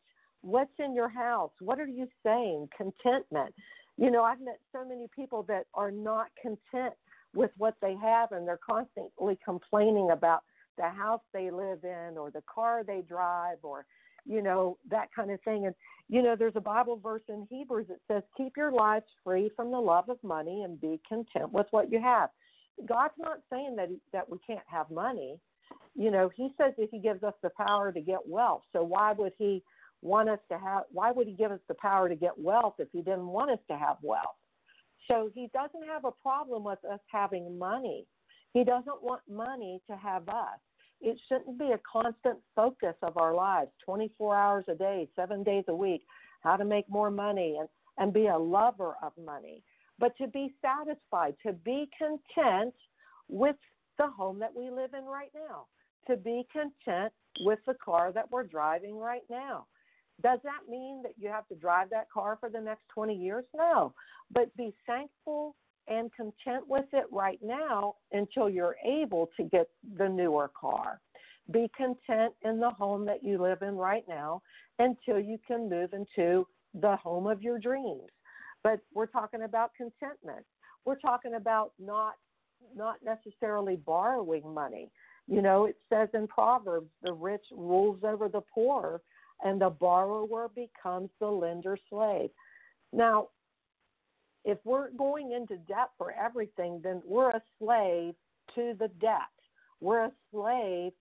What's 0.43 0.72
in 0.78 0.95
your 0.95 1.09
house? 1.09 1.51
What 1.61 1.78
are 1.80 1.86
you 1.86 2.07
saying? 2.24 2.68
Contentment. 2.76 3.55
You 3.99 4.11
know, 4.11 4.22
I've 4.22 4.41
met 4.41 4.61
so 4.72 4.84
many 4.86 5.07
people 5.14 5.43
that 5.49 5.66
are 5.74 5.91
not 5.91 6.28
content 6.41 6.95
with 7.34 7.51
what 7.59 7.74
they 7.82 7.95
have 7.97 8.32
and 8.32 8.47
they're 8.47 8.59
constantly 8.68 9.38
complaining 9.45 10.11
about 10.11 10.43
the 10.78 10.88
house 10.88 11.20
they 11.32 11.51
live 11.51 11.84
in 11.84 12.16
or 12.16 12.30
the 12.30 12.43
car 12.53 12.82
they 12.86 13.03
drive 13.03 13.59
or 13.62 13.84
you 14.26 14.42
know 14.42 14.78
that 14.90 15.08
kind 15.14 15.30
of 15.30 15.40
thing. 15.42 15.66
And 15.66 15.74
you 16.08 16.22
know 16.22 16.36
there's 16.36 16.56
a 16.56 16.60
bible 16.60 16.98
verse 17.02 17.22
in 17.28 17.46
hebrews 17.50 17.86
that 17.88 18.00
says 18.08 18.22
keep 18.36 18.56
your 18.56 18.72
lives 18.72 19.06
free 19.24 19.50
from 19.54 19.70
the 19.70 19.78
love 19.78 20.08
of 20.08 20.18
money 20.22 20.62
and 20.62 20.80
be 20.80 21.00
content 21.08 21.52
with 21.52 21.66
what 21.70 21.90
you 21.90 22.00
have. 22.00 22.30
God's 22.88 23.14
not 23.18 23.40
saying 23.50 23.76
that 23.76 23.88
that 24.12 24.28
we 24.30 24.38
can't 24.46 24.66
have 24.66 24.90
money. 24.90 25.38
You 25.94 26.10
know 26.10 26.30
he 26.34 26.50
says 26.58 26.72
that 26.78 26.88
he 26.90 26.98
gives 26.98 27.22
us 27.22 27.34
the 27.42 27.50
power 27.56 27.92
to 27.92 28.00
get 28.00 28.20
wealth. 28.26 28.62
So 28.72 28.82
why 28.82 29.12
would 29.12 29.32
he 29.38 29.62
want 30.02 30.28
us 30.28 30.40
to 30.50 30.58
have 30.58 30.84
why 30.92 31.10
would 31.10 31.26
he 31.26 31.34
give 31.34 31.52
us 31.52 31.60
the 31.68 31.74
power 31.74 32.08
to 32.08 32.14
get 32.14 32.38
wealth 32.38 32.74
if 32.78 32.88
he 32.92 33.02
didn't 33.02 33.26
want 33.26 33.50
us 33.50 33.60
to 33.70 33.76
have 33.76 33.96
wealth? 34.02 34.36
So 35.08 35.30
he 35.34 35.50
doesn't 35.52 35.88
have 35.88 36.04
a 36.04 36.12
problem 36.12 36.64
with 36.64 36.78
us 36.84 37.00
having 37.10 37.58
money. 37.58 38.06
He 38.52 38.64
doesn't 38.64 39.02
want 39.02 39.22
money 39.28 39.80
to 39.90 39.96
have 39.96 40.28
us. 40.28 40.58
It 41.01 41.18
shouldn't 41.28 41.59
be 41.59 41.72
a 41.72 41.80
constant 41.90 42.38
focus 42.55 42.94
of 43.03 43.16
our 43.16 43.34
lives 43.34 43.70
24 43.84 44.36
hours 44.36 44.64
a 44.68 44.74
day, 44.74 45.09
seven 45.16 45.42
days 45.42 45.64
a 45.68 45.74
week, 45.74 46.03
how 46.42 46.57
to 46.57 46.64
make 46.64 46.88
more 46.88 47.11
money 47.11 47.57
and, 47.59 47.68
and 47.98 48.12
be 48.12 48.26
a 48.26 48.36
lover 48.36 48.94
of 49.03 49.12
money. 49.22 49.62
But 49.98 50.16
to 50.18 50.26
be 50.26 50.55
satisfied, 50.62 51.36
to 51.46 51.53
be 51.53 51.88
content 51.96 52.74
with 53.28 53.57
the 53.98 54.09
home 54.09 54.38
that 54.40 54.55
we 54.55 54.70
live 54.70 54.94
in 54.94 55.05
right 55.05 55.30
now, 55.34 55.66
to 56.07 56.16
be 56.16 56.46
content 56.53 57.12
with 57.40 57.59
the 57.66 57.74
car 57.74 58.12
that 58.12 58.30
we're 58.30 58.44
driving 58.44 58.96
right 58.96 59.24
now, 59.30 59.66
does 60.22 60.40
that 60.44 60.68
mean 60.68 61.03
that 61.03 61.12
you 61.18 61.28
have 61.28 61.46
to 61.48 61.55
drive 61.55 61.88
that 61.90 62.11
car 62.11 62.36
for 62.40 62.51
the 62.51 62.61
next 62.61 62.84
20 62.94 63.14
years? 63.14 63.44
No. 63.55 63.94
But 64.30 64.55
be 64.57 64.74
thankful 64.86 65.55
and 65.91 66.11
content 66.14 66.66
with 66.66 66.86
it 66.93 67.05
right 67.11 67.41
now 67.43 67.97
until 68.12 68.49
you're 68.49 68.76
able 68.86 69.28
to 69.36 69.43
get 69.45 69.68
the 69.99 70.09
newer 70.09 70.51
car. 70.59 71.01
Be 71.53 71.68
content 71.76 72.32
in 72.43 72.61
the 72.61 72.70
home 72.70 73.05
that 73.07 73.24
you 73.24 73.43
live 73.43 73.62
in 73.62 73.76
right 73.76 74.05
now 74.09 74.41
until 74.78 75.18
you 75.18 75.38
can 75.47 75.68
move 75.68 75.93
into 75.93 76.47
the 76.74 76.97
home 76.97 77.26
of 77.26 77.43
your 77.43 77.59
dreams. 77.59 78.09
But 78.62 78.80
we're 78.95 79.07
talking 79.07 79.43
about 79.43 79.72
contentment. 79.76 80.47
We're 80.84 80.99
talking 80.99 81.34
about 81.34 81.72
not 81.78 82.14
not 82.76 82.97
necessarily 83.03 83.76
borrowing 83.76 84.55
money. 84.55 84.91
You 85.26 85.43
know, 85.43 85.64
it 85.64 85.76
says 85.88 86.09
in 86.14 86.28
Proverbs, 86.28 86.91
the 87.03 87.12
rich 87.12 87.45
rules 87.53 88.01
over 88.05 88.28
the 88.28 88.43
poor, 88.55 89.01
and 89.43 89.61
the 89.61 89.70
borrower 89.70 90.51
becomes 90.55 91.09
the 91.20 91.26
lender 91.26 91.78
slave. 91.88 92.30
Now, 92.93 93.28
if 94.45 94.59
we're 94.64 94.91
going 94.91 95.32
into 95.32 95.57
debt 95.57 95.91
for 95.99 96.12
everything, 96.12 96.80
then 96.82 97.03
we're 97.05 97.30
a 97.30 97.43
slave 97.59 98.14
to 98.55 98.74
the 98.78 98.88
debt. 99.01 99.18
We're 99.80 100.07
a 100.07 100.12
slave 100.30 100.93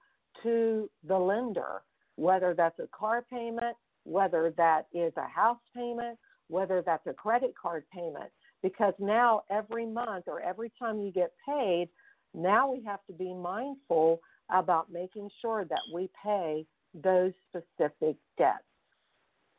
to 0.43 0.89
the 1.07 1.17
lender, 1.17 1.81
whether 2.15 2.53
that's 2.53 2.79
a 2.79 2.87
car 2.87 3.25
payment, 3.29 3.75
whether 4.03 4.53
that 4.57 4.87
is 4.93 5.13
a 5.17 5.27
house 5.27 5.59
payment, 5.75 6.17
whether 6.47 6.81
that's 6.85 7.05
a 7.07 7.13
credit 7.13 7.53
card 7.61 7.83
payment. 7.93 8.31
Because 8.61 8.93
now, 8.99 9.43
every 9.49 9.85
month 9.85 10.25
or 10.27 10.41
every 10.41 10.71
time 10.77 10.99
you 10.99 11.11
get 11.11 11.31
paid, 11.47 11.87
now 12.33 12.71
we 12.71 12.83
have 12.83 12.99
to 13.07 13.13
be 13.13 13.33
mindful 13.33 14.19
about 14.51 14.91
making 14.91 15.29
sure 15.41 15.65
that 15.65 15.79
we 15.93 16.09
pay 16.23 16.65
those 16.93 17.31
specific 17.47 18.17
debts. 18.37 18.63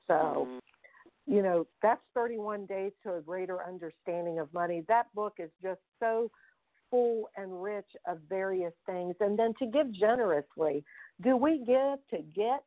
So, 0.06 0.48
mm-hmm. 0.48 0.58
You 1.30 1.42
know, 1.42 1.64
that's 1.80 2.00
31 2.14 2.66
Days 2.66 2.90
to 3.04 3.14
a 3.14 3.20
Greater 3.20 3.64
Understanding 3.64 4.40
of 4.40 4.52
Money. 4.52 4.82
That 4.88 5.06
book 5.14 5.34
is 5.38 5.50
just 5.62 5.78
so 6.00 6.28
full 6.90 7.30
and 7.36 7.62
rich 7.62 7.86
of 8.08 8.18
various 8.28 8.72
things. 8.84 9.14
And 9.20 9.38
then 9.38 9.54
to 9.60 9.66
give 9.66 9.92
generously. 9.92 10.82
Do 11.22 11.36
we 11.36 11.58
give 11.58 11.98
to 12.10 12.24
get, 12.34 12.64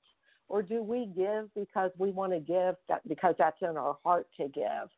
or 0.47 0.61
do 0.61 0.81
we 0.81 1.07
give 1.13 1.53
because 1.55 1.91
we 1.97 2.11
want 2.11 2.31
to 2.31 2.39
give 2.39 2.75
that 2.87 3.05
because 3.05 3.35
that's 3.37 3.61
in 3.61 3.75
our 3.75 3.97
heart 4.01 4.27
to 4.37 4.47
give? 4.47 4.89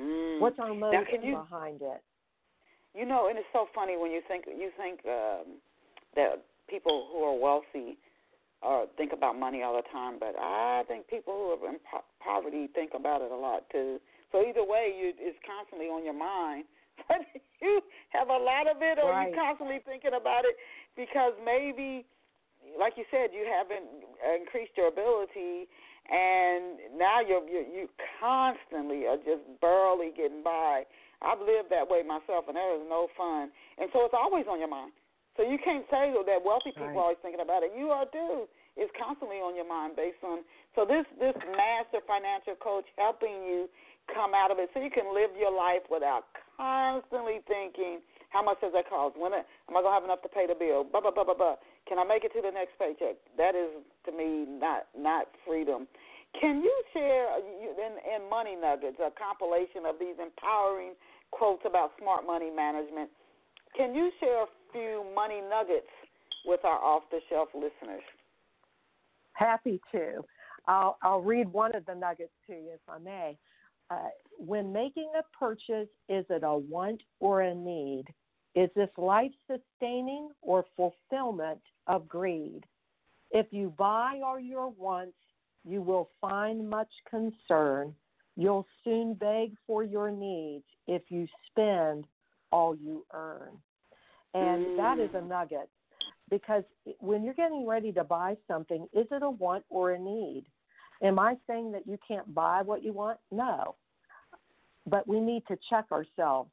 Mm. 0.00 0.40
What's 0.40 0.58
our 0.58 0.74
motive 0.74 1.04
you, 1.22 1.36
behind 1.36 1.82
it? 1.82 2.02
You 2.94 3.04
know, 3.04 3.28
and 3.28 3.38
it's 3.38 3.48
so 3.52 3.66
funny 3.74 3.98
when 3.98 4.10
you 4.10 4.22
think 4.26 4.46
you 4.46 4.70
think 4.78 5.00
um, 5.04 5.58
that 6.16 6.44
people 6.70 7.08
who 7.12 7.24
are 7.24 7.38
wealthy 7.38 7.98
uh, 8.62 8.86
think 8.96 9.12
about 9.12 9.38
money 9.38 9.62
all 9.62 9.76
the 9.76 9.88
time, 9.90 10.18
but 10.20 10.34
I 10.38 10.84
think 10.86 11.08
people 11.08 11.34
who 11.34 11.66
are 11.66 11.70
in 11.70 11.78
po- 11.90 12.04
poverty 12.22 12.70
think 12.74 12.92
about 12.94 13.20
it 13.22 13.30
a 13.30 13.36
lot 13.36 13.68
too. 13.70 13.98
So 14.32 14.40
either 14.40 14.64
way, 14.64 14.94
you 14.96 15.12
it's 15.18 15.38
constantly 15.44 15.86
on 15.92 16.04
your 16.04 16.16
mind. 16.16 16.64
But 17.08 17.24
you 17.64 17.80
have 18.12 18.28
a 18.28 18.36
lot 18.36 18.68
of 18.68 18.78
it, 18.84 19.00
or 19.00 19.10
right. 19.10 19.32
you're 19.32 19.34
constantly 19.34 19.80
thinking 19.82 20.12
about 20.12 20.44
it 20.44 20.54
because 20.94 21.32
maybe, 21.40 22.04
like 22.78 22.94
you 23.00 23.08
said, 23.10 23.32
you 23.32 23.48
haven't 23.48 23.88
increased 24.22 24.76
your 24.76 24.92
ability, 24.92 25.66
and 26.12 26.78
now 26.94 27.24
you're 27.24 27.42
you 27.48 27.64
you 27.64 27.84
constantly 28.20 29.08
are 29.08 29.16
just 29.16 29.42
barely 29.64 30.12
getting 30.14 30.44
by. 30.44 30.84
I've 31.24 31.40
lived 31.40 31.72
that 31.72 31.88
way 31.88 32.04
myself, 32.04 32.46
and 32.46 32.54
that 32.60 32.70
is 32.76 32.84
no 32.86 33.08
fun. 33.16 33.50
And 33.80 33.88
so 33.90 34.04
it's 34.04 34.14
always 34.14 34.44
on 34.46 34.60
your 34.60 34.70
mind. 34.70 34.92
So 35.36 35.42
you 35.42 35.56
can't 35.56 35.88
say 35.88 36.12
that 36.12 36.38
wealthy 36.44 36.76
people 36.76 36.92
right. 36.92 36.96
are 36.96 37.08
always 37.08 37.20
thinking 37.24 37.40
about 37.40 37.64
it. 37.64 37.72
You 37.72 37.88
are 37.88 38.04
too. 38.12 38.46
It's 38.76 38.92
constantly 39.00 39.40
on 39.40 39.56
your 39.56 39.66
mind 39.66 39.96
based 39.96 40.20
on. 40.22 40.44
So 40.74 40.84
this 40.84 41.04
this 41.20 41.36
master 41.52 42.00
financial 42.06 42.56
coach 42.56 42.84
helping 42.96 43.44
you 43.44 43.68
come 44.12 44.34
out 44.34 44.50
of 44.50 44.58
it, 44.58 44.70
so 44.74 44.80
you 44.80 44.90
can 44.90 45.14
live 45.14 45.30
your 45.38 45.52
life 45.52 45.84
without 45.90 46.26
constantly 46.56 47.40
thinking 47.46 48.00
how 48.30 48.40
much 48.40 48.60
does 48.64 48.72
that 48.72 48.88
cost? 48.88 49.14
When 49.16 49.36
am 49.36 49.44
I 49.44 49.80
gonna 49.84 49.92
have 49.92 50.04
enough 50.08 50.24
to 50.24 50.32
pay 50.32 50.48
the 50.48 50.56
bill? 50.56 50.84
Blah 50.84 51.04
blah 51.04 51.12
blah 51.12 51.24
blah 51.24 51.36
blah. 51.36 51.56
Can 51.84 51.98
I 51.98 52.04
make 52.04 52.24
it 52.24 52.32
to 52.32 52.40
the 52.40 52.50
next 52.50 52.78
paycheck? 52.80 53.20
That 53.36 53.54
is 53.54 53.68
to 54.08 54.10
me 54.12 54.48
not 54.48 54.88
not 54.96 55.28
freedom. 55.46 55.86
Can 56.40 56.64
you 56.64 56.72
share 56.96 57.28
uh, 57.28 57.44
in, 57.44 57.92
in 58.08 58.30
Money 58.30 58.56
Nuggets 58.56 58.96
a 58.96 59.12
compilation 59.12 59.84
of 59.84 60.00
these 60.00 60.16
empowering 60.16 60.96
quotes 61.32 61.62
about 61.66 61.90
smart 62.00 62.24
money 62.24 62.50
management. 62.54 63.10
Can 63.76 63.94
you 63.94 64.10
share 64.20 64.44
a 64.44 64.46
few 64.70 65.04
money 65.14 65.40
nuggets 65.40 65.90
with 66.44 66.60
our 66.64 66.78
off 66.78 67.02
the 67.10 67.18
shelf 67.28 67.48
listeners? 67.54 68.04
Happy 69.32 69.80
to. 69.90 70.22
I'll, 70.66 70.98
I'll 71.02 71.20
read 71.20 71.48
one 71.52 71.74
of 71.74 71.84
the 71.86 71.94
nuggets 71.94 72.32
to 72.46 72.52
you, 72.52 72.70
if 72.74 72.80
I 72.88 72.98
may. 72.98 73.38
Uh, 73.90 74.08
when 74.38 74.72
making 74.72 75.10
a 75.18 75.38
purchase, 75.38 75.88
is 76.08 76.24
it 76.30 76.42
a 76.44 76.56
want 76.56 77.02
or 77.20 77.42
a 77.42 77.54
need? 77.54 78.04
Is 78.54 78.70
this 78.76 78.88
life 78.96 79.32
sustaining 79.46 80.30
or 80.40 80.64
fulfillment 80.76 81.60
of 81.86 82.08
greed? 82.08 82.64
If 83.30 83.46
you 83.50 83.74
buy 83.76 84.20
all 84.24 84.38
your 84.38 84.70
wants, 84.70 85.16
you 85.64 85.80
will 85.80 86.10
find 86.20 86.68
much 86.68 86.90
concern. 87.08 87.94
You'll 88.36 88.66
soon 88.84 89.14
beg 89.14 89.54
for 89.66 89.82
your 89.82 90.10
needs 90.10 90.64
if 90.86 91.02
you 91.08 91.26
spend 91.50 92.06
all 92.50 92.74
you 92.74 93.04
earn. 93.12 93.56
And 94.34 94.66
mm. 94.66 94.76
that 94.76 94.98
is 94.98 95.10
a 95.14 95.18
mm. 95.18 95.28
nugget 95.28 95.68
because 96.30 96.64
when 96.98 97.24
you're 97.24 97.34
getting 97.34 97.66
ready 97.66 97.92
to 97.92 98.04
buy 98.04 98.36
something, 98.48 98.86
is 98.92 99.06
it 99.10 99.22
a 99.22 99.30
want 99.30 99.64
or 99.68 99.92
a 99.92 99.98
need? 99.98 100.44
Am 101.02 101.18
I 101.18 101.36
saying 101.46 101.72
that 101.72 101.86
you 101.86 101.98
can't 102.06 102.32
buy 102.34 102.62
what 102.62 102.82
you 102.82 102.92
want? 102.92 103.18
No. 103.30 103.74
But 104.86 105.06
we 105.06 105.20
need 105.20 105.42
to 105.48 105.58
check 105.68 105.86
ourselves. 105.92 106.50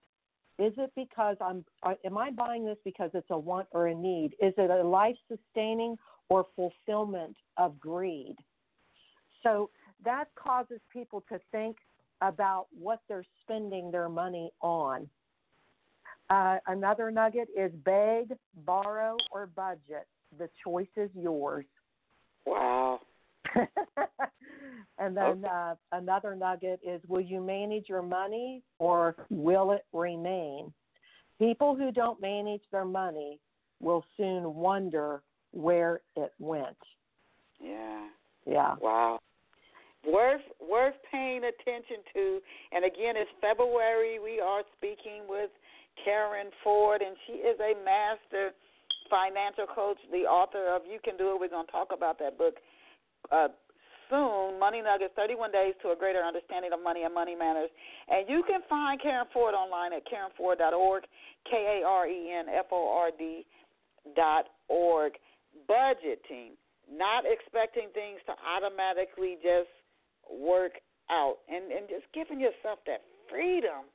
Is 0.58 0.74
it 0.78 0.92
because 0.96 1.38
I'm 1.40 1.64
uh, 1.84 1.94
am 2.04 2.18
I 2.18 2.32
buying 2.32 2.66
this 2.66 2.78
because 2.84 3.12
it's 3.14 3.30
a 3.30 3.38
want 3.38 3.68
or 3.72 3.88
a 3.88 3.96
need? 3.96 4.36
Is 4.42 4.54
it 4.58 4.70
a 4.70 4.84
life 4.84 5.16
sustaining 5.30 5.96
or 6.28 6.46
fulfillment 6.56 7.38
of 7.58 7.80
greed? 7.80 8.36
So 9.42 9.70
that 10.04 10.26
causes 10.36 10.82
people 10.92 11.24
to 11.30 11.40
think 11.52 11.78
about 12.22 12.68
what 12.78 13.00
they're 13.08 13.26
spending 13.42 13.92
their 13.92 14.10
money 14.10 14.52
on. 14.62 15.10
Uh, 16.30 16.58
another 16.68 17.10
nugget 17.10 17.50
is 17.58 17.72
beg, 17.84 18.34
borrow, 18.66 19.18
or 19.32 19.48
budget. 19.48 20.08
The 20.38 20.50
choice 20.64 20.88
is 20.96 21.10
yours. 21.16 21.66
Wow. 22.46 23.00
and 25.00 25.18
then 25.18 25.44
okay. 25.44 25.48
uh, 25.52 25.76
another 25.92 26.36
nugget 26.36 26.80
is 26.86 27.02
will 27.08 27.22
you 27.22 27.42
manage 27.42 27.90
your 27.90 28.04
money 28.04 28.62
or 28.78 29.16
will 29.30 29.72
it 29.72 29.86
remain? 29.92 30.72
People 31.40 31.76
who 31.76 31.92
don't 31.92 32.22
manage 32.22 32.62
their 32.72 32.86
money 32.86 33.40
will 33.80 34.04
soon 34.18 34.54
wonder 34.56 35.22
where 35.52 36.02
it 36.16 36.34
went. 36.38 36.78
Yeah. 37.60 38.08
Yeah. 38.46 38.76
Wow. 38.82 39.20
Worth 40.06 40.42
worth 40.70 40.96
paying 41.12 41.42
attention 41.44 41.98
to. 42.14 42.40
And 42.72 42.86
again, 42.86 43.16
it's 43.18 43.30
February. 43.42 44.20
We 44.20 44.40
are 44.40 44.62
speaking 44.78 45.24
with 45.28 45.50
Karen 46.04 46.52
Ford, 46.64 47.02
and 47.02 47.16
she 47.28 47.34
is 47.34 47.60
a 47.60 47.74
master 47.84 48.52
financial 49.10 49.66
coach, 49.68 49.98
the 50.12 50.30
author 50.30 50.70
of 50.74 50.84
You 50.86 51.00
Can 51.04 51.18
Do 51.18 51.34
It. 51.34 51.40
We're 51.40 51.50
going 51.50 51.66
to 51.66 51.72
talk 51.72 51.90
about 51.92 52.20
that 52.20 52.38
book 52.38 52.56
uh, 53.32 53.50
soon. 54.10 54.60
Money 54.60 54.82
Nuggets 54.82 55.14
31 55.16 55.52
Days 55.52 55.74
to 55.82 55.90
a 55.90 55.96
Greater 55.96 56.22
Understanding 56.22 56.72
of 56.74 56.82
Money 56.82 57.04
and 57.04 57.14
Money 57.14 57.36
Matters. 57.36 57.70
And 58.08 58.30
you 58.30 58.44
can 58.48 58.62
find 58.70 59.02
Karen 59.02 59.28
Ford 59.34 59.54
online 59.54 59.94
at 59.94 60.04
karenford.org, 60.06 61.04
K 61.50 61.82
A 61.82 61.88
R 61.88 62.08
E 62.08 62.32
N 62.32 62.46
F 62.50 62.66
O 62.72 62.90
R 62.90 63.10
D 63.18 63.46
dot 64.16 64.46
org. 64.68 65.14
Budgeting, 65.70 66.54
not 66.90 67.26
expecting 67.26 67.90
things 67.94 68.22
to 68.26 68.34
automatically 68.46 69.38
just 69.42 69.70
work 70.30 70.74
out, 71.10 71.42
and, 71.50 71.72
and 71.74 71.90
just 71.90 72.06
giving 72.14 72.40
yourself 72.40 72.78
that 72.86 73.02
freedom 73.30 73.90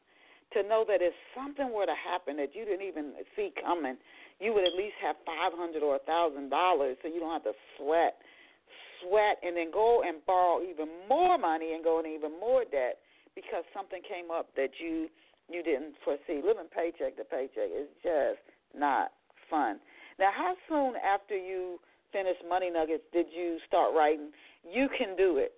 to 0.54 0.62
know 0.62 0.84
that 0.88 1.02
if 1.02 1.12
something 1.34 1.72
were 1.74 1.86
to 1.86 1.98
happen 1.98 2.36
that 2.38 2.54
you 2.54 2.64
didn't 2.64 2.86
even 2.86 3.12
see 3.36 3.50
coming, 3.62 3.96
you 4.40 4.54
would 4.54 4.64
at 4.64 4.74
least 4.74 4.96
have 5.02 5.16
five 5.26 5.52
hundred 5.54 5.82
or 5.82 5.96
a 5.96 6.04
thousand 6.06 6.50
dollars, 6.50 6.96
so 7.02 7.08
you 7.08 7.20
don't 7.20 7.32
have 7.32 7.44
to 7.44 7.56
sweat 7.78 8.14
sweat 9.04 9.36
and 9.42 9.56
then 9.56 9.70
go 9.70 10.02
and 10.06 10.24
borrow 10.26 10.62
even 10.62 10.88
more 11.08 11.36
money 11.38 11.74
and 11.74 11.84
go 11.84 11.98
into 11.98 12.10
even 12.10 12.32
more 12.40 12.64
debt 12.64 12.98
because 13.34 13.64
something 13.74 14.00
came 14.08 14.30
up 14.30 14.48
that 14.56 14.70
you 14.80 15.08
you 15.50 15.62
didn't 15.62 15.94
foresee. 16.04 16.40
Living 16.40 16.72
paycheck 16.72 17.16
to 17.16 17.24
paycheck 17.24 17.68
is 17.68 17.88
just 18.02 18.40
not 18.72 19.12
fun. 19.50 19.78
Now, 20.18 20.30
how 20.32 20.54
soon 20.68 20.94
after 20.96 21.36
you 21.36 21.78
finished 22.12 22.40
Money 22.48 22.70
Nuggets 22.70 23.04
did 23.12 23.26
you 23.28 23.58
start 23.68 23.92
writing? 23.94 24.30
You 24.64 24.88
can 24.96 25.16
do 25.16 25.36
it. 25.36 25.52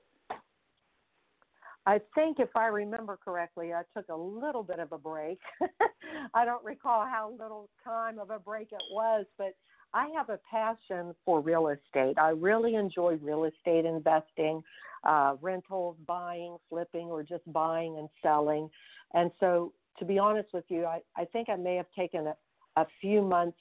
I 1.87 2.01
think 2.17 2.41
if 2.41 2.49
I 2.57 2.67
remember 2.67 3.17
correctly, 3.25 3.73
I 3.73 3.83
took 3.97 4.09
a 4.09 4.17
little 4.17 4.65
bit 4.65 4.81
of 4.81 4.91
a 4.91 4.99
break. 4.99 5.39
I 6.35 6.45
don't 6.45 6.65
recall 6.65 7.07
how 7.07 7.33
little 7.39 7.69
time 7.85 8.19
of 8.19 8.31
a 8.31 8.41
break 8.41 8.73
it 8.73 8.83
was, 8.91 9.25
but 9.39 9.55
I 9.95 10.09
have 10.17 10.29
a 10.29 10.41
passion 10.51 11.15
for 11.25 11.41
real 11.41 11.69
estate. 11.69 12.19
I 12.19 12.31
really 12.31 12.75
enjoy 12.75 13.19
real 13.23 13.45
estate 13.45 13.85
investing, 13.85 14.65
uh, 15.05 15.37
rentals, 15.41 15.97
buying, 16.09 16.57
flipping, 16.69 17.07
or 17.07 17.23
just 17.23 17.51
buying 17.53 17.99
and 17.99 18.09
selling. 18.21 18.69
And 19.15 19.31
so, 19.39 19.73
to 20.01 20.05
be 20.05 20.19
honest 20.19 20.49
with 20.53 20.65
you, 20.69 20.85
I, 20.85 21.01
I 21.17 21.25
think 21.25 21.49
I 21.49 21.57
may 21.57 21.77
have 21.77 21.87
taken 21.97 22.27
a, 22.27 22.37
a 22.77 22.87
few 23.01 23.23
months 23.23 23.59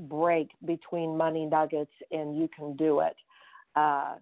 break 0.00 0.50
between 0.66 1.16
Money 1.16 1.46
Nuggets 1.46 1.92
and 2.10 2.36
You 2.36 2.48
Can 2.54 2.76
Do 2.76 3.00
It. 3.00 3.16
Uh, 3.76 4.16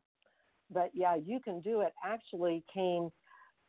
but 0.71 0.91
yeah, 0.93 1.17
You 1.17 1.41
Can 1.41 1.61
Do 1.61 1.81
It 1.81 1.95
actually 2.05 2.63
came 2.73 3.11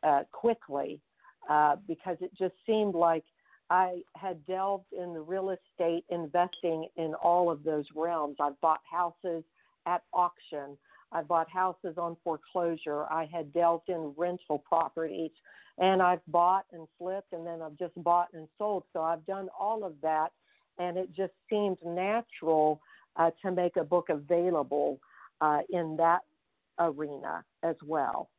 uh, 0.02 0.22
quickly 0.32 1.00
uh, 1.48 1.76
because 1.86 2.16
it 2.20 2.30
just 2.36 2.54
seemed 2.66 2.94
like 2.94 3.24
I 3.70 4.02
had 4.16 4.44
delved 4.46 4.92
in 4.92 5.12
the 5.12 5.20
real 5.20 5.50
estate 5.50 6.04
investing 6.08 6.88
in 6.96 7.14
all 7.14 7.50
of 7.50 7.62
those 7.64 7.84
realms. 7.94 8.36
I've 8.40 8.60
bought 8.60 8.80
houses 8.90 9.44
at 9.86 10.02
auction. 10.12 10.76
I 11.12 11.22
bought 11.22 11.48
houses 11.50 11.96
on 11.96 12.16
foreclosure. 12.22 13.04
I 13.10 13.28
had 13.32 13.52
delved 13.52 13.88
in 13.88 14.14
rental 14.16 14.58
properties 14.58 15.30
and 15.78 16.02
I've 16.02 16.24
bought 16.28 16.64
and 16.72 16.86
flipped 16.98 17.32
and 17.32 17.46
then 17.46 17.62
I've 17.62 17.78
just 17.78 17.94
bought 18.02 18.28
and 18.32 18.48
sold. 18.58 18.84
So 18.92 19.02
I've 19.02 19.24
done 19.26 19.48
all 19.58 19.84
of 19.84 19.94
that 20.02 20.28
and 20.78 20.96
it 20.96 21.14
just 21.14 21.32
seemed 21.50 21.78
natural 21.84 22.80
uh, 23.16 23.30
to 23.42 23.50
make 23.50 23.76
a 23.76 23.84
book 23.84 24.08
available 24.10 25.00
uh, 25.40 25.60
in 25.70 25.96
that 25.98 26.20
arena 26.78 27.44
as 27.62 27.76
well. 27.84 28.30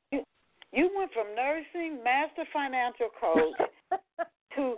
You, 0.71 0.89
went 0.95 1.11
from 1.13 1.33
nursing, 1.35 2.03
master 2.03 2.45
financial 2.53 3.09
coach, 3.19 3.69
to 4.55 4.75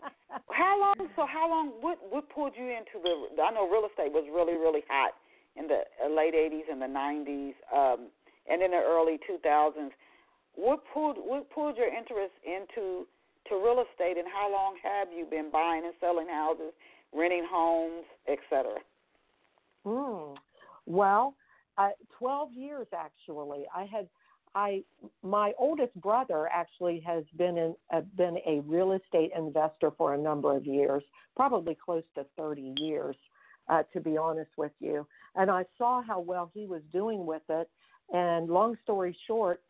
how 0.51 0.79
long? 0.79 1.09
So 1.15 1.25
how 1.25 1.49
long? 1.49 1.73
What 1.81 1.99
what 2.09 2.29
pulled 2.29 2.53
you 2.57 2.67
into 2.67 3.01
the? 3.03 3.41
I 3.41 3.51
know 3.51 3.69
real 3.69 3.87
estate 3.89 4.11
was 4.11 4.25
really 4.33 4.53
really 4.53 4.83
hot 4.89 5.13
in 5.55 5.67
the 5.67 5.83
uh, 6.03 6.09
late 6.09 6.33
'80s 6.33 6.71
and 6.71 6.81
the 6.81 6.87
'90s, 6.87 7.53
um, 7.75 8.07
and 8.49 8.61
in 8.61 8.71
the 8.71 8.77
early 8.77 9.19
2000s. 9.29 9.91
What 10.55 10.83
pulled 10.93 11.17
what 11.17 11.49
pulled 11.49 11.77
your 11.77 11.87
interest 11.87 12.33
into 12.45 13.05
to 13.49 13.55
real 13.55 13.83
estate, 13.83 14.17
and 14.17 14.27
how 14.31 14.51
long 14.51 14.75
have 14.83 15.09
you 15.15 15.25
been 15.25 15.49
buying 15.51 15.83
and 15.83 15.93
selling 15.99 16.27
houses, 16.27 16.71
renting 17.13 17.45
homes, 17.49 18.05
etc.? 18.27 18.75
Hmm. 19.85 20.35
Well, 20.85 21.35
uh, 21.77 21.89
12 22.19 22.53
years 22.53 22.87
actually. 22.93 23.65
I 23.75 23.85
had 23.85 24.07
I 24.55 24.83
my 25.23 25.53
oldest 25.57 25.93
brother 25.95 26.49
actually 26.51 27.01
has 27.05 27.23
been 27.37 27.57
in 27.57 27.75
uh, 27.93 28.01
been 28.17 28.37
a 28.45 28.61
real 28.61 28.93
estate 28.93 29.31
investor 29.35 29.91
for 29.97 30.13
a 30.13 30.17
number 30.17 30.55
of 30.55 30.65
years, 30.65 31.03
probably 31.35 31.75
close 31.83 32.03
to 32.15 32.25
30 32.37 32.75
years, 32.77 33.15
uh, 33.69 33.83
to 33.93 34.01
be 34.01 34.17
honest 34.17 34.51
with 34.57 34.73
you. 34.79 35.07
And 35.35 35.49
I 35.49 35.65
saw 35.77 36.01
how 36.01 36.19
well 36.19 36.51
he 36.53 36.65
was 36.65 36.81
doing 36.91 37.25
with 37.25 37.43
it. 37.49 37.69
And 38.13 38.49
long 38.49 38.75
story 38.83 39.15
short, 39.25 39.61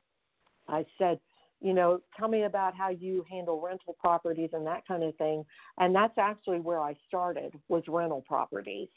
I 0.68 0.86
said, 0.98 1.20
you 1.62 1.74
know, 1.74 2.02
tell 2.18 2.28
me 2.28 2.44
about 2.44 2.76
how 2.76 2.90
you 2.90 3.24
handle 3.30 3.62
rental 3.62 3.96
properties 4.00 4.50
and 4.54 4.66
that 4.66 4.88
kind 4.88 5.04
of 5.04 5.16
thing. 5.18 5.46
And 5.78 5.94
that's 5.94 6.18
actually 6.18 6.60
where 6.60 6.80
I 6.80 6.96
started 7.08 7.54
was 7.68 7.84
rental 7.88 8.24
properties. 8.28 8.88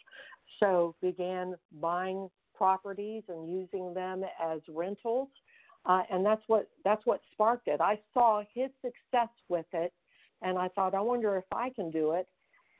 So 0.60 0.94
began 1.02 1.56
buying 1.80 2.30
properties 2.54 3.24
and 3.28 3.50
using 3.50 3.92
them 3.92 4.22
as 4.42 4.60
rentals 4.68 5.28
uh, 5.86 6.02
and 6.10 6.24
that's 6.24 6.42
what 6.46 6.68
that's 6.84 7.04
what 7.04 7.20
sparked 7.32 7.68
it. 7.68 7.80
I 7.80 7.98
saw 8.12 8.42
his 8.54 8.70
success 8.80 9.28
with 9.48 9.66
it, 9.72 9.92
and 10.42 10.58
I 10.58 10.68
thought, 10.68 10.94
I 10.94 11.00
wonder 11.00 11.36
if 11.36 11.44
I 11.52 11.70
can 11.70 11.90
do 11.90 12.12
it. 12.12 12.26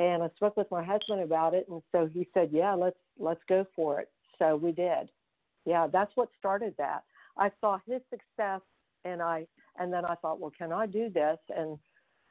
And 0.01 0.23
I 0.25 0.29
spoke 0.35 0.57
with 0.57 0.71
my 0.71 0.83
husband 0.83 1.21
about 1.21 1.55
it, 1.55 1.67
and 1.71 1.81
so 1.93 2.09
he 2.13 2.29
said, 2.35 2.49
Yeah, 2.53 2.75
let's 2.75 2.97
let's 3.19 3.43
go 3.49 3.67
for 3.77 4.01
it. 4.01 4.11
So 4.39 4.57
we 4.57 4.73
did. 4.73 5.11
Yeah, 5.65 5.87
that's 5.87 6.13
what 6.15 6.29
started 6.39 6.75
that. 6.79 7.05
I 7.39 7.51
saw 7.61 7.79
his 7.87 8.01
success, 8.11 8.61
and 9.05 9.23
I 9.23 9.47
and 9.79 9.93
then 9.93 10.05
I 10.05 10.15
thought, 10.17 10.41
well, 10.41 10.53
can 10.57 10.73
I 10.73 10.87
do 10.87 11.11
this? 11.11 11.39
And 11.55 11.79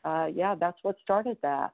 uh, 0.06 0.28
yeah, 0.34 0.56
that's 0.56 0.78
what 0.82 0.96
started 1.02 1.38
that. 1.42 1.72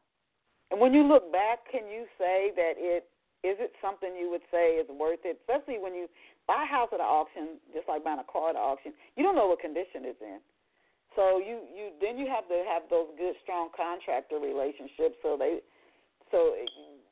And 0.72 0.80
when 0.80 0.93
you 0.93 1.08
look 1.08 1.32
back, 1.32 1.60
can 1.72 1.88
you 1.89 2.06
say 2.18 2.52
that 2.56 2.74
it 2.78 3.10
is 3.41 3.56
it 3.60 3.72
something 3.82 4.10
you 4.20 4.30
would 4.30 4.41
say 4.52 4.76
is 4.76 4.88
worth 4.89 5.20
it, 5.24 5.39
especially 5.39 5.80
when 5.80 5.95
you 5.95 6.08
buy 6.50 6.66
a 6.66 6.70
house 6.70 6.89
at 6.89 6.97
an 6.97 7.06
auction, 7.06 7.62
just 7.78 7.86
like 7.86 8.02
buying 8.02 8.18
a 8.18 8.26
car 8.26 8.50
at 8.50 8.58
an 8.58 8.66
auction, 8.66 8.89
you 9.14 9.22
don't 9.22 9.38
know 9.38 9.54
what 9.54 9.62
condition 9.62 10.02
it's 10.02 10.18
in. 10.18 10.41
So 11.14 11.38
you 11.38 11.62
you 11.70 11.93
then 12.02 12.18
you 12.18 12.26
have 12.26 12.50
to 12.50 12.58
have 12.66 12.89
those 12.89 13.14
good 13.22 13.38
strong 13.45 13.70
contractor 13.78 14.41
relationships 14.41 15.22
so 15.22 15.38
they 15.38 15.62
so 16.34 16.58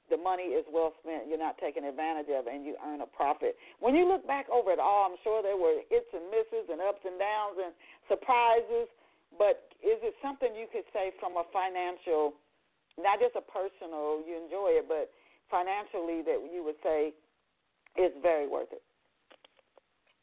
the 0.10 0.18
money 0.18 0.56
is 0.56 0.66
well 0.72 0.94
spent. 1.04 1.28
You're 1.30 1.42
not 1.42 1.58
taking 1.62 1.84
advantage 1.84 2.32
of 2.34 2.48
and 2.48 2.66
you 2.66 2.80
earn 2.82 3.02
a 3.02 3.10
profit. 3.10 3.60
When 3.84 3.94
you 3.94 4.08
look 4.08 4.26
back 4.26 4.50
over 4.50 4.72
it 4.72 4.80
all, 4.80 5.06
I'm 5.06 5.20
sure 5.22 5.44
there 5.44 5.60
were 5.60 5.84
hits 5.92 6.08
and 6.14 6.32
misses 6.34 6.72
and 6.72 6.80
ups 6.80 7.04
and 7.04 7.20
downs 7.20 7.58
and 7.62 7.74
surprises. 8.08 8.88
But 9.36 9.68
is 9.84 10.00
it 10.02 10.16
something 10.24 10.56
you 10.56 10.72
could 10.72 10.88
say 10.96 11.12
from 11.20 11.36
a 11.36 11.44
financial, 11.52 12.40
not 12.96 13.20
just 13.20 13.36
a 13.36 13.44
personal, 13.44 14.24
you 14.24 14.40
enjoy 14.40 14.80
it, 14.80 14.88
but 14.88 15.12
financially 15.52 16.24
that 16.24 16.40
you 16.48 16.64
would 16.64 16.80
say 16.80 17.12
is 18.00 18.16
very 18.24 18.48
worth 18.48 18.72
it? 18.72 18.87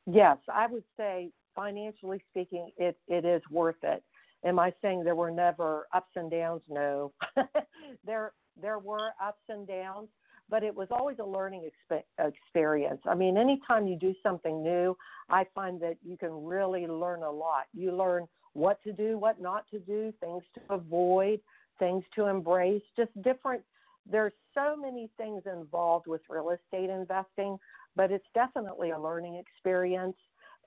Yes, 0.07 0.39
I 0.53 0.67
would 0.67 0.85
say 0.97 1.31
financially 1.55 2.23
speaking, 2.31 2.71
it, 2.77 2.99
it 3.09 3.25
is 3.25 3.43
worth 3.51 3.83
it. 3.83 4.03
Am 4.45 4.59
I 4.59 4.73
saying 4.83 5.05
there 5.05 5.15
were 5.15 5.31
never 5.31 5.87
ups 5.95 6.11
and 6.17 6.31
downs? 6.31 6.63
No. 6.69 7.13
there 8.05 8.33
there 8.61 8.79
were 8.79 9.11
ups 9.23 9.43
and 9.49 9.67
downs, 9.67 10.09
but 10.51 10.63
it 10.63 10.75
was 10.75 10.89
always 10.91 11.19
a 11.19 11.25
learning 11.25 11.69
exp- 11.91 12.03
experience. 12.19 13.01
I 13.07 13.15
mean, 13.15 13.37
anytime 13.37 13.87
you 13.87 13.97
do 13.97 14.15
something 14.23 14.63
new, 14.63 14.97
I 15.31 15.45
find 15.55 15.81
that 15.81 15.97
you 16.05 16.17
can 16.17 16.31
really 16.45 16.87
learn 16.87 17.23
a 17.23 17.31
lot. 17.31 17.65
You 17.73 17.97
learn 17.97 18.29
what 18.53 18.83
to 18.85 18.93
do, 18.93 19.19
what 19.19 19.41
not 19.41 19.65
to 19.71 19.79
do, 19.81 20.13
things 20.21 20.43
to 20.55 20.75
avoid, 20.75 21.41
things 21.79 22.05
to 22.15 22.27
embrace, 22.27 22.83
just 22.97 23.11
different. 23.23 23.63
There's 24.09 24.33
so 24.55 24.77
many 24.77 25.11
things 25.17 25.43
involved 25.51 26.07
with 26.07 26.21
real 26.29 26.51
estate 26.51 26.91
investing, 26.91 27.59
but 27.97 28.11
it's 28.11 28.27
definitely 28.35 28.91
a 28.91 28.99
learning 28.99 29.37
experience. 29.37 30.17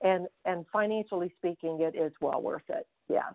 And, 0.02 0.28
and 0.44 0.64
financially 0.72 1.32
speaking, 1.38 1.80
it 1.80 1.96
is 1.96 2.12
well 2.20 2.40
worth 2.40 2.68
it. 2.68 2.86
Yes. 3.08 3.34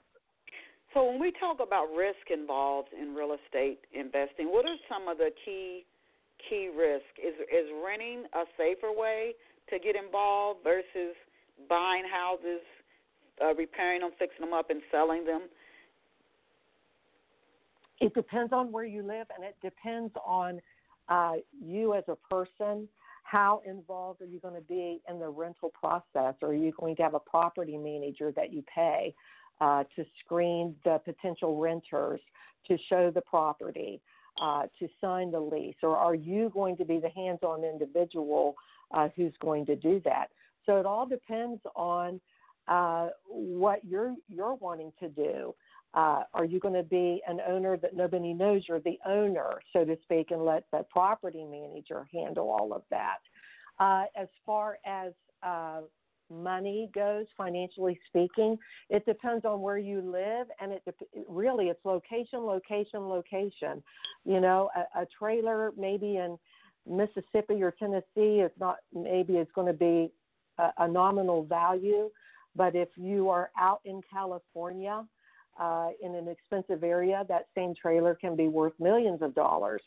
So 0.94 1.04
when 1.10 1.20
we 1.20 1.32
talk 1.32 1.58
about 1.60 1.88
risk 1.96 2.30
involved 2.32 2.90
in 2.94 3.16
real 3.16 3.36
estate 3.36 3.80
investing, 3.92 4.52
what 4.52 4.66
are 4.66 4.76
some 4.88 5.08
of 5.08 5.18
the 5.18 5.32
key 5.44 5.86
key 6.50 6.70
risks? 6.76 7.08
Is 7.18 7.34
is 7.52 7.70
renting 7.84 8.26
a 8.34 8.44
safer 8.58 8.92
way 8.96 9.34
to 9.70 9.80
get 9.80 9.96
involved 9.96 10.60
versus 10.64 11.16
buying 11.68 12.04
houses, 12.10 12.62
uh, 13.44 13.56
repairing 13.56 14.02
them, 14.02 14.12
fixing 14.20 14.46
them 14.46 14.54
up, 14.54 14.70
and 14.70 14.82
selling 14.92 15.26
them? 15.26 15.44
It 18.00 18.14
depends 18.14 18.54
on 18.54 18.72
where 18.72 18.86
you 18.86 19.02
live, 19.02 19.28
and 19.36 19.44
it 19.44 19.56
depends 19.64 20.14
on 20.26 20.62
uh, 21.10 21.34
you 21.60 21.96
as 21.96 22.04
a 22.08 22.16
person. 22.30 22.88
How 23.34 23.62
involved 23.66 24.22
are 24.22 24.26
you 24.26 24.40
going 24.40 24.54
to 24.54 24.62
be 24.62 25.02
in 25.10 25.20
the 25.20 25.28
rental 25.28 25.70
process? 25.70 26.36
Or 26.42 26.50
are 26.50 26.54
you 26.54 26.72
going 26.80 26.96
to 26.98 27.02
have 27.02 27.16
a 27.16 27.20
property 27.20 27.78
manager 27.78 28.32
that 28.32 28.54
you 28.54 28.64
pay? 28.74 29.16
uh, 29.62 29.84
to 29.96 30.06
screen 30.24 30.76
the 30.84 31.00
potential 31.06 31.58
renters, 31.58 32.20
to 32.68 32.78
show 32.90 33.12
the 33.12 33.22
property, 33.22 34.02
uh, 34.42 34.64
to 34.80 34.88
sign 35.00 35.32
the 35.32 35.40
lease? 35.40 35.76
Or 35.84 35.96
are 35.96 36.16
you 36.16 36.52
going 36.54 36.78
to 36.78 36.86
be 36.86 37.00
the 37.00 37.10
hands 37.10 37.40
on 37.44 37.64
individual 37.64 38.56
uh, 38.92 39.10
who's 39.16 39.34
going 39.42 39.66
to 39.68 39.76
do 39.76 40.02
that? 40.06 40.28
So 40.66 40.78
it 40.80 40.86
all 40.86 41.06
depends 41.06 41.62
on 41.76 42.20
uh, 42.68 43.10
what 43.28 43.80
you're, 43.86 44.16
you're 44.30 44.56
wanting 44.56 44.92
to 45.00 45.10
do. 45.10 45.54
Uh, 45.94 46.24
are 46.34 46.46
you 46.46 46.60
going 46.60 46.74
to 46.74 46.84
be 46.84 47.22
an 47.28 47.40
owner 47.48 47.78
that 47.78 47.96
nobody 47.96 48.34
knows 48.34 48.64
you're 48.68 48.80
the 48.80 48.98
owner, 49.06 49.62
so 49.72 49.86
to 49.86 49.96
speak, 50.04 50.32
and 50.32 50.44
let 50.44 50.64
the 50.72 50.84
property 50.90 51.46
manager 51.46 52.08
handle 52.12 52.50
all 52.50 52.74
of 52.74 52.82
that? 52.90 53.20
Uh, 53.80 54.06
as 54.16 54.28
far 54.44 54.78
as 54.86 55.14
uh, 55.44 55.82
money 56.32 56.90
goes, 56.96 57.26
financially 57.38 58.00
speaking, 58.08 58.58
it 58.90 59.06
depends 59.06 59.46
on 59.46 59.62
where 59.62 59.78
you 59.78 60.02
live, 60.02 60.48
and 60.60 60.72
it 60.72 60.82
really 61.28 61.66
it's 61.68 61.84
location, 61.86 62.40
location, 62.40 63.02
location. 63.02 63.84
You 64.26 64.40
know, 64.40 64.70
a, 64.76 65.02
a 65.02 65.08
trailer 65.20 65.74
maybe 65.78 66.18
in 66.18 66.40
Mississippi 66.90 67.62
or 67.62 67.72
Tennessee 67.72 68.42
is 68.42 68.52
not 68.60 68.78
maybe 68.94 69.34
it's 69.34 69.52
going 69.54 69.68
to 69.68 69.74
be 69.74 70.12
a, 70.58 70.72
a 70.80 70.88
nominal 70.88 71.44
value, 71.44 72.10
but 72.56 72.76
if 72.76 72.90
you 72.96 73.30
are 73.30 73.52
out 73.58 73.82
in 73.86 74.02
California. 74.12 75.06
Uh, 75.60 75.90
in 76.02 76.16
an 76.16 76.28
expensive 76.28 76.84
area, 76.84 77.24
that 77.30 77.48
same 77.56 77.76
trailer 77.80 78.16
can 78.16 78.36
be 78.36 78.48
worth 78.48 78.74
millions 78.80 79.22
of 79.22 79.36
dollars. 79.36 79.82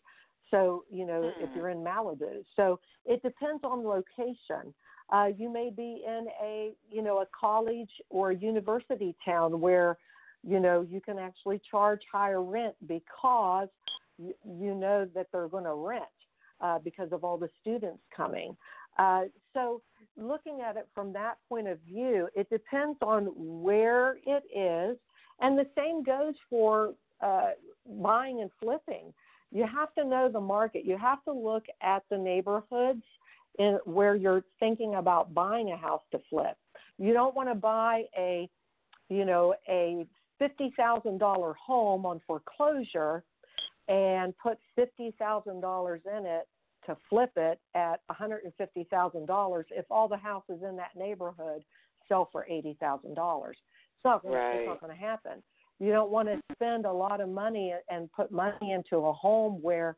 So, 0.50 0.84
you 0.90 1.04
know, 1.04 1.22
mm. 1.22 1.32
if 1.42 1.50
hmm. 1.50 1.56
you're 1.56 1.70
in 1.70 1.78
Malibu. 1.78 2.44
So 2.54 2.78
it 3.04 3.20
depends 3.22 3.64
on 3.64 3.84
location. 3.84 4.72
Uh, 5.12 5.28
you 5.36 5.52
may 5.52 5.70
be 5.70 6.04
in 6.06 6.26
a 6.42 6.72
you 6.90 7.02
know 7.02 7.18
a 7.18 7.26
college 7.38 7.90
or 8.10 8.30
a 8.30 8.36
university 8.36 9.14
town 9.24 9.60
where 9.60 9.96
you 10.42 10.58
know 10.58 10.86
you 10.88 11.00
can 11.00 11.18
actually 11.18 11.60
charge 11.70 12.00
higher 12.12 12.42
rent 12.42 12.74
because 12.88 13.68
you, 14.18 14.34
you 14.44 14.74
know 14.74 15.06
that 15.14 15.28
they're 15.32 15.48
going 15.48 15.64
to 15.64 15.74
rent 15.74 16.04
uh, 16.60 16.78
because 16.80 17.12
of 17.12 17.22
all 17.22 17.36
the 17.36 17.48
students 17.60 18.02
coming. 18.16 18.56
Uh, 18.98 19.22
so 19.52 19.80
looking 20.16 20.60
at 20.66 20.76
it 20.76 20.88
from 20.94 21.12
that 21.12 21.36
point 21.48 21.68
of 21.68 21.78
view, 21.80 22.28
it 22.34 22.48
depends 22.50 22.98
on 23.02 23.30
where 23.36 24.16
it 24.26 24.42
is, 24.54 24.96
and 25.40 25.58
the 25.58 25.66
same 25.76 26.02
goes 26.02 26.34
for 26.48 26.94
uh, 27.20 27.50
buying 28.00 28.40
and 28.40 28.50
flipping. 28.60 29.12
You 29.52 29.66
have 29.66 29.94
to 29.94 30.04
know 30.04 30.28
the 30.30 30.40
market. 30.40 30.84
You 30.84 30.98
have 30.98 31.22
to 31.24 31.32
look 31.32 31.64
at 31.82 32.02
the 32.10 32.18
neighborhoods 32.18 33.02
in 33.58 33.78
where 33.84 34.14
you're 34.16 34.44
thinking 34.60 34.96
about 34.96 35.32
buying 35.32 35.70
a 35.70 35.76
house 35.76 36.02
to 36.12 36.20
flip. 36.28 36.56
You 36.98 37.12
don't 37.12 37.34
want 37.34 37.48
to 37.48 37.54
buy 37.54 38.04
a, 38.16 38.48
you 39.08 39.24
know, 39.24 39.54
a 39.68 40.06
fifty 40.38 40.72
thousand 40.76 41.18
dollar 41.18 41.54
home 41.54 42.04
on 42.04 42.20
foreclosure 42.26 43.22
and 43.88 44.36
put 44.38 44.58
fifty 44.74 45.14
thousand 45.18 45.60
dollars 45.60 46.00
in 46.06 46.26
it 46.26 46.48
to 46.86 46.96
flip 47.08 47.32
it 47.36 47.58
at 47.74 48.00
one 48.06 48.16
hundred 48.16 48.44
and 48.44 48.52
fifty 48.58 48.86
thousand 48.90 49.26
dollars 49.26 49.66
if 49.70 49.84
all 49.90 50.08
the 50.08 50.16
houses 50.16 50.62
in 50.68 50.76
that 50.76 50.90
neighborhood 50.96 51.62
sell 52.08 52.28
for 52.32 52.46
eighty 52.48 52.76
thousand 52.80 53.14
dollars. 53.14 53.56
Going 54.06 54.34
right. 54.34 54.56
it's 54.60 54.66
not 54.68 54.80
going 54.80 54.96
to 54.96 55.00
happen. 55.00 55.42
You 55.78 55.92
don't 55.92 56.10
want 56.10 56.28
to 56.28 56.40
spend 56.52 56.86
a 56.86 56.92
lot 56.92 57.20
of 57.20 57.28
money 57.28 57.74
and 57.90 58.10
put 58.12 58.30
money 58.30 58.72
into 58.72 58.96
a 58.98 59.12
home 59.12 59.60
where 59.60 59.96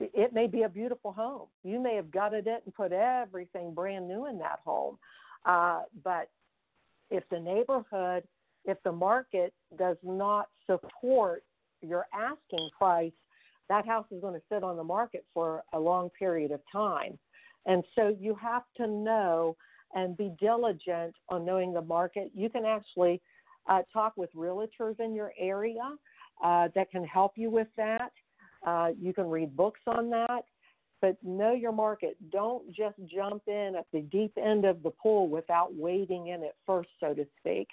it 0.00 0.32
may 0.32 0.46
be 0.46 0.62
a 0.62 0.68
beautiful 0.68 1.12
home. 1.12 1.46
You 1.62 1.80
may 1.80 1.94
have 1.96 2.10
gutted 2.10 2.46
it 2.46 2.62
and 2.64 2.74
put 2.74 2.92
everything 2.92 3.72
brand 3.72 4.08
new 4.08 4.26
in 4.26 4.38
that 4.38 4.60
home. 4.64 4.98
Uh, 5.44 5.82
but 6.04 6.28
if 7.10 7.22
the 7.30 7.38
neighborhood, 7.38 8.24
if 8.64 8.82
the 8.82 8.92
market 8.92 9.54
does 9.78 9.96
not 10.02 10.48
support 10.66 11.44
your 11.82 12.06
asking 12.12 12.68
price, 12.76 13.12
that 13.68 13.86
house 13.86 14.06
is 14.10 14.20
going 14.20 14.34
to 14.34 14.42
sit 14.52 14.62
on 14.62 14.76
the 14.76 14.84
market 14.84 15.24
for 15.32 15.62
a 15.72 15.78
long 15.78 16.10
period 16.10 16.50
of 16.50 16.60
time. 16.70 17.18
And 17.66 17.82
so 17.94 18.14
you 18.20 18.34
have 18.40 18.62
to 18.76 18.86
know 18.86 19.56
and 19.96 20.16
be 20.16 20.30
diligent 20.38 21.14
on 21.30 21.44
knowing 21.44 21.72
the 21.72 21.82
market. 21.82 22.30
You 22.34 22.48
can 22.48 22.64
actually 22.64 23.20
uh, 23.68 23.82
talk 23.92 24.16
with 24.16 24.32
realtors 24.34 25.00
in 25.00 25.14
your 25.14 25.32
area 25.38 25.96
uh, 26.44 26.68
that 26.74 26.90
can 26.90 27.02
help 27.04 27.32
you 27.34 27.50
with 27.50 27.68
that. 27.76 28.12
Uh, 28.64 28.90
you 29.00 29.12
can 29.12 29.28
read 29.28 29.56
books 29.56 29.80
on 29.86 30.10
that, 30.10 30.44
but 31.00 31.16
know 31.24 31.52
your 31.52 31.72
market. 31.72 32.16
Don't 32.30 32.66
just 32.72 32.96
jump 33.12 33.42
in 33.48 33.74
at 33.76 33.86
the 33.92 34.02
deep 34.02 34.32
end 34.36 34.64
of 34.64 34.82
the 34.82 34.90
pool 34.90 35.28
without 35.28 35.74
wading 35.74 36.28
in 36.28 36.42
it 36.42 36.54
first, 36.66 36.90
so 37.00 37.14
to 37.14 37.26
speak. 37.40 37.68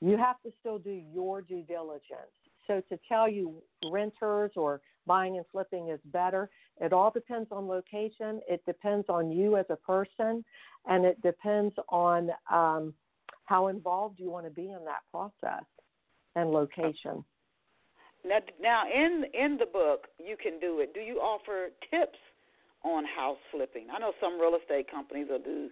You 0.00 0.16
have 0.16 0.40
to 0.42 0.50
still 0.58 0.78
do 0.78 1.00
your 1.12 1.42
due 1.42 1.62
diligence. 1.62 2.32
So 2.66 2.82
to 2.88 2.98
tell 3.08 3.28
you 3.28 3.62
renters 3.90 4.52
or 4.56 4.80
buying 5.06 5.36
and 5.36 5.46
flipping 5.50 5.88
is 5.88 6.00
better, 6.06 6.48
it 6.80 6.92
all 6.92 7.10
depends 7.10 7.48
on 7.52 7.68
location. 7.68 8.40
It 8.48 8.64
depends 8.66 9.06
on 9.08 9.30
you 9.30 9.56
as 9.56 9.66
a 9.70 9.76
person, 9.76 10.44
and 10.86 11.04
it 11.04 11.20
depends 11.22 11.74
on 11.88 12.30
um, 12.50 12.94
how 13.44 13.68
involved 13.68 14.18
you 14.18 14.30
want 14.30 14.46
to 14.46 14.50
be 14.50 14.70
in 14.70 14.84
that 14.84 15.02
process 15.10 15.64
and 16.34 16.50
location. 16.50 17.24
Now, 18.24 18.38
now 18.60 18.82
in 18.92 19.24
in 19.34 19.58
the 19.58 19.66
book, 19.66 20.06
you 20.18 20.36
can 20.40 20.60
do 20.60 20.80
it. 20.80 20.94
Do 20.94 21.00
you 21.00 21.16
offer 21.16 21.70
tips 21.90 22.18
on 22.84 23.04
house 23.04 23.38
flipping? 23.50 23.86
I 23.94 23.98
know 23.98 24.12
some 24.20 24.40
real 24.40 24.56
estate 24.60 24.90
companies 24.90 25.26
will 25.28 25.40
do. 25.40 25.68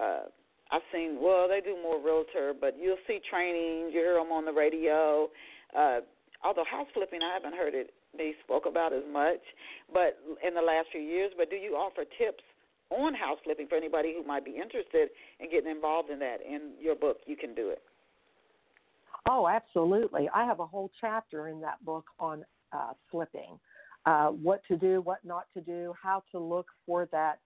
Uh, 0.00 0.22
I've 0.70 0.82
seen 0.92 1.18
well, 1.20 1.48
they 1.48 1.60
do 1.60 1.76
more 1.82 2.02
realtor, 2.02 2.54
but 2.58 2.76
you'll 2.80 3.02
see 3.06 3.20
trainings. 3.28 3.92
You 3.92 4.00
hear 4.00 4.14
them 4.14 4.32
on 4.32 4.44
the 4.46 4.52
radio. 4.52 5.28
Uh, 5.76 6.00
although 6.42 6.64
house 6.64 6.88
flipping, 6.94 7.20
I 7.22 7.34
haven't 7.34 7.54
heard 7.56 7.74
it 7.74 7.92
be 8.16 8.34
spoke 8.44 8.66
about 8.66 8.92
as 8.92 9.02
much, 9.10 9.40
but 9.92 10.18
in 10.46 10.54
the 10.54 10.60
last 10.60 10.88
few 10.92 11.00
years. 11.00 11.32
But 11.36 11.50
do 11.50 11.56
you 11.56 11.74
offer 11.74 12.04
tips 12.18 12.42
on 12.90 13.14
house 13.14 13.38
flipping 13.44 13.68
for 13.68 13.76
anybody 13.76 14.14
who 14.16 14.26
might 14.26 14.44
be 14.44 14.52
interested 14.52 15.08
in 15.40 15.50
getting 15.50 15.70
involved 15.70 16.10
in 16.10 16.18
that? 16.18 16.38
In 16.46 16.72
your 16.80 16.94
book, 16.94 17.18
you 17.26 17.36
can 17.36 17.54
do 17.54 17.70
it. 17.70 17.82
Oh, 19.28 19.48
absolutely. 19.48 20.28
I 20.34 20.44
have 20.44 20.60
a 20.60 20.66
whole 20.66 20.90
chapter 21.00 21.48
in 21.48 21.60
that 21.60 21.82
book 21.84 22.04
on 22.18 22.44
uh, 22.72 22.92
flipping, 23.10 23.58
uh, 24.04 24.28
what 24.28 24.62
to 24.68 24.76
do, 24.76 25.00
what 25.00 25.24
not 25.24 25.44
to 25.54 25.60
do, 25.60 25.94
how 26.00 26.22
to 26.32 26.38
look 26.38 26.66
for 26.86 27.08
that 27.12 27.38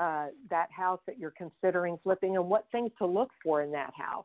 uh, 0.00 0.28
that 0.48 0.68
house 0.70 1.00
that 1.04 1.18
you're 1.18 1.32
considering 1.36 1.98
flipping, 2.02 2.36
and 2.36 2.48
what 2.48 2.66
things 2.70 2.90
to 2.98 3.06
look 3.06 3.30
for 3.42 3.62
in 3.62 3.72
that 3.72 3.92
house. 3.96 4.24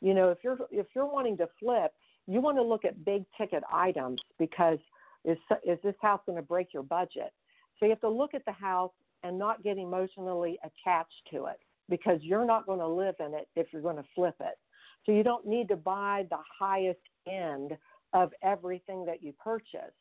You 0.00 0.14
know, 0.14 0.30
if 0.30 0.38
you're 0.42 0.58
if 0.70 0.86
you're 0.94 1.10
wanting 1.10 1.36
to 1.38 1.48
flip, 1.58 1.92
you 2.26 2.40
want 2.40 2.56
to 2.56 2.62
look 2.62 2.84
at 2.84 3.04
big 3.04 3.24
ticket 3.36 3.62
items 3.72 4.20
because 4.38 4.78
is 5.24 5.38
is 5.66 5.78
this 5.82 5.94
house 6.00 6.20
going 6.26 6.36
to 6.36 6.42
break 6.42 6.72
your 6.72 6.82
budget? 6.82 7.32
So 7.78 7.86
you 7.86 7.90
have 7.90 8.00
to 8.00 8.08
look 8.08 8.34
at 8.34 8.44
the 8.44 8.52
house 8.52 8.92
and 9.22 9.38
not 9.38 9.62
get 9.62 9.78
emotionally 9.78 10.58
attached 10.62 11.22
to 11.32 11.46
it 11.46 11.58
because 11.88 12.20
you're 12.22 12.46
not 12.46 12.66
going 12.66 12.78
to 12.78 12.88
live 12.88 13.16
in 13.20 13.34
it 13.34 13.48
if 13.56 13.66
you're 13.72 13.82
going 13.82 13.96
to 13.96 14.04
flip 14.14 14.36
it. 14.40 14.58
So 15.04 15.12
you 15.12 15.22
don't 15.22 15.46
need 15.46 15.68
to 15.68 15.76
buy 15.76 16.26
the 16.30 16.38
highest 16.58 17.00
end 17.26 17.76
of 18.12 18.32
everything 18.42 19.04
that 19.06 19.22
you 19.22 19.32
purchase. 19.42 19.94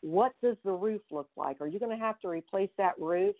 What 0.00 0.32
does 0.42 0.56
the 0.64 0.72
roof 0.72 1.02
look 1.10 1.28
like? 1.36 1.60
Are 1.60 1.66
you 1.66 1.78
going 1.78 1.96
to 1.96 2.02
have 2.02 2.20
to 2.20 2.28
replace 2.28 2.70
that 2.78 2.94
roof? 2.98 3.34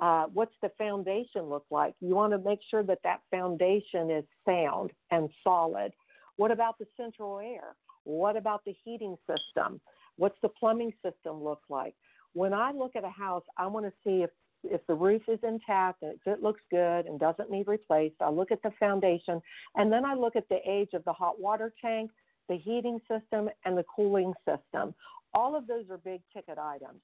Uh, 0.00 0.26
what's 0.32 0.54
the 0.62 0.70
foundation 0.78 1.42
look 1.42 1.64
like? 1.70 1.94
You 2.00 2.14
want 2.14 2.32
to 2.32 2.38
make 2.38 2.60
sure 2.70 2.84
that 2.84 3.00
that 3.02 3.20
foundation 3.30 4.10
is 4.10 4.24
sound 4.46 4.92
and 5.10 5.28
solid. 5.42 5.92
What 6.36 6.52
about 6.52 6.78
the 6.78 6.86
central 6.96 7.40
air? 7.40 7.74
What 8.04 8.36
about 8.36 8.64
the 8.64 8.76
heating 8.84 9.16
system? 9.26 9.80
What's 10.18 10.38
the 10.42 10.48
plumbing 10.48 10.92
system 11.02 11.42
look 11.42 11.62
like? 11.70 11.94
When 12.34 12.52
I 12.52 12.72
look 12.72 12.94
at 12.96 13.04
a 13.04 13.08
house, 13.08 13.44
I 13.56 13.66
want 13.66 13.86
to 13.86 13.92
see 14.04 14.22
if 14.22 14.30
if 14.64 14.84
the 14.88 14.94
roof 14.94 15.22
is 15.28 15.38
intact 15.44 16.02
and 16.02 16.14
if 16.14 16.26
it 16.26 16.42
looks 16.42 16.60
good 16.68 17.06
and 17.06 17.20
doesn't 17.20 17.48
need 17.48 17.68
replaced. 17.68 18.16
I 18.20 18.28
look 18.28 18.50
at 18.50 18.60
the 18.62 18.72
foundation 18.80 19.40
and 19.76 19.90
then 19.90 20.04
I 20.04 20.14
look 20.14 20.34
at 20.34 20.48
the 20.48 20.58
age 20.68 20.90
of 20.94 21.04
the 21.04 21.12
hot 21.12 21.40
water 21.40 21.72
tank, 21.80 22.10
the 22.48 22.56
heating 22.56 23.00
system, 23.08 23.48
and 23.64 23.78
the 23.78 23.84
cooling 23.84 24.32
system. 24.44 24.94
All 25.32 25.54
of 25.54 25.68
those 25.68 25.84
are 25.90 25.98
big 25.98 26.22
ticket 26.34 26.58
items. 26.58 27.00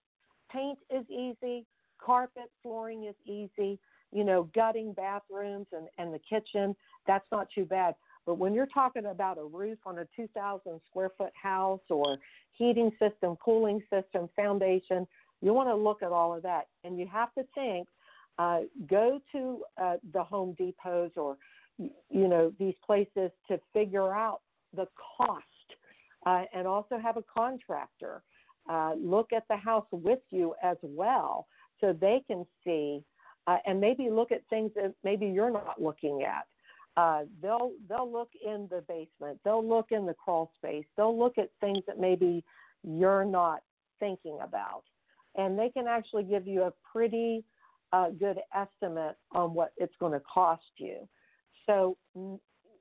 Paint 0.50 0.78
is 0.90 1.04
easy, 1.08 1.64
carpet, 2.04 2.50
flooring 2.60 3.04
is 3.04 3.14
easy. 3.24 3.78
You 4.10 4.24
know, 4.24 4.48
gutting 4.54 4.92
bathrooms 4.92 5.66
and, 5.72 5.86
and 5.98 6.12
the 6.12 6.20
kitchen, 6.28 6.74
that's 7.06 7.26
not 7.30 7.48
too 7.54 7.64
bad. 7.64 7.94
But 8.26 8.38
when 8.38 8.54
you're 8.54 8.66
talking 8.66 9.06
about 9.06 9.38
a 9.38 9.44
roof 9.44 9.78
on 9.84 9.98
a 9.98 10.06
2,000 10.16 10.80
square 10.88 11.10
foot 11.16 11.32
house 11.40 11.80
or 11.90 12.18
heating 12.52 12.90
system, 12.98 13.36
cooling 13.36 13.82
system, 13.90 14.28
foundation, 14.34 15.06
you 15.40 15.52
want 15.52 15.68
to 15.68 15.74
look 15.74 16.02
at 16.02 16.10
all 16.10 16.34
of 16.34 16.42
that. 16.42 16.68
And 16.84 16.98
you 16.98 17.06
have 17.06 17.32
to 17.34 17.44
think 17.54 17.88
uh, 18.38 18.60
go 18.88 19.20
to 19.32 19.62
uh, 19.80 19.96
the 20.12 20.24
Home 20.24 20.56
Depots 20.58 21.16
or, 21.16 21.36
you 21.78 22.28
know, 22.28 22.52
these 22.58 22.74
places 22.84 23.30
to 23.48 23.60
figure 23.72 24.14
out 24.14 24.40
the 24.74 24.86
cost 25.16 25.44
uh, 26.26 26.44
and 26.54 26.66
also 26.66 26.98
have 26.98 27.16
a 27.16 27.24
contractor 27.36 28.22
uh, 28.68 28.94
look 28.96 29.32
at 29.32 29.44
the 29.48 29.56
house 29.56 29.86
with 29.90 30.20
you 30.30 30.54
as 30.62 30.78
well 30.82 31.46
so 31.80 31.92
they 31.92 32.22
can 32.26 32.46
see 32.64 33.02
uh, 33.46 33.58
and 33.66 33.80
maybe 33.80 34.08
look 34.10 34.32
at 34.32 34.40
things 34.48 34.70
that 34.74 34.94
maybe 35.04 35.26
you're 35.26 35.50
not 35.50 35.80
looking 35.80 36.22
at. 36.22 36.46
Uh, 36.96 37.22
they'll 37.42 37.72
they'll 37.88 38.10
look 38.10 38.30
in 38.44 38.68
the 38.70 38.82
basement. 38.88 39.38
They'll 39.44 39.66
look 39.66 39.86
in 39.90 40.06
the 40.06 40.14
crawl 40.14 40.52
space. 40.56 40.84
They'll 40.96 41.18
look 41.18 41.38
at 41.38 41.50
things 41.60 41.80
that 41.86 41.98
maybe 41.98 42.44
you're 42.84 43.24
not 43.24 43.62
thinking 43.98 44.38
about, 44.42 44.84
and 45.36 45.58
they 45.58 45.70
can 45.70 45.88
actually 45.88 46.24
give 46.24 46.46
you 46.46 46.62
a 46.62 46.72
pretty 46.92 47.44
uh, 47.92 48.10
good 48.10 48.38
estimate 48.54 49.16
on 49.32 49.54
what 49.54 49.72
it's 49.76 49.94
going 49.98 50.12
to 50.12 50.20
cost 50.20 50.62
you. 50.78 51.08
So 51.66 51.96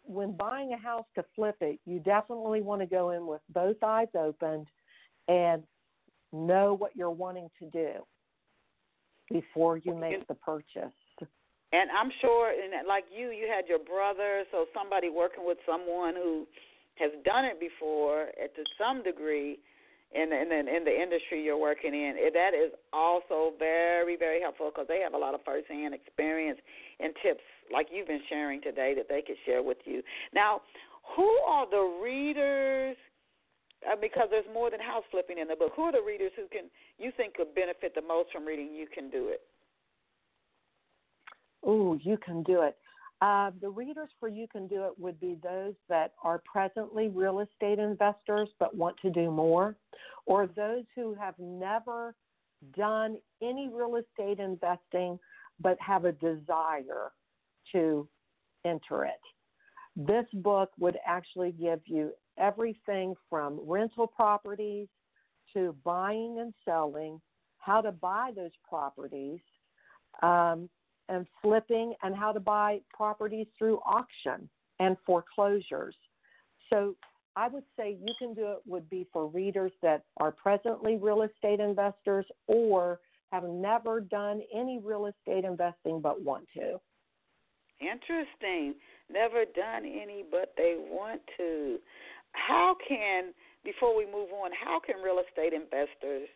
when 0.04 0.36
buying 0.36 0.74
a 0.74 0.78
house 0.78 1.06
to 1.16 1.24
flip 1.36 1.56
it, 1.62 1.80
you 1.86 2.00
definitely 2.00 2.62
want 2.62 2.82
to 2.82 2.88
go 2.88 3.12
in 3.12 3.26
with 3.26 3.42
both 3.50 3.78
eyes 3.84 4.08
opened 4.16 4.68
and 5.28 5.64
know 6.32 6.76
what 6.76 6.96
you're 6.96 7.10
wanting 7.10 7.50
to 7.60 7.70
do 7.70 7.92
before 9.32 9.78
you 9.78 9.96
make 9.96 10.28
the 10.28 10.34
purchase. 10.36 10.94
And 11.74 11.90
I'm 11.90 12.12
sure, 12.22 12.54
and 12.54 12.88
like 12.88 13.06
you, 13.10 13.34
you 13.34 13.50
had 13.50 13.66
your 13.68 13.82
brother, 13.82 14.46
so 14.52 14.70
somebody 14.78 15.10
working 15.10 15.42
with 15.42 15.58
someone 15.66 16.14
who 16.14 16.46
has 17.02 17.10
done 17.26 17.46
it 17.46 17.60
before, 17.60 18.30
at 18.38 18.54
to 18.54 18.64
some 18.78 19.02
degree, 19.02 19.58
in 20.14 20.30
the, 20.30 20.38
in 20.38 20.50
the, 20.50 20.60
in 20.62 20.84
the 20.86 20.94
industry 20.94 21.42
you're 21.42 21.58
working 21.58 21.94
in. 21.94 22.14
That 22.34 22.54
is 22.54 22.72
also 22.94 23.54
very 23.58 24.16
very 24.16 24.40
helpful 24.42 24.70
because 24.70 24.88
they 24.88 25.02
have 25.02 25.14
a 25.14 25.18
lot 25.18 25.34
of 25.34 25.42
firsthand 25.44 25.94
experience 25.94 26.60
and 27.00 27.14
tips 27.24 27.42
like 27.74 27.88
you've 27.92 28.08
been 28.08 28.22
sharing 28.30 28.62
today 28.62 28.94
that 28.96 29.10
they 29.10 29.24
could 29.26 29.38
share 29.46 29.64
with 29.64 29.78
you. 29.86 30.04
Now, 30.34 30.62
who 31.16 31.30
are 31.48 31.68
the 31.70 32.00
readers? 32.04 32.96
Uh, 33.84 33.98
because 34.00 34.28
there's 34.32 34.48
more 34.54 34.72
than 34.72 34.80
house 34.80 35.04
flipping 35.12 35.38
in 35.40 35.50
the 35.50 35.58
book. 35.58 35.74
Who 35.76 35.84
are 35.84 35.92
the 35.92 36.06
readers 36.06 36.32
who 36.38 36.48
can 36.48 36.72
you 36.98 37.12
think 37.18 37.34
could 37.34 37.54
benefit 37.54 37.94
the 37.96 38.02
most 38.02 38.32
from 38.32 38.46
reading 38.46 38.70
You 38.74 38.88
Can 38.88 39.10
Do 39.10 39.28
It? 39.28 39.42
Oh, 41.66 41.98
you 42.02 42.18
can 42.18 42.44
do 42.44 42.62
it. 42.62 42.78
Uh, 43.22 43.52
the 43.62 43.70
readers 43.70 44.10
for 44.20 44.28
You 44.28 44.48
Can 44.52 44.68
Do 44.68 44.84
It 44.84 45.00
would 45.00 45.18
be 45.20 45.38
those 45.42 45.76
that 45.88 46.12
are 46.24 46.42
presently 46.46 47.08
real 47.08 47.40
estate 47.40 47.80
investors 47.80 48.50
but 48.60 48.76
want 48.76 48.98
to 49.02 49.10
do 49.10 49.32
more, 49.32 49.78
or 50.26 50.48
those 50.48 50.84
who 50.94 51.14
have 51.14 51.36
never 51.40 52.16
done 52.76 53.18
any 53.42 53.70
real 53.74 53.96
estate 53.96 54.40
investing 54.40 55.18
but 55.60 55.78
have 55.80 56.04
a 56.04 56.12
desire 56.14 57.12
to 57.72 58.08
enter 58.66 59.06
it. 59.06 59.22
This 59.96 60.26
book 60.34 60.72
would 60.80 60.98
actually 61.06 61.52
give 61.52 61.80
you 61.86 62.12
everything 62.38 63.14
from 63.30 63.60
rental 63.66 64.08
properties 64.08 64.88
to 65.54 65.76
buying 65.84 66.40
and 66.40 66.54
selling, 66.66 67.22
how 67.60 67.80
to 67.80 67.92
buy 67.92 68.32
those 68.36 68.52
properties, 68.68 69.40
um, 70.22 70.70
and 71.10 71.26
flipping 71.42 71.94
and 72.04 72.16
how 72.16 72.32
to 72.32 72.40
buy 72.40 72.80
properties 72.94 73.48
through 73.58 73.80
auction 73.86 74.50
and 74.80 74.98
foreclosures. 75.06 75.96
So 76.70 76.96
I 77.36 77.48
would 77.48 77.64
say 77.78 77.98
you 78.00 78.14
can 78.20 78.34
do 78.34 78.52
it 78.52 78.60
would 78.66 78.90
be 78.90 79.08
for 79.12 79.28
readers 79.28 79.72
that 79.82 80.04
are 80.18 80.32
presently 80.32 80.98
real 80.98 81.24
estate 81.24 81.60
investors 81.60 82.26
or 82.48 83.00
have 83.32 83.44
never 83.44 84.00
done 84.00 84.42
any 84.54 84.80
real 84.80 85.08
estate 85.08 85.44
investing 85.44 86.00
but 86.00 86.22
want 86.22 86.48
to. 86.56 86.80
Interesting. 87.82 88.76
Never 89.12 89.46
done 89.46 89.86
any 89.86 90.24
but 90.30 90.54
they 90.56 90.76
want 90.78 91.22
to. 91.38 91.78
How 92.34 92.76
can 92.88 93.34
before 93.64 93.96
we 93.96 94.06
move 94.06 94.30
on, 94.32 94.52
how 94.52 94.80
can 94.80 95.02
real 95.02 95.20
estate 95.20 95.54
investors 95.54 96.28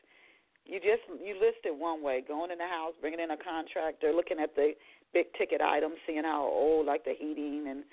you 0.68 0.80
just 0.80 1.03
you 1.24 1.34
listed 1.34 1.78
one 1.78 2.03
way: 2.03 2.24
going 2.28 2.51
in 2.51 2.57
the 2.57 2.68
house, 2.68 2.93
bringing 3.01 3.20
in 3.20 3.32
a 3.32 3.38
contractor, 3.38 4.11
looking 4.13 4.39
at 4.39 4.55
the 4.55 4.74
big 5.13 5.28
ticket 5.38 5.61
items, 5.61 5.95
seeing 6.05 6.24
how 6.24 6.43
old, 6.43 6.86
like 6.86 7.03
the 7.05 7.13
heating 7.18 7.68
and 7.70 7.84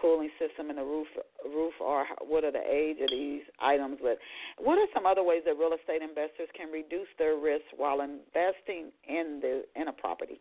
cooling 0.00 0.30
system 0.38 0.70
and 0.70 0.78
the 0.78 0.82
roof 0.82 1.06
roof 1.44 1.74
are 1.84 2.06
what 2.26 2.44
are 2.44 2.52
the 2.52 2.64
age 2.66 2.96
of 3.02 3.10
these 3.10 3.42
items. 3.60 3.98
But 4.02 4.18
what 4.58 4.78
are 4.78 4.86
some 4.94 5.06
other 5.06 5.22
ways 5.22 5.42
that 5.44 5.58
real 5.58 5.72
estate 5.78 6.02
investors 6.02 6.48
can 6.56 6.70
reduce 6.70 7.08
their 7.18 7.36
risk 7.36 7.64
while 7.76 8.00
investing 8.00 8.90
in 9.08 9.40
the 9.40 9.64
in 9.76 9.88
a 9.88 9.92
property? 9.92 10.40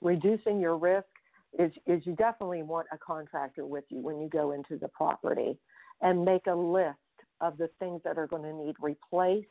Reducing 0.00 0.60
your 0.60 0.76
risk 0.76 1.08
is 1.58 1.72
is 1.86 2.04
you 2.04 2.14
definitely 2.16 2.62
want 2.62 2.86
a 2.92 2.98
contractor 2.98 3.64
with 3.64 3.84
you 3.88 4.00
when 4.00 4.20
you 4.20 4.28
go 4.28 4.52
into 4.52 4.76
the 4.76 4.88
property 4.88 5.56
and 6.02 6.24
make 6.24 6.46
a 6.46 6.54
list 6.54 6.98
of 7.42 7.58
the 7.58 7.68
things 7.78 8.00
that 8.04 8.16
are 8.16 8.26
going 8.26 8.42
to 8.42 8.52
need 8.54 8.76
replaced 8.80 9.48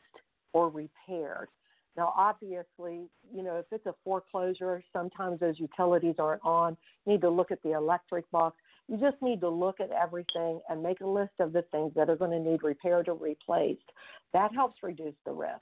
or 0.52 0.68
repaired. 0.68 1.48
Now, 1.96 2.12
obviously, 2.16 3.10
you 3.32 3.42
know, 3.42 3.58
if 3.58 3.66
it's 3.70 3.86
a 3.86 3.94
foreclosure, 4.02 4.82
sometimes 4.92 5.40
those 5.40 5.60
utilities 5.60 6.14
aren't 6.18 6.42
on. 6.42 6.76
You 7.04 7.12
need 7.12 7.20
to 7.20 7.30
look 7.30 7.50
at 7.50 7.62
the 7.62 7.72
electric 7.72 8.28
box. 8.30 8.56
You 8.88 8.96
just 8.96 9.20
need 9.20 9.40
to 9.42 9.48
look 9.48 9.78
at 9.78 9.90
everything 9.90 10.60
and 10.68 10.82
make 10.82 11.00
a 11.00 11.06
list 11.06 11.34
of 11.38 11.52
the 11.52 11.62
things 11.70 11.92
that 11.94 12.08
are 12.08 12.16
going 12.16 12.30
to 12.30 12.50
need 12.50 12.62
repaired 12.62 13.08
or 13.08 13.14
replaced. 13.14 13.92
That 14.32 14.54
helps 14.54 14.82
reduce 14.82 15.14
the 15.26 15.32
risk. 15.32 15.60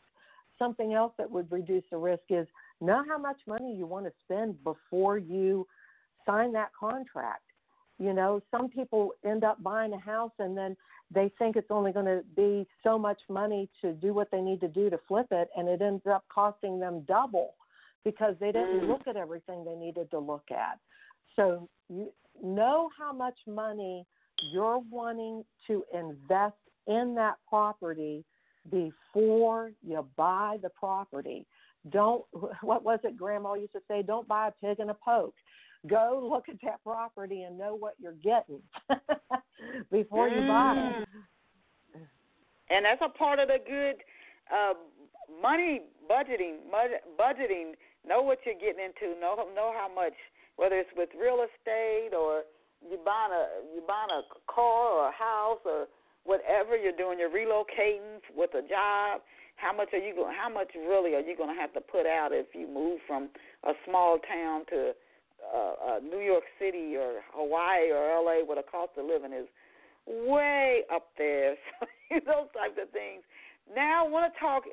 Something 0.59 0.95
else 0.95 1.13
that 1.19 1.31
would 1.31 1.51
reduce 1.51 1.85
the 1.91 1.99
risk 1.99 2.23
is 2.31 2.47
know 2.81 3.03
how 3.09 3.19
much 3.19 3.41
money 3.47 3.75
you 3.77 3.87
want 3.87 4.07
to 4.07 4.13
spend 4.25 4.63
before 4.63 5.19
you 5.19 5.67
sign 6.25 6.53
that 6.53 6.71
contract. 6.79 7.43
You 8.01 8.15
know, 8.15 8.41
some 8.51 8.71
people 8.71 9.13
end 9.27 9.45
up 9.45 9.63
buying 9.63 9.93
a 9.93 9.99
house 9.99 10.33
and 10.39 10.57
then 10.57 10.75
they 11.13 11.31
think 11.39 11.57
it's 11.57 11.71
only 11.71 11.93
going 11.93 12.07
to 12.07 12.23
be 12.35 12.67
so 12.83 12.99
much 12.99 13.21
money 13.29 13.69
to 13.83 13.93
do 13.93 14.15
what 14.15 14.31
they 14.31 14.41
need 14.41 14.61
to 14.61 14.69
do 14.69 14.89
to 14.89 14.99
flip 15.07 15.27
it, 15.31 15.49
and 15.57 15.69
it 15.69 15.83
ends 15.83 16.07
up 16.07 16.25
costing 16.33 16.79
them 16.79 17.05
double 17.07 17.55
because 18.05 18.35
they 18.41 18.53
didn't 18.53 18.81
mm. 18.81 18.89
look 18.89 19.03
at 19.07 19.17
everything 19.17 19.65
they 19.65 19.75
needed 19.75 20.11
to 20.13 20.19
look 20.19 20.45
at. 20.51 20.79
So 21.37 21.69
you 21.89 22.13
know 22.43 22.89
how 22.97 23.13
much 23.13 23.39
money 23.47 24.07
you're 24.53 24.81
wanting 24.91 25.45
to 25.67 25.85
invest 25.93 26.55
in 26.87 27.15
that 27.17 27.35
property 27.49 28.25
before 28.71 29.73
you 29.83 30.07
buy 30.17 30.59
the 30.63 30.71
property. 30.71 31.47
Don't 31.91 32.25
what 32.63 32.85
was 32.85 33.01
it 33.05 33.17
grandma 33.17 33.55
used 33.55 33.73
to 33.73 33.81
say, 33.89 34.03
don't 34.03 34.29
buy 34.29 34.49
a 34.49 34.67
pig 34.67 34.81
in 34.81 34.91
a 34.91 34.95
poke 34.95 35.35
go 35.89 36.29
look 36.31 36.49
at 36.49 36.57
that 36.65 36.83
property 36.85 37.43
and 37.43 37.59
know 37.59 37.75
what 37.75 37.95
you're 37.99 38.13
getting 38.23 38.61
before 39.91 40.29
you 40.29 40.47
buy 40.47 40.75
it. 40.77 41.09
Mm. 41.97 42.07
And 42.71 42.85
that's 42.85 43.03
a 43.03 43.09
part 43.09 43.39
of 43.39 43.49
the 43.49 43.59
good 43.67 43.97
uh, 44.53 44.75
money 45.41 45.83
budgeting. 46.11 46.59
Budgeting, 47.19 47.73
know 48.07 48.23
what 48.23 48.39
you're 48.45 48.55
getting 48.55 48.85
into. 48.85 49.19
Know 49.21 49.37
know 49.55 49.73
how 49.75 49.89
much, 49.93 50.15
whether 50.57 50.77
it's 50.77 50.91
with 50.97 51.09
real 51.21 51.45
estate 51.45 52.15
or 52.15 52.43
you 52.83 52.99
buying 53.05 53.33
a 53.33 53.75
you 53.75 53.83
buying 53.87 54.11
a 54.11 54.23
car 54.53 54.91
or 54.91 55.09
a 55.09 55.13
house 55.13 55.61
or 55.65 55.87
whatever 56.25 56.77
you're 56.77 56.97
doing, 56.97 57.19
you're 57.19 57.31
relocating 57.31 58.21
with 58.37 58.51
a 58.55 58.63
job. 58.63 59.23
How 59.57 59.77
much 59.77 59.89
are 59.93 59.99
you 59.99 60.15
going? 60.15 60.35
How 60.35 60.49
much 60.49 60.69
really 60.75 61.15
are 61.15 61.21
you 61.21 61.37
going 61.37 61.55
to 61.55 61.61
have 61.61 61.73
to 61.75 61.81
put 61.81 62.07
out 62.07 62.31
if 62.33 62.47
you 62.55 62.67
move 62.67 63.01
from 63.07 63.29
a 63.65 63.73
small 63.87 64.19
town 64.19 64.65
to 64.71 64.93
uh, 65.45 65.97
uh, 65.97 65.99
New 66.01 66.21
York 66.21 66.45
City 66.59 66.97
or 66.97 67.21
Hawaii 67.33 67.91
or 67.91 68.23
LA, 68.23 68.45
where 68.45 68.57
the 68.57 68.67
cost 68.67 68.93
of 68.97 69.07
living 69.07 69.33
is 69.33 69.47
way 70.07 70.83
up 70.93 71.09
there? 71.19 71.57
Those 72.11 72.51
types 72.53 72.79
of 72.81 72.91
things. 72.91 73.23
Now 73.71 74.07
I 74.07 74.09
want 74.09 74.33
to 74.33 74.35
talk. 74.39 74.65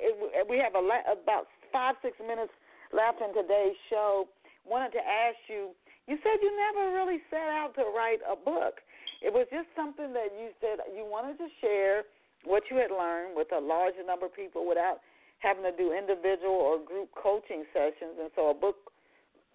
We 0.50 0.58
have 0.58 0.74
a, 0.74 0.84
about 1.14 1.48
five 1.72 1.96
six 2.02 2.18
minutes 2.20 2.54
left 2.92 3.22
in 3.22 3.34
today's 3.34 3.78
show. 3.90 4.28
Wanted 4.66 4.98
to 4.98 5.04
ask 5.04 5.38
you. 5.48 5.72
You 6.08 6.18
said 6.24 6.40
you 6.42 6.52
never 6.56 6.96
really 6.96 7.20
set 7.30 7.52
out 7.52 7.76
to 7.76 7.84
write 7.92 8.24
a 8.24 8.36
book. 8.36 8.80
It 9.22 9.34
was 9.34 9.46
just 9.52 9.68
something 9.76 10.14
that 10.14 10.32
you 10.40 10.56
said 10.62 10.80
you 10.96 11.04
wanted 11.04 11.38
to 11.38 11.48
share 11.60 12.08
what 12.46 12.64
you 12.72 12.78
had 12.78 12.92
learned 12.92 13.36
with 13.36 13.52
a 13.52 13.60
larger 13.60 14.06
number 14.06 14.26
of 14.28 14.34
people 14.36 14.68
without 14.68 15.04
having 15.40 15.64
to 15.64 15.74
do 15.76 15.94
individual 15.94 16.56
or 16.56 16.80
group 16.80 17.10
coaching 17.14 17.66
sessions. 17.74 18.18
And 18.22 18.32
so 18.36 18.50
a 18.50 18.54
book 18.54 18.94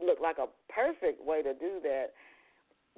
looked 0.05 0.23
like 0.23 0.39
a 0.39 0.47
perfect 0.73 1.25
way 1.25 1.43
to 1.43 1.55
do 1.55 1.81
that. 1.83 2.13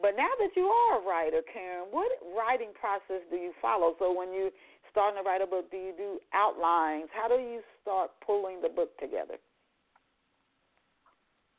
But 0.01 0.17
now 0.17 0.31
that 0.41 0.51
you 0.57 0.65
are 0.65 1.01
a 1.01 1.07
writer, 1.07 1.41
Karen, 1.53 1.87
what 1.91 2.11
writing 2.37 2.71
process 2.79 3.23
do 3.31 3.37
you 3.37 3.53
follow? 3.63 3.95
So 3.99 4.13
when 4.13 4.33
you 4.33 4.51
starting 4.91 5.23
to 5.23 5.29
write 5.29 5.43
a 5.43 5.47
book, 5.47 5.71
do 5.71 5.77
you 5.77 5.93
do 5.97 6.19
outlines? 6.33 7.09
How 7.13 7.29
do 7.29 7.35
you 7.35 7.61
start 7.83 8.11
pulling 8.25 8.61
the 8.61 8.69
book 8.69 8.97
together? 8.99 9.35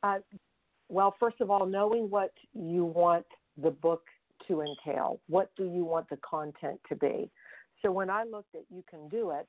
Uh, 0.04 0.20
well, 0.90 1.16
first 1.20 1.42
of 1.42 1.50
all, 1.50 1.66
knowing 1.66 2.10
what 2.10 2.34
you 2.54 2.86
want 2.86 3.26
the 3.62 3.72
book 3.72 4.04
to 4.48 4.62
entail. 4.62 5.20
What 5.28 5.52
do 5.58 5.64
you 5.64 5.84
want 5.84 6.10
the 6.10 6.18
content 6.18 6.80
to 6.90 6.96
be? 6.96 7.30
So 7.82 7.92
when 7.92 8.10
I 8.10 8.24
looked 8.24 8.56
at 8.56 8.64
You 8.70 8.84
Can 8.90 9.08
Do 9.10 9.32
It, 9.32 9.48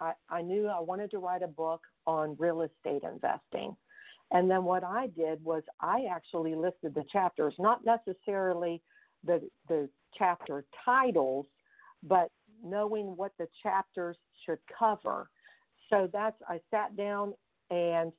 I, 0.00 0.12
I 0.30 0.42
knew 0.42 0.68
I 0.68 0.80
wanted 0.80 1.10
to 1.12 1.18
write 1.18 1.42
a 1.42 1.48
book 1.48 1.82
on 2.06 2.36
real 2.38 2.62
estate 2.62 3.02
investing. 3.02 3.76
And 4.32 4.50
then 4.50 4.64
what 4.64 4.82
I 4.82 5.08
did 5.08 5.44
was 5.44 5.62
I 5.80 6.06
actually 6.10 6.54
listed 6.54 6.94
the 6.94 7.04
chapters, 7.12 7.54
not 7.58 7.84
necessarily 7.84 8.82
the 9.24 9.40
the 9.68 9.88
chapter 10.16 10.64
titles, 10.84 11.46
but 12.02 12.30
knowing 12.64 13.16
what 13.16 13.32
the 13.38 13.46
chapters 13.62 14.16
should 14.44 14.58
cover. 14.76 15.28
So 15.90 16.08
that's 16.12 16.36
I 16.48 16.60
sat 16.70 16.96
down 16.96 17.34
and 17.70 18.12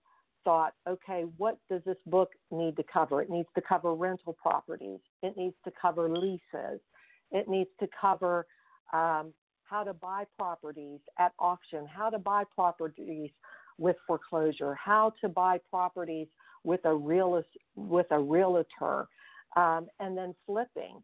thought, 0.44 0.74
okay, 0.88 1.26
what 1.38 1.58
does 1.70 1.82
this 1.86 1.98
book 2.06 2.32
need 2.52 2.76
to 2.76 2.84
cover? 2.92 3.22
It 3.22 3.30
needs 3.30 3.48
to 3.56 3.62
cover 3.62 3.94
rental 3.94 4.34
properties. 4.34 5.00
It 5.22 5.36
needs 5.38 5.56
to 5.66 5.72
cover 5.82 6.10
leases. 6.10 6.82
It 7.32 7.48
needs 7.48 7.70
to 7.80 7.88
cover 8.00 8.46
um, 8.92 9.34
how 9.64 9.84
to 9.84 9.94
buy 9.94 10.26
properties 10.38 11.00
at 11.18 11.32
auction, 11.40 11.88
how 11.88 12.10
to 12.10 12.20
buy 12.20 12.44
properties 12.54 13.32
with 13.78 13.96
foreclosure, 14.06 14.76
how 14.76 15.14
to 15.22 15.30
buy 15.30 15.60
properties 15.70 16.28
with 16.64 16.82
a 16.86 16.94
realist, 16.94 17.50
with 17.76 18.08
a 18.12 18.20
realtor, 18.20 19.08
um, 19.56 19.88
and 20.00 20.18
then 20.18 20.34
flipping, 20.46 21.02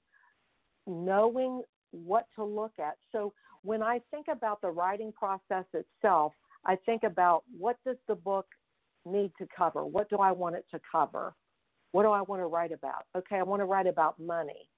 knowing 0.87 1.61
what 1.91 2.27
to 2.35 2.43
look 2.43 2.73
at. 2.79 2.95
So 3.11 3.33
when 3.63 3.83
I 3.83 4.01
think 4.11 4.27
about 4.31 4.61
the 4.61 4.69
writing 4.69 5.11
process 5.11 5.65
itself, 5.73 6.33
I 6.65 6.75
think 6.85 7.03
about 7.03 7.43
what 7.57 7.77
does 7.85 7.97
the 8.07 8.15
book 8.15 8.45
need 9.05 9.31
to 9.37 9.47
cover? 9.55 9.85
What 9.85 10.09
do 10.09 10.17
I 10.17 10.31
want 10.31 10.55
it 10.55 10.65
to 10.71 10.79
cover? 10.91 11.33
What 11.91 12.03
do 12.03 12.09
I 12.09 12.21
want 12.21 12.41
to 12.41 12.45
write 12.45 12.71
about? 12.71 13.05
Okay, 13.15 13.37
I 13.37 13.43
want 13.43 13.61
to 13.61 13.65
write 13.65 13.87
about 13.87 14.19
money. 14.19 14.69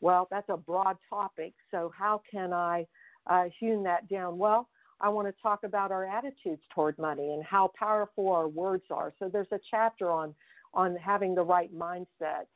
Well, 0.00 0.28
that's 0.30 0.48
a 0.48 0.56
broad 0.56 0.96
topic. 1.08 1.54
So, 1.70 1.90
how 1.96 2.22
can 2.30 2.52
I 2.52 2.86
uh, 3.28 3.44
hewn 3.58 3.82
that 3.84 4.08
down? 4.08 4.38
Well, 4.38 4.68
I 5.00 5.08
want 5.08 5.28
to 5.28 5.42
talk 5.42 5.64
about 5.64 5.92
our 5.92 6.04
attitudes 6.04 6.62
toward 6.74 6.98
money 6.98 7.32
and 7.32 7.44
how 7.44 7.72
powerful 7.78 8.30
our 8.30 8.48
words 8.48 8.84
are. 8.90 9.12
So, 9.18 9.28
there's 9.28 9.52
a 9.52 9.60
chapter 9.70 10.10
on 10.10 10.34
on 10.74 10.96
having 10.96 11.34
the 11.34 11.42
right 11.42 11.74
mindset 11.74 12.46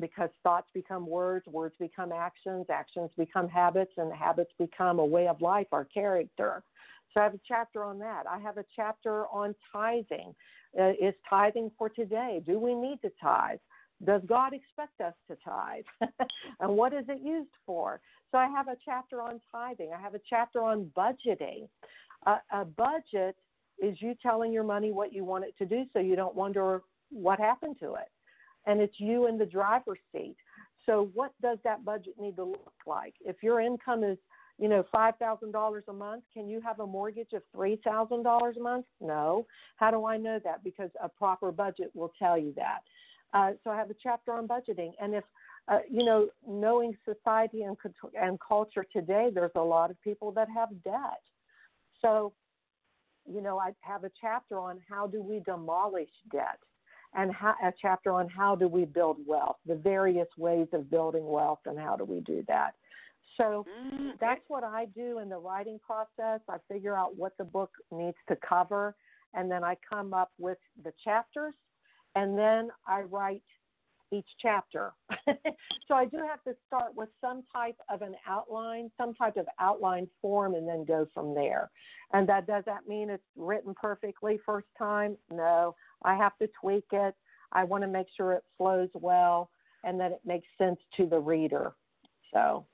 because 0.00 0.28
thoughts 0.42 0.68
become 0.74 1.06
words, 1.06 1.46
words 1.46 1.74
become 1.78 2.12
actions, 2.12 2.66
actions 2.68 3.10
become 3.16 3.48
habits, 3.48 3.92
and 3.96 4.12
habits 4.12 4.50
become 4.58 4.98
a 4.98 5.04
way 5.04 5.28
of 5.28 5.40
life, 5.40 5.68
our 5.72 5.84
character. 5.84 6.62
So 7.12 7.20
I 7.20 7.24
have 7.24 7.34
a 7.34 7.40
chapter 7.46 7.84
on 7.84 7.98
that. 8.00 8.24
I 8.28 8.38
have 8.40 8.58
a 8.58 8.64
chapter 8.74 9.26
on 9.26 9.54
tithing. 9.72 10.34
Uh, 10.78 10.90
is 11.00 11.14
tithing 11.30 11.70
for 11.78 11.88
today? 11.88 12.42
Do 12.44 12.58
we 12.58 12.74
need 12.74 13.00
to 13.02 13.10
tithe? 13.22 13.58
Does 14.04 14.22
God 14.26 14.52
expect 14.52 15.00
us 15.00 15.14
to 15.28 15.36
tithe? 15.44 15.84
and 16.60 16.76
what 16.76 16.92
is 16.92 17.04
it 17.08 17.20
used 17.22 17.54
for? 17.64 18.00
So 18.30 18.38
I 18.38 18.48
have 18.48 18.68
a 18.68 18.76
chapter 18.84 19.20
on 19.22 19.40
tithing. 19.52 19.90
I 19.96 20.00
have 20.00 20.14
a 20.14 20.20
chapter 20.28 20.62
on 20.62 20.90
budgeting. 20.96 21.68
Uh, 22.26 22.38
a 22.52 22.64
budget 22.64 23.36
is 23.78 23.96
you 24.00 24.14
telling 24.22 24.52
your 24.52 24.64
money 24.64 24.92
what 24.92 25.12
you 25.12 25.24
want 25.24 25.44
it 25.44 25.56
to 25.58 25.66
do 25.66 25.84
so 25.92 25.98
you 26.00 26.16
don't 26.16 26.34
wonder 26.34 26.82
what 27.10 27.38
happened 27.38 27.76
to 27.80 27.94
it. 27.94 28.10
And 28.66 28.80
it's 28.80 28.98
you 28.98 29.26
in 29.26 29.38
the 29.38 29.46
driver's 29.46 29.98
seat. 30.12 30.36
So, 30.86 31.10
what 31.14 31.32
does 31.40 31.58
that 31.64 31.84
budget 31.84 32.14
need 32.18 32.36
to 32.36 32.44
look 32.44 32.72
like? 32.86 33.14
If 33.24 33.42
your 33.42 33.60
income 33.60 34.04
is 34.04 34.18
you 34.58 34.68
know, 34.68 34.84
$5,000 34.94 35.80
a 35.88 35.92
month. 35.92 36.22
Can 36.32 36.48
you 36.48 36.60
have 36.60 36.80
a 36.80 36.86
mortgage 36.86 37.32
of 37.32 37.42
$3,000 37.56 38.56
a 38.56 38.60
month? 38.60 38.86
No. 39.00 39.46
How 39.76 39.90
do 39.90 40.06
I 40.06 40.16
know 40.16 40.38
that? 40.44 40.62
Because 40.62 40.90
a 41.02 41.08
proper 41.08 41.50
budget 41.50 41.90
will 41.94 42.12
tell 42.18 42.38
you 42.38 42.52
that. 42.56 42.80
Uh, 43.34 43.50
so 43.62 43.70
I 43.70 43.76
have 43.76 43.90
a 43.90 43.96
chapter 44.00 44.32
on 44.32 44.46
budgeting. 44.48 44.92
And 45.00 45.14
if, 45.14 45.24
uh, 45.68 45.80
you 45.90 46.04
know, 46.04 46.28
knowing 46.46 46.96
society 47.04 47.62
and, 47.62 47.76
and 48.18 48.38
culture 48.40 48.86
today, 48.92 49.30
there's 49.34 49.50
a 49.56 49.60
lot 49.60 49.90
of 49.90 50.00
people 50.00 50.30
that 50.32 50.48
have 50.48 50.68
debt. 50.84 51.20
So, 52.00 52.32
you 53.26 53.40
know, 53.40 53.58
I 53.58 53.72
have 53.80 54.04
a 54.04 54.10
chapter 54.20 54.58
on 54.58 54.78
how 54.88 55.06
do 55.06 55.20
we 55.20 55.40
demolish 55.40 56.10
debt 56.30 56.58
and 57.14 57.32
how, 57.32 57.54
a 57.62 57.72
chapter 57.80 58.12
on 58.12 58.28
how 58.28 58.54
do 58.54 58.68
we 58.68 58.84
build 58.84 59.16
wealth, 59.26 59.56
the 59.66 59.74
various 59.74 60.28
ways 60.38 60.68
of 60.72 60.90
building 60.90 61.26
wealth 61.26 61.60
and 61.66 61.78
how 61.78 61.96
do 61.96 62.04
we 62.04 62.20
do 62.20 62.44
that. 62.48 62.74
So 63.36 63.66
mm-hmm. 63.68 64.10
that's 64.20 64.42
what 64.48 64.62
I 64.62 64.86
do 64.94 65.18
in 65.18 65.28
the 65.28 65.38
writing 65.38 65.80
process. 65.84 66.40
I 66.48 66.58
figure 66.70 66.96
out 66.96 67.16
what 67.16 67.32
the 67.38 67.44
book 67.44 67.70
needs 67.90 68.16
to 68.28 68.36
cover, 68.48 68.94
and 69.32 69.50
then 69.50 69.64
I 69.64 69.76
come 69.88 70.14
up 70.14 70.30
with 70.38 70.58
the 70.84 70.92
chapters, 71.02 71.54
and 72.14 72.38
then 72.38 72.70
I 72.86 73.02
write 73.02 73.42
each 74.12 74.28
chapter. 74.40 74.92
so 75.88 75.94
I 75.94 76.04
do 76.04 76.18
have 76.18 76.42
to 76.44 76.54
start 76.66 76.94
with 76.94 77.08
some 77.20 77.42
type 77.52 77.76
of 77.90 78.02
an 78.02 78.14
outline, 78.28 78.90
some 78.96 79.14
type 79.14 79.36
of 79.36 79.46
outline 79.58 80.08
form, 80.22 80.54
and 80.54 80.68
then 80.68 80.84
go 80.84 81.06
from 81.12 81.34
there. 81.34 81.70
And 82.12 82.28
that 82.28 82.46
does 82.46 82.64
that 82.66 82.86
mean 82.88 83.10
it's 83.10 83.22
written 83.36 83.74
perfectly 83.80 84.38
first 84.46 84.68
time? 84.78 85.16
No, 85.30 85.74
I 86.02 86.14
have 86.16 86.36
to 86.38 86.48
tweak 86.60 86.86
it. 86.92 87.14
I 87.52 87.64
want 87.64 87.82
to 87.82 87.88
make 87.88 88.06
sure 88.16 88.32
it 88.32 88.44
flows 88.58 88.90
well 88.94 89.50
and 89.84 89.98
that 90.00 90.12
it 90.12 90.20
makes 90.24 90.46
sense 90.58 90.78
to 90.96 91.06
the 91.06 91.18
reader. 91.18 91.72
So 92.32 92.66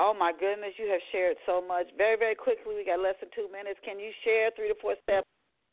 Oh 0.00 0.16
my 0.16 0.32
goodness, 0.32 0.72
you 0.78 0.88
have 0.88 1.04
shared 1.12 1.36
so 1.44 1.60
much. 1.60 1.84
Very, 1.98 2.16
very 2.16 2.34
quickly, 2.34 2.72
we 2.74 2.86
got 2.86 3.04
less 3.04 3.20
than 3.20 3.28
two 3.36 3.52
minutes. 3.52 3.78
Can 3.84 4.00
you 4.00 4.08
share 4.24 4.48
three 4.56 4.68
to 4.68 4.74
four 4.80 4.96
steps 5.04 5.28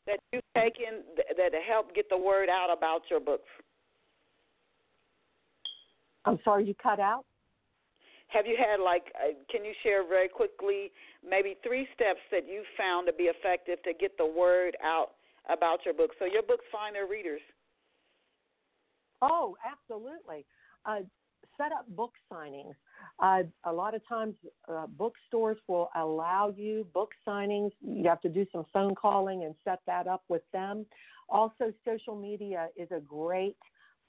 that 0.08 0.18
you've 0.32 0.42
taken 0.56 1.04
that 1.36 1.52
help 1.68 1.94
get 1.94 2.08
the 2.08 2.16
word 2.18 2.48
out 2.48 2.74
about 2.76 3.02
your 3.10 3.20
books? 3.20 3.48
I'm 6.24 6.38
sorry, 6.44 6.64
you 6.66 6.74
cut 6.82 6.98
out. 6.98 7.24
Have 8.28 8.46
you 8.46 8.56
had 8.58 8.82
like? 8.82 9.04
Uh, 9.14 9.32
can 9.50 9.64
you 9.64 9.72
share 9.82 10.06
very 10.06 10.28
quickly 10.28 10.90
maybe 11.26 11.56
three 11.62 11.86
steps 11.94 12.20
that 12.30 12.46
you 12.46 12.62
found 12.76 13.06
to 13.06 13.12
be 13.12 13.24
effective 13.24 13.82
to 13.84 13.92
get 13.98 14.18
the 14.18 14.26
word 14.26 14.76
out 14.84 15.12
about 15.48 15.80
your 15.84 15.94
book, 15.94 16.10
so 16.18 16.26
your 16.26 16.42
books 16.42 16.64
find 16.70 16.94
their 16.94 17.06
readers? 17.06 17.40
Oh, 19.22 19.56
absolutely. 19.64 20.44
Uh, 20.84 21.00
set 21.56 21.72
up 21.72 21.88
book 21.96 22.12
signings. 22.30 22.76
Uh, 23.20 23.42
a 23.64 23.72
lot 23.72 23.94
of 23.94 24.06
times, 24.08 24.34
uh, 24.68 24.86
bookstores 24.86 25.58
will 25.66 25.90
allow 25.96 26.54
you 26.56 26.86
book 26.94 27.10
signings. 27.26 27.72
You 27.80 28.08
have 28.08 28.20
to 28.20 28.28
do 28.28 28.46
some 28.52 28.64
phone 28.72 28.94
calling 28.94 29.44
and 29.44 29.54
set 29.64 29.80
that 29.86 30.06
up 30.06 30.22
with 30.28 30.42
them. 30.52 30.86
Also, 31.28 31.72
social 31.84 32.14
media 32.14 32.68
is 32.76 32.88
a 32.90 33.00
great 33.00 33.56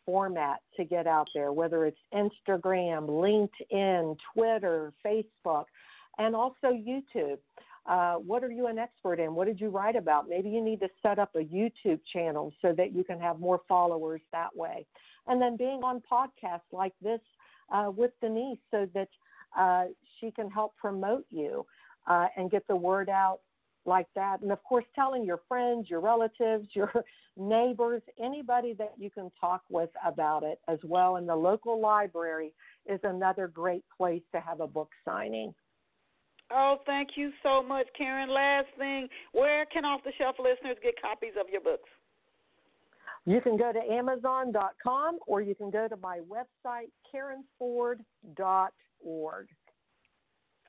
format 0.05 0.59
to 0.77 0.85
get 0.85 1.07
out 1.07 1.27
there, 1.33 1.51
whether 1.51 1.85
it's 1.85 1.97
Instagram, 2.13 3.07
LinkedIn, 3.07 4.15
Twitter, 4.33 4.93
Facebook, 5.05 5.65
and 6.17 6.35
also 6.35 6.67
YouTube. 6.67 7.37
Uh, 7.85 8.15
what 8.15 8.43
are 8.43 8.51
you 8.51 8.67
an 8.67 8.77
expert 8.77 9.19
in? 9.19 9.33
What 9.33 9.47
did 9.47 9.59
you 9.59 9.69
write 9.69 9.95
about? 9.95 10.29
Maybe 10.29 10.49
you 10.49 10.63
need 10.63 10.79
to 10.81 10.89
set 11.01 11.17
up 11.17 11.35
a 11.35 11.39
YouTube 11.39 11.99
channel 12.13 12.53
so 12.61 12.73
that 12.77 12.93
you 12.93 13.03
can 13.03 13.19
have 13.19 13.39
more 13.39 13.61
followers 13.67 14.21
that 14.31 14.55
way. 14.55 14.85
And 15.27 15.41
then 15.41 15.57
being 15.57 15.81
on 15.83 16.01
podcasts 16.11 16.71
like 16.71 16.93
this 17.01 17.19
uh, 17.71 17.91
with 17.95 18.11
Denise 18.21 18.59
so 18.71 18.87
that 18.93 19.09
uh, 19.57 19.85
she 20.19 20.31
can 20.31 20.49
help 20.49 20.75
promote 20.77 21.25
you 21.29 21.65
uh, 22.07 22.27
and 22.37 22.51
get 22.51 22.67
the 22.67 22.75
word 22.75 23.09
out 23.09 23.39
like 23.85 24.07
that. 24.15 24.41
And 24.41 24.51
of 24.51 24.63
course, 24.63 24.85
telling 24.95 25.23
your 25.23 25.41
friends, 25.47 25.89
your 25.89 26.01
relatives, 26.01 26.67
your 26.73 26.91
neighbors, 27.37 28.01
anybody 28.21 28.73
that 28.73 28.93
you 28.97 29.09
can 29.09 29.31
talk 29.39 29.63
with 29.69 29.89
about 30.05 30.43
it 30.43 30.59
as 30.67 30.79
well. 30.83 31.17
And 31.17 31.27
the 31.27 31.35
local 31.35 31.79
library 31.81 32.53
is 32.85 32.99
another 33.03 33.47
great 33.47 33.83
place 33.95 34.23
to 34.33 34.39
have 34.39 34.61
a 34.61 34.67
book 34.67 34.89
signing. 35.05 35.53
Oh, 36.51 36.77
thank 36.85 37.09
you 37.15 37.31
so 37.43 37.61
much, 37.61 37.85
Karen. 37.95 38.29
Last 38.29 38.67
thing, 38.77 39.07
where 39.33 39.65
can 39.67 39.85
off 39.85 40.01
the 40.03 40.11
shelf 40.17 40.35
listeners 40.39 40.77
get 40.81 40.99
copies 40.99 41.33
of 41.39 41.47
your 41.49 41.61
books? 41.61 41.89
You 43.25 43.41
can 43.41 43.57
go 43.57 43.71
to 43.71 43.79
Amazon.com 43.79 45.19
or 45.27 45.41
you 45.41 45.55
can 45.55 45.69
go 45.69 45.87
to 45.87 45.97
my 45.97 46.19
website, 46.29 46.89
KarenFord.org. 47.13 49.47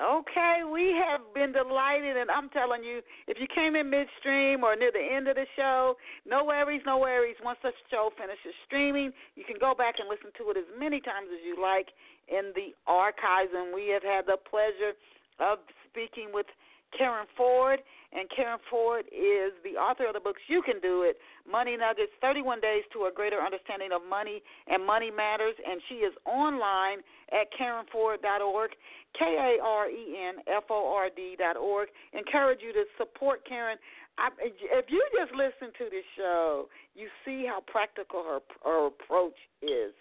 Okay, 0.01 0.65
we 0.65 0.97
have 0.97 1.21
been 1.37 1.53
delighted, 1.53 2.17
and 2.17 2.31
I'm 2.31 2.49
telling 2.57 2.83
you, 2.83 3.03
if 3.29 3.37
you 3.37 3.47
came 3.53 3.77
in 3.77 3.93
midstream 3.93 4.65
or 4.65 4.75
near 4.75 4.91
the 4.91 5.05
end 5.05 5.29
of 5.29 5.37
the 5.37 5.45
show, 5.57 5.95
no 6.25 6.43
worries, 6.43 6.81
no 6.87 6.97
worries. 6.97 7.37
Once 7.45 7.59
the 7.63 7.71
show 7.91 8.09
finishes 8.17 8.57
streaming, 8.65 9.13
you 9.37 9.45
can 9.45 9.57
go 9.61 9.75
back 9.77 10.01
and 10.01 10.09
listen 10.09 10.33
to 10.41 10.49
it 10.49 10.57
as 10.57 10.65
many 10.73 11.05
times 11.05 11.29
as 11.29 11.45
you 11.45 11.61
like 11.61 11.93
in 12.33 12.57
the 12.57 12.73
archives. 12.89 13.53
And 13.53 13.75
we 13.75 13.93
have 13.93 14.03
had 14.03 14.25
the 14.25 14.41
pleasure 14.41 14.97
of 15.37 15.61
speaking 15.93 16.33
with 16.33 16.49
Karen 16.97 17.27
Ford, 17.37 17.81
and 18.13 18.29
Karen 18.35 18.59
Ford 18.69 19.07
is 19.13 19.53
the 19.63 19.79
author 19.79 20.07
of 20.07 20.15
the 20.15 20.21
books 20.21 20.43
You 20.49 20.63
Can 20.63 20.81
Do 20.81 21.03
It, 21.03 21.17
Money 21.51 21.77
Nuggets, 21.77 22.11
31 22.21 22.61
Days 22.61 22.83
to 22.93 23.07
a 23.07 23.13
Greater 23.15 23.39
Understanding 23.39 23.91
of 23.95 24.03
Money 24.09 24.43
and 24.67 24.85
Money 24.85 25.11
Matters, 25.11 25.55
and 25.63 25.81
she 25.89 26.03
is 26.03 26.13
online 26.27 27.07
at 27.31 27.47
KarenFord.org, 27.55 28.71
K 29.19 29.25
A 29.25 29.63
R 29.63 29.89
E 29.89 30.17
N 30.19 30.43
F 30.47 30.65
O 30.71 30.93
R 30.95 31.09
D.org. 31.15 31.89
Encourage 32.13 32.61
you 32.63 32.73
to 32.73 32.85
support 32.99 33.47
Karen. 33.47 33.79
I, 34.19 34.29
if 34.43 34.87
you 34.89 35.03
just 35.17 35.33
listen 35.33 35.73
to 35.79 35.85
this 35.91 36.05
show, 36.17 36.67
you 36.95 37.09
see 37.25 37.47
how 37.47 37.63
practical 37.67 38.25
her, 38.25 38.41
her 38.65 38.89
approach 38.89 39.39
is. 39.63 39.95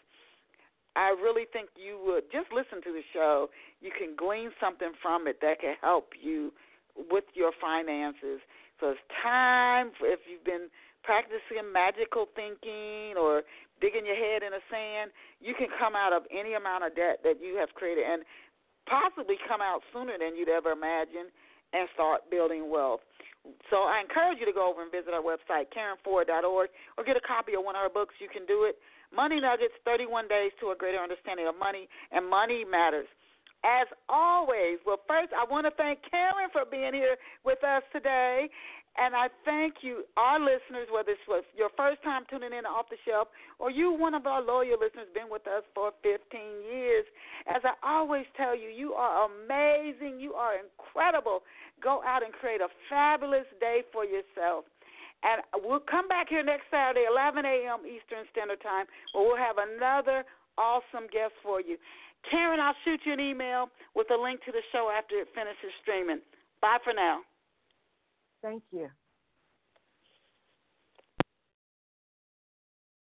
I 0.95 1.15
really 1.21 1.45
think 1.53 1.69
you 1.77 1.99
would 2.03 2.23
just 2.31 2.51
listen 2.51 2.81
to 2.83 2.91
the 2.91 3.05
show. 3.13 3.49
You 3.79 3.91
can 3.95 4.15
glean 4.17 4.49
something 4.59 4.91
from 5.01 5.27
it 5.27 5.39
that 5.41 5.61
can 5.61 5.75
help 5.81 6.09
you 6.19 6.51
with 7.07 7.25
your 7.33 7.51
finances. 7.61 8.43
So 8.79 8.95
it's 8.95 9.05
time 9.23 9.91
for, 9.99 10.07
if 10.07 10.19
you've 10.27 10.43
been 10.43 10.67
practicing 11.03 11.63
magical 11.71 12.27
thinking 12.35 13.15
or 13.15 13.43
digging 13.79 14.03
your 14.03 14.19
head 14.19 14.43
in 14.43 14.51
the 14.51 14.63
sand, 14.67 15.11
you 15.39 15.55
can 15.55 15.71
come 15.79 15.95
out 15.95 16.11
of 16.11 16.27
any 16.31 16.55
amount 16.55 16.83
of 16.83 16.95
debt 16.95 17.23
that 17.23 17.39
you 17.39 17.55
have 17.55 17.71
created 17.75 18.03
and 18.03 18.23
possibly 18.87 19.39
come 19.47 19.63
out 19.63 19.83
sooner 19.91 20.19
than 20.19 20.35
you'd 20.35 20.51
ever 20.51 20.71
imagine 20.71 21.31
and 21.71 21.87
start 21.93 22.27
building 22.27 22.67
wealth. 22.67 23.01
So 23.71 23.87
I 23.87 24.03
encourage 24.03 24.39
you 24.39 24.45
to 24.45 24.55
go 24.55 24.67
over 24.67 24.83
and 24.83 24.91
visit 24.91 25.15
our 25.15 25.23
website, 25.23 25.71
KarenFord.org, 25.71 26.69
or 26.97 27.01
get 27.07 27.15
a 27.15 27.23
copy 27.23 27.55
of 27.55 27.63
one 27.63 27.75
of 27.75 27.81
our 27.87 27.89
books. 27.91 28.15
You 28.19 28.27
can 28.27 28.43
do 28.45 28.67
it. 28.67 28.75
Money 29.15 29.39
Nuggets 29.39 29.73
31 29.85 30.27
Days 30.27 30.51
to 30.59 30.69
a 30.69 30.75
Greater 30.75 30.99
Understanding 30.99 31.47
of 31.47 31.55
Money 31.57 31.87
and 32.11 32.27
Money 32.27 32.65
Matters. 32.67 33.07
As 33.63 33.87
always, 34.07 34.79
well, 34.85 34.99
first, 35.07 35.33
I 35.35 35.43
want 35.43 35.65
to 35.67 35.71
thank 35.75 35.99
Karen 36.09 36.47
for 36.51 36.63
being 36.69 36.93
here 36.93 37.17
with 37.43 37.63
us 37.63 37.83
today. 37.91 38.47
And 38.97 39.15
I 39.15 39.27
thank 39.45 39.75
you, 39.81 40.03
our 40.17 40.39
listeners, 40.39 40.91
whether 40.91 41.11
it's 41.11 41.47
your 41.55 41.69
first 41.77 42.03
time 42.03 42.23
tuning 42.29 42.51
in 42.51 42.65
off 42.65 42.89
the 42.89 42.97
shelf 43.07 43.27
or 43.59 43.71
you, 43.71 43.91
one 43.91 44.13
of 44.13 44.25
our 44.27 44.41
loyal 44.41 44.79
listeners, 44.79 45.07
been 45.13 45.31
with 45.31 45.47
us 45.47 45.63
for 45.73 45.91
15 46.03 46.19
years. 46.67 47.05
As 47.47 47.61
I 47.63 47.75
always 47.83 48.25
tell 48.35 48.57
you, 48.57 48.67
you 48.67 48.93
are 48.93 49.29
amazing. 49.29 50.19
You 50.19 50.33
are 50.33 50.53
incredible. 50.59 51.43
Go 51.81 52.01
out 52.03 52.23
and 52.23 52.33
create 52.33 52.59
a 52.59 52.67
fabulous 52.89 53.47
day 53.59 53.83
for 53.93 54.03
yourself. 54.03 54.65
And 55.23 55.43
we'll 55.63 55.83
come 55.83 56.07
back 56.07 56.27
here 56.27 56.43
next 56.43 56.67
Saturday, 56.71 57.05
11 57.09 57.45
a.m. 57.45 57.83
Eastern 57.83 58.23
Standard 58.31 58.61
Time, 58.61 58.85
where 59.13 59.23
we'll 59.23 59.37
have 59.37 59.57
another 59.59 60.23
awesome 60.57 61.07
guest 61.11 61.33
for 61.43 61.61
you. 61.61 61.77
Karen, 62.29 62.59
I'll 62.59 62.75
shoot 62.83 62.99
you 63.05 63.13
an 63.13 63.19
email 63.19 63.69
with 63.95 64.07
a 64.11 64.21
link 64.21 64.43
to 64.45 64.51
the 64.51 64.61
show 64.71 64.91
after 64.95 65.15
it 65.15 65.27
finishes 65.33 65.71
streaming. 65.81 66.19
Bye 66.61 66.77
for 66.83 66.93
now. 66.93 67.21
Thank 68.41 68.63
you. 68.71 68.89